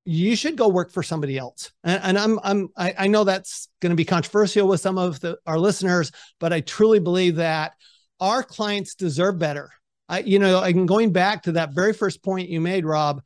you 0.06 0.36
should 0.36 0.56
go 0.56 0.68
work 0.68 0.92
for 0.92 1.04
somebody 1.04 1.38
else. 1.38 1.72
And, 1.84 2.02
and 2.04 2.18
I'm 2.18 2.40
I'm 2.44 2.70
I, 2.76 2.94
I 2.98 3.08
know 3.08 3.24
that's 3.24 3.70
going 3.80 3.92
to 3.92 3.96
be 3.96 4.06
controversial 4.06 4.68
with 4.68 4.82
some 4.82 4.98
of 4.98 5.20
the, 5.20 5.38
our 5.46 5.60
listeners, 5.60 6.12
but 6.40 6.52
I 6.52 6.62
truly 6.62 7.00
believe 7.00 7.36
that 7.36 7.74
our 8.20 8.42
clients 8.42 8.96
deserve 8.96 9.38
better. 9.38 9.70
I 10.10 10.20
you 10.20 10.40
know, 10.40 10.62
I'm 10.62 10.86
going 10.86 11.14
back 11.14 11.44
to 11.44 11.54
that 11.54 11.74
very 11.74 11.94
first 11.94 12.22
point 12.24 12.50
you 12.50 12.60
made, 12.60 12.86
Rob. 12.86 13.22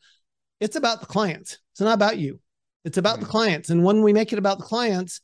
It's 0.59 0.75
about 0.75 0.99
the 0.99 1.07
clients. 1.07 1.57
It's 1.71 1.81
not 1.81 1.93
about 1.93 2.17
you. 2.17 2.39
It's 2.85 2.97
about 2.97 3.19
the 3.19 3.25
mm-hmm. 3.25 3.31
clients. 3.31 3.69
And 3.69 3.83
when 3.83 4.03
we 4.03 4.13
make 4.13 4.31
it 4.33 4.39
about 4.39 4.59
the 4.59 4.65
clients, 4.65 5.21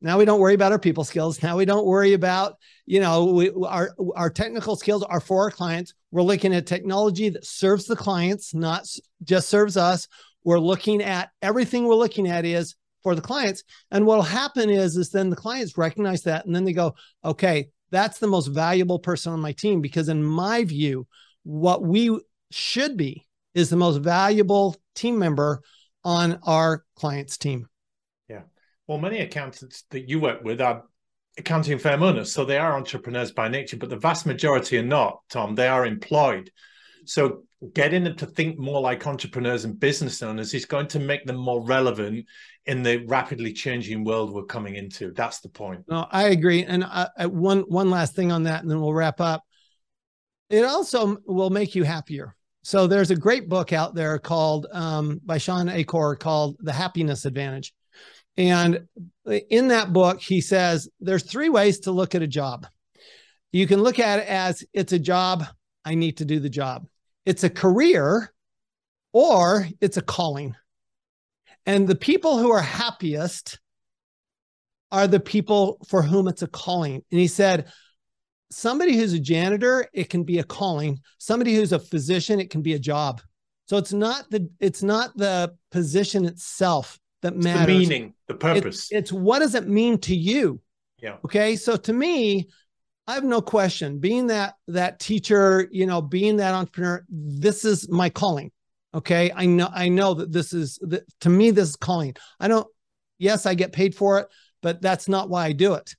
now 0.00 0.18
we 0.18 0.24
don't 0.24 0.40
worry 0.40 0.54
about 0.54 0.72
our 0.72 0.78
people 0.78 1.04
skills. 1.04 1.42
Now 1.42 1.56
we 1.56 1.64
don't 1.64 1.86
worry 1.86 2.14
about, 2.14 2.56
you 2.86 3.00
know, 3.00 3.26
we, 3.26 3.50
our 3.66 3.90
our 4.16 4.30
technical 4.30 4.76
skills 4.76 5.02
are 5.02 5.20
for 5.20 5.42
our 5.42 5.50
clients. 5.50 5.92
We're 6.10 6.22
looking 6.22 6.54
at 6.54 6.66
technology 6.66 7.28
that 7.28 7.44
serves 7.44 7.84
the 7.84 7.96
clients, 7.96 8.54
not 8.54 8.86
just 9.22 9.48
serves 9.48 9.76
us 9.76 10.08
we're 10.44 10.58
looking 10.58 11.02
at 11.02 11.30
everything 11.40 11.86
we're 11.86 11.94
looking 11.94 12.28
at 12.28 12.44
is 12.44 12.74
for 13.02 13.14
the 13.14 13.20
clients. 13.20 13.62
And 13.90 14.06
what'll 14.06 14.22
happen 14.22 14.70
is, 14.70 14.96
is 14.96 15.10
then 15.10 15.30
the 15.30 15.36
clients 15.36 15.78
recognize 15.78 16.22
that 16.22 16.46
and 16.46 16.54
then 16.54 16.64
they 16.64 16.72
go, 16.72 16.94
okay, 17.24 17.68
that's 17.92 18.18
the 18.18 18.26
most 18.26 18.48
valuable 18.48 18.98
person 18.98 19.32
on 19.32 19.40
my 19.40 19.52
team. 19.52 19.80
Because 19.80 20.08
in 20.08 20.24
my 20.24 20.64
view, 20.64 21.06
what 21.44 21.82
we 21.84 22.18
should 22.50 22.96
be 22.96 23.26
is 23.54 23.70
the 23.70 23.76
most 23.76 23.98
valuable 23.98 24.74
team 24.96 25.18
member 25.18 25.62
on 26.02 26.40
our 26.42 26.84
client's 26.96 27.38
team. 27.38 27.68
Yeah. 28.28 28.42
Well, 28.88 28.98
many 28.98 29.20
accountants 29.20 29.84
that 29.90 30.08
you 30.08 30.18
work 30.18 30.42
with 30.42 30.60
are 30.60 30.84
accounting 31.38 31.78
firm 31.78 32.02
owners. 32.02 32.32
So 32.32 32.44
they 32.44 32.58
are 32.58 32.76
entrepreneurs 32.76 33.30
by 33.30 33.48
nature, 33.48 33.76
but 33.76 33.90
the 33.90 33.96
vast 33.96 34.26
majority 34.26 34.78
are 34.78 34.84
not, 34.84 35.20
Tom. 35.30 35.54
They 35.54 35.68
are 35.68 35.86
employed. 35.86 36.50
So 37.04 37.44
getting 37.74 38.04
them 38.04 38.16
to 38.16 38.26
think 38.26 38.58
more 38.58 38.80
like 38.80 39.06
entrepreneurs 39.06 39.64
and 39.64 39.78
business 39.78 40.22
owners 40.22 40.52
is 40.52 40.64
going 40.64 40.88
to 40.88 40.98
make 40.98 41.24
them 41.24 41.36
more 41.36 41.64
relevant 41.64 42.26
in 42.66 42.82
the 42.82 42.98
rapidly 43.06 43.52
changing 43.52 44.04
world 44.04 44.32
we're 44.32 44.44
coming 44.44 44.74
into. 44.74 45.12
That's 45.12 45.40
the 45.40 45.48
point. 45.48 45.84
No, 45.88 46.06
I 46.10 46.28
agree. 46.28 46.64
And 46.64 46.84
I, 46.84 47.26
one 47.26 47.60
one 47.60 47.90
last 47.90 48.14
thing 48.14 48.32
on 48.32 48.44
that, 48.44 48.62
and 48.62 48.70
then 48.70 48.80
we'll 48.80 48.94
wrap 48.94 49.20
up. 49.20 49.44
It 50.50 50.64
also 50.64 51.18
will 51.26 51.50
make 51.50 51.74
you 51.74 51.84
happier. 51.84 52.34
So 52.64 52.86
there's 52.86 53.10
a 53.10 53.16
great 53.16 53.48
book 53.48 53.72
out 53.72 53.94
there 53.94 54.18
called 54.18 54.66
um, 54.72 55.20
by 55.24 55.38
Shawn 55.38 55.68
Achor 55.68 56.16
called 56.16 56.56
The 56.60 56.72
Happiness 56.72 57.24
Advantage. 57.24 57.74
And 58.36 58.86
in 59.26 59.68
that 59.68 59.92
book, 59.92 60.20
he 60.20 60.40
says 60.40 60.88
there's 61.00 61.22
three 61.22 61.48
ways 61.48 61.80
to 61.80 61.92
look 61.92 62.14
at 62.14 62.22
a 62.22 62.26
job. 62.26 62.66
You 63.50 63.66
can 63.66 63.82
look 63.82 63.98
at 63.98 64.20
it 64.20 64.28
as 64.28 64.64
it's 64.72 64.92
a 64.92 64.98
job, 64.98 65.44
I 65.84 65.94
need 65.94 66.18
to 66.18 66.24
do 66.24 66.38
the 66.38 66.48
job 66.48 66.86
it's 67.26 67.44
a 67.44 67.50
career 67.50 68.32
or 69.12 69.68
it's 69.80 69.96
a 69.96 70.02
calling. 70.02 70.54
And 71.66 71.86
the 71.86 71.94
people 71.94 72.38
who 72.38 72.50
are 72.50 72.60
happiest 72.62 73.60
are 74.90 75.06
the 75.06 75.20
people 75.20 75.78
for 75.88 76.02
whom 76.02 76.28
it's 76.28 76.42
a 76.42 76.48
calling. 76.48 77.02
And 77.10 77.20
he 77.20 77.28
said, 77.28 77.72
somebody 78.50 78.96
who's 78.96 79.12
a 79.12 79.18
janitor, 79.18 79.86
it 79.92 80.10
can 80.10 80.24
be 80.24 80.38
a 80.38 80.44
calling. 80.44 81.00
Somebody 81.18 81.54
who's 81.54 81.72
a 81.72 81.78
physician, 81.78 82.40
it 82.40 82.50
can 82.50 82.62
be 82.62 82.74
a 82.74 82.78
job. 82.78 83.20
So 83.66 83.76
it's 83.78 83.92
not 83.92 84.28
the 84.30 84.50
it's 84.60 84.82
not 84.82 85.16
the 85.16 85.54
position 85.70 86.24
itself 86.24 86.98
that 87.22 87.34
it's 87.34 87.44
matters. 87.44 87.66
The 87.66 87.78
meaning, 87.78 88.14
the 88.26 88.34
purpose. 88.34 88.90
It, 88.90 88.98
it's 88.98 89.12
what 89.12 89.38
does 89.38 89.54
it 89.54 89.66
mean 89.66 89.98
to 90.00 90.14
you? 90.14 90.60
Yeah. 90.98 91.16
Okay. 91.24 91.56
So 91.56 91.76
to 91.76 91.92
me, 91.92 92.48
I 93.06 93.14
have 93.14 93.24
no 93.24 93.42
question. 93.42 93.98
Being 93.98 94.28
that 94.28 94.54
that 94.68 95.00
teacher, 95.00 95.68
you 95.72 95.86
know, 95.86 96.00
being 96.00 96.36
that 96.36 96.54
entrepreneur, 96.54 97.04
this 97.08 97.64
is 97.64 97.88
my 97.88 98.08
calling. 98.08 98.52
Okay, 98.94 99.32
I 99.34 99.46
know 99.46 99.68
I 99.72 99.88
know 99.88 100.14
that 100.14 100.32
this 100.32 100.52
is 100.52 100.78
that 100.82 101.04
to 101.20 101.28
me 101.28 101.50
this 101.50 101.70
is 101.70 101.76
calling. 101.76 102.14
I 102.38 102.48
don't. 102.48 102.66
Yes, 103.18 103.46
I 103.46 103.54
get 103.54 103.72
paid 103.72 103.94
for 103.94 104.18
it, 104.18 104.28
but 104.62 104.80
that's 104.82 105.08
not 105.08 105.28
why 105.28 105.46
I 105.46 105.52
do 105.52 105.74
it. 105.74 105.94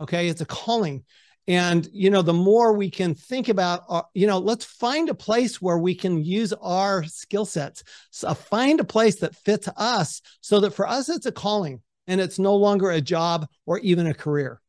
Okay, 0.00 0.28
it's 0.28 0.40
a 0.40 0.46
calling. 0.46 1.04
And 1.46 1.88
you 1.92 2.10
know, 2.10 2.22
the 2.22 2.32
more 2.32 2.72
we 2.74 2.90
can 2.90 3.14
think 3.14 3.48
about, 3.48 3.84
uh, 3.88 4.02
you 4.12 4.26
know, 4.26 4.38
let's 4.38 4.64
find 4.64 5.08
a 5.08 5.14
place 5.14 5.62
where 5.62 5.78
we 5.78 5.94
can 5.94 6.22
use 6.24 6.52
our 6.52 7.04
skill 7.04 7.46
sets. 7.46 7.84
So 8.10 8.34
find 8.34 8.80
a 8.80 8.84
place 8.84 9.16
that 9.20 9.36
fits 9.36 9.68
us, 9.76 10.20
so 10.40 10.60
that 10.60 10.74
for 10.74 10.86
us 10.86 11.08
it's 11.08 11.26
a 11.26 11.32
calling 11.32 11.82
and 12.06 12.20
it's 12.20 12.38
no 12.38 12.56
longer 12.56 12.90
a 12.90 13.00
job 13.00 13.46
or 13.64 13.78
even 13.78 14.06
a 14.06 14.14
career. 14.14 14.60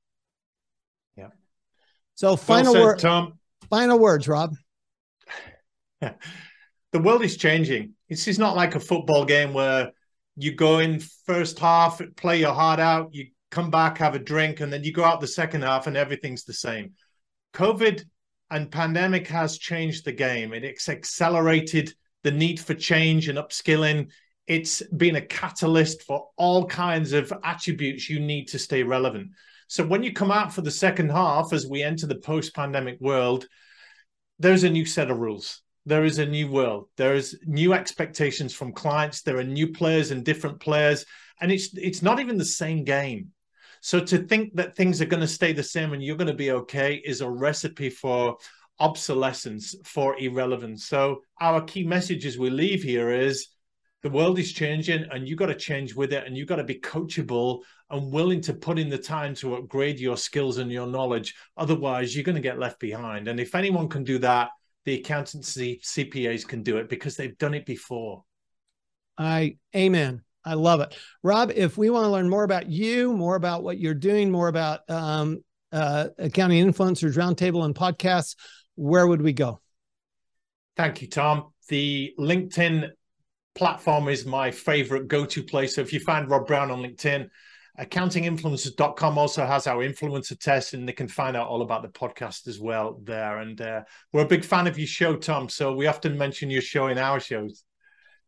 So 2.20 2.36
final 2.36 2.74
well 2.74 2.84
word, 2.84 3.00
Tom. 3.00 3.40
Final 3.70 3.98
words, 3.98 4.28
Rob. 4.28 4.54
the 6.02 7.00
world 7.00 7.24
is 7.24 7.38
changing. 7.38 7.94
This 8.10 8.28
is 8.28 8.38
not 8.38 8.58
like 8.58 8.76
a 8.76 8.80
football 8.82 9.24
game 9.24 9.54
where 9.54 9.92
you 10.36 10.54
go 10.54 10.80
in 10.80 11.00
first 11.00 11.58
half, 11.60 12.02
play 12.18 12.42
your 12.42 12.54
heart 12.54 12.82
out, 12.82 13.16
you 13.16 13.28
come 13.52 13.70
back, 13.72 14.00
have 14.00 14.16
a 14.16 14.20
drink, 14.20 14.60
and 14.60 14.74
then 14.74 14.84
you 14.84 14.92
go 14.92 15.06
out 15.06 15.22
the 15.22 15.28
second 15.28 15.62
half 15.62 15.88
and 15.88 15.96
everything's 15.96 16.44
the 16.44 16.52
same. 16.52 16.92
COVID 17.54 18.04
and 18.52 18.70
pandemic 18.70 19.26
has 19.30 19.58
changed 19.58 20.04
the 20.04 20.12
game. 20.12 20.54
It's 20.54 20.90
accelerated 20.90 21.94
the 22.24 22.32
need 22.32 22.60
for 22.60 22.74
change 22.74 23.30
and 23.30 23.38
upskilling. 23.38 24.10
It's 24.46 24.82
been 24.88 25.16
a 25.16 25.22
catalyst 25.22 26.04
for 26.04 26.28
all 26.36 26.66
kinds 26.66 27.14
of 27.14 27.32
attributes 27.46 28.10
you 28.10 28.20
need 28.20 28.50
to 28.50 28.60
stay 28.60 28.84
relevant. 28.84 29.30
So 29.70 29.86
when 29.86 30.02
you 30.02 30.12
come 30.14 30.32
out 30.32 30.52
for 30.52 30.62
the 30.62 30.72
second 30.72 31.12
half, 31.12 31.54
as 31.54 31.68
we 31.68 31.84
enter 31.84 32.08
the 32.08 32.18
post-pandemic 32.18 33.00
world, 33.00 33.48
there's 34.40 34.64
a 34.64 34.70
new 34.70 34.84
set 34.84 35.12
of 35.12 35.20
rules. 35.20 35.62
There 35.86 36.04
is 36.04 36.18
a 36.18 36.26
new 36.26 36.50
world. 36.50 36.90
There 36.98 37.14
is 37.14 37.38
new 37.46 37.74
expectations 37.74 38.52
from 38.52 38.74
clients. 38.74 39.22
There 39.22 39.38
are 39.38 39.44
new 39.44 39.72
players 39.72 40.10
and 40.10 40.26
different 40.26 40.60
players, 40.60 41.06
and 41.40 41.52
it's 41.52 41.70
it's 41.78 42.02
not 42.02 42.20
even 42.20 42.38
the 42.38 42.46
same 42.46 42.84
game. 42.84 43.32
So 43.82 44.00
to 44.00 44.18
think 44.18 44.56
that 44.56 44.76
things 44.76 45.02
are 45.02 45.06
going 45.06 45.22
to 45.22 45.28
stay 45.28 45.54
the 45.54 45.64
same 45.64 45.94
and 45.94 46.04
you're 46.04 46.18
going 46.18 46.28
to 46.28 46.34
be 46.34 46.52
okay 46.52 46.96
is 46.96 47.22
a 47.22 47.30
recipe 47.30 47.92
for 47.92 48.38
obsolescence, 48.80 49.76
for 49.84 50.20
irrelevance. 50.20 50.88
So 50.88 51.22
our 51.40 51.62
key 51.62 51.86
messages 51.86 52.40
we 52.40 52.50
leave 52.50 52.82
here 52.82 53.12
is 53.12 53.48
the 54.02 54.10
world 54.10 54.40
is 54.40 54.54
changing 54.54 55.06
and 55.12 55.28
you've 55.28 55.40
got 55.40 55.48
to 55.48 55.56
change 55.56 55.94
with 55.94 56.14
it 56.14 56.26
and 56.26 56.38
you've 56.38 56.48
got 56.48 56.56
to 56.56 56.64
be 56.64 56.80
coachable 56.80 57.62
and 57.90 58.12
willing 58.12 58.42
to 58.42 58.54
put 58.54 58.80
in 58.80 58.90
the 58.90 58.98
time 58.98 59.34
to 59.36 59.56
upgrade 59.56 60.00
your 60.00 60.18
skills 60.18 60.58
and 60.58 60.72
your 60.72 60.88
knowledge 60.88 61.36
otherwise 61.58 62.16
you're 62.16 62.24
going 62.24 62.36
to 62.36 62.42
get 62.42 62.60
left 62.60 62.80
behind 62.80 63.28
and 63.28 63.40
if 63.40 63.56
anyone 63.56 63.90
can 63.90 64.04
do 64.04 64.18
that 64.18 64.50
the 64.86 64.96
accountancy 64.96 65.80
cpas 65.84 66.48
can 66.48 66.64
do 66.64 66.78
it 66.78 66.90
because 66.90 67.16
they've 67.16 67.38
done 67.38 67.54
it 67.54 67.66
before 67.66 68.24
i 69.18 69.58
amen 69.76 70.22
I 70.46 70.54
love 70.54 70.80
it. 70.80 70.96
Rob, 71.22 71.52
if 71.54 71.78
we 71.78 71.90
want 71.90 72.06
to 72.06 72.10
learn 72.10 72.30
more 72.30 72.46
about 72.46 72.70
you, 72.70 73.14
more 73.14 73.36
about 73.36 73.62
what 73.62 73.78
you're 73.78 73.94
doing, 73.94 74.32
more 74.32 74.48
about 74.48 74.90
um, 74.90 75.44
uh, 75.72 76.08
accounting 76.18 76.66
influencers 76.66 77.18
roundtable 77.18 77.66
and 77.66 77.76
podcasts, 77.76 78.36
where 78.76 79.06
would 79.06 79.22
we 79.22 79.34
go? 79.34 79.60
Thank 80.78 81.02
you, 81.02 81.10
Tom. 81.10 81.52
The 81.68 82.14
LinkedIn 82.18 82.90
platform 83.60 84.08
is 84.08 84.26
my 84.26 84.50
favorite 84.50 85.10
go-to 85.10 85.44
place. 85.44 85.76
So 85.76 85.82
if 85.82 85.92
you 85.92 86.00
find 86.00 86.30
Rob 86.30 86.48
Brown 86.48 86.72
on 86.72 86.82
LinkedIn, 86.82 87.30
accountinginfluencers.com 87.78 89.18
also 89.18 89.46
has 89.46 89.68
our 89.68 89.86
influencer 89.86 90.40
test 90.40 90.74
and 90.74 90.88
they 90.88 90.94
can 90.94 91.10
find 91.10 91.36
out 91.36 91.50
all 91.50 91.62
about 91.62 91.82
the 91.82 91.90
podcast 91.90 92.48
as 92.48 92.58
well 92.58 93.02
there. 93.04 93.40
And 93.40 93.60
uh, 93.60 93.82
we're 94.14 94.24
a 94.24 94.28
big 94.28 94.46
fan 94.46 94.66
of 94.66 94.78
your 94.78 94.88
show, 94.88 95.18
Tom. 95.18 95.50
So 95.50 95.74
we 95.74 95.88
often 95.88 96.18
mention 96.18 96.50
your 96.50 96.62
show 96.62 96.88
in 96.88 96.98
our 96.98 97.20
shows. 97.20 97.66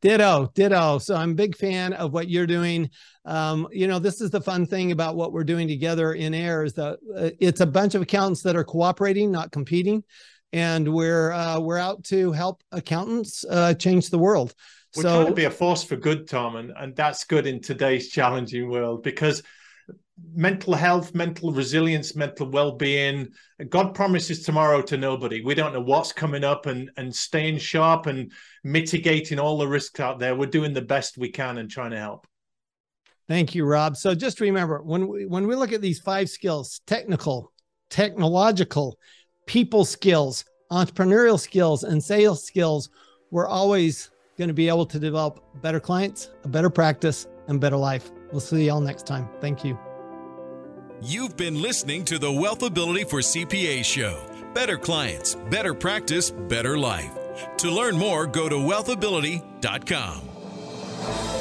Ditto, 0.02 0.52
ditto. 0.54 0.98
So 0.98 1.16
I'm 1.16 1.32
a 1.32 1.36
big 1.36 1.56
fan 1.56 1.94
of 1.94 2.12
what 2.12 2.28
you're 2.28 2.46
doing. 2.46 2.90
Um, 3.24 3.70
you 3.72 3.88
know, 3.88 4.00
this 4.00 4.20
is 4.20 4.32
the 4.32 4.42
fun 4.42 4.66
thing 4.66 4.92
about 4.92 5.16
what 5.16 5.32
we're 5.32 5.46
doing 5.46 5.70
together 5.70 6.12
in 6.12 6.34
air 6.34 6.66
is 6.66 6.74
that 6.74 7.00
uh, 7.16 7.30
it's 7.40 7.62
a 7.62 7.66
bunch 7.66 7.96
of 7.96 8.02
accountants 8.02 8.44
that 8.44 8.58
are 8.58 8.66
cooperating, 8.66 9.32
not 9.32 9.54
competing, 9.54 10.04
and 10.52 10.92
we're 10.92 11.32
uh, 11.32 11.60
we're 11.60 11.78
out 11.78 12.04
to 12.06 12.32
help 12.32 12.64
accountants 12.72 13.46
uh, 13.50 13.74
change 13.76 14.10
the 14.10 14.18
world. 14.18 14.54
We're 14.96 15.04
so, 15.04 15.16
trying 15.16 15.28
to 15.28 15.34
be 15.34 15.46
a 15.46 15.52
force 15.52 15.84
for 15.84 15.96
good, 15.96 16.28
Tom, 16.28 16.58
and, 16.58 16.72
and 16.78 16.96
that's 16.96 17.24
good 17.24 17.48
in 17.48 17.62
today's 17.62 18.10
challenging 18.10 18.70
world 18.70 19.04
because 19.04 19.42
mental 20.34 20.74
health, 20.74 21.16
mental 21.16 21.52
resilience, 21.52 22.16
mental 22.16 22.50
well-being. 22.50 23.30
God 23.70 23.94
promises 23.94 24.44
tomorrow 24.44 24.82
to 24.84 24.98
nobody. 24.98 25.42
We 25.44 25.56
don't 25.56 25.74
know 25.74 25.82
what's 25.82 26.12
coming 26.12 26.44
up, 26.44 26.66
and 26.66 26.92
and 26.98 27.14
staying 27.16 27.60
sharp 27.60 28.08
and 28.08 28.32
mitigating 28.64 29.40
all 29.40 29.58
the 29.58 29.68
risks 29.68 30.00
out 30.00 30.20
there. 30.20 30.36
We're 30.36 30.48
doing 30.48 30.74
the 30.74 30.82
best 30.82 31.18
we 31.18 31.30
can 31.30 31.58
and 31.58 31.70
trying 31.70 31.92
to 31.92 32.00
help. 32.00 32.28
Thank 33.28 33.56
you, 33.56 33.66
Rob. 33.66 33.96
So 33.96 34.14
just 34.14 34.42
remember 34.42 34.82
when 34.82 35.08
we 35.08 35.26
when 35.26 35.48
we 35.48 35.56
look 35.56 35.72
at 35.72 35.82
these 35.82 36.00
five 36.00 36.30
skills: 36.30 36.82
technical, 36.86 37.54
technological, 37.90 38.98
people 39.46 39.86
skills, 39.86 40.44
entrepreneurial 40.72 41.40
skills, 41.40 41.84
and 41.84 42.04
sales 42.04 42.44
skills, 42.44 42.90
we're 43.30 43.48
always 43.48 44.12
going 44.42 44.50
to 44.50 44.56
be 44.56 44.68
able 44.68 44.88
to 44.88 44.98
develop 44.98 45.40
better 45.62 45.80
clients, 45.80 46.32
a 46.44 46.48
better 46.48 46.72
practice, 46.72 47.28
and 47.48 47.62
better 47.62 47.78
life. 47.78 48.10
We'll 48.32 48.42
see 48.42 48.66
y'all 48.66 48.82
next 48.82 49.06
time. 49.06 49.30
Thank 49.40 49.64
you. 49.64 49.78
You've 51.04 51.38
been 51.38 51.62
listening 51.62 52.06
to 52.06 52.18
the 52.18 52.28
Wealthability 52.28 53.08
for 53.08 53.20
CPA 53.20 53.86
show. 53.86 54.26
Better 54.56 54.78
clients, 54.78 55.36
better 55.52 55.76
practice, 55.76 56.32
better 56.32 56.76
life. 56.76 57.12
To 57.58 57.70
learn 57.70 57.98
more, 57.98 58.26
go 58.26 58.50
to 58.50 58.56
wealthability.com. 58.56 61.41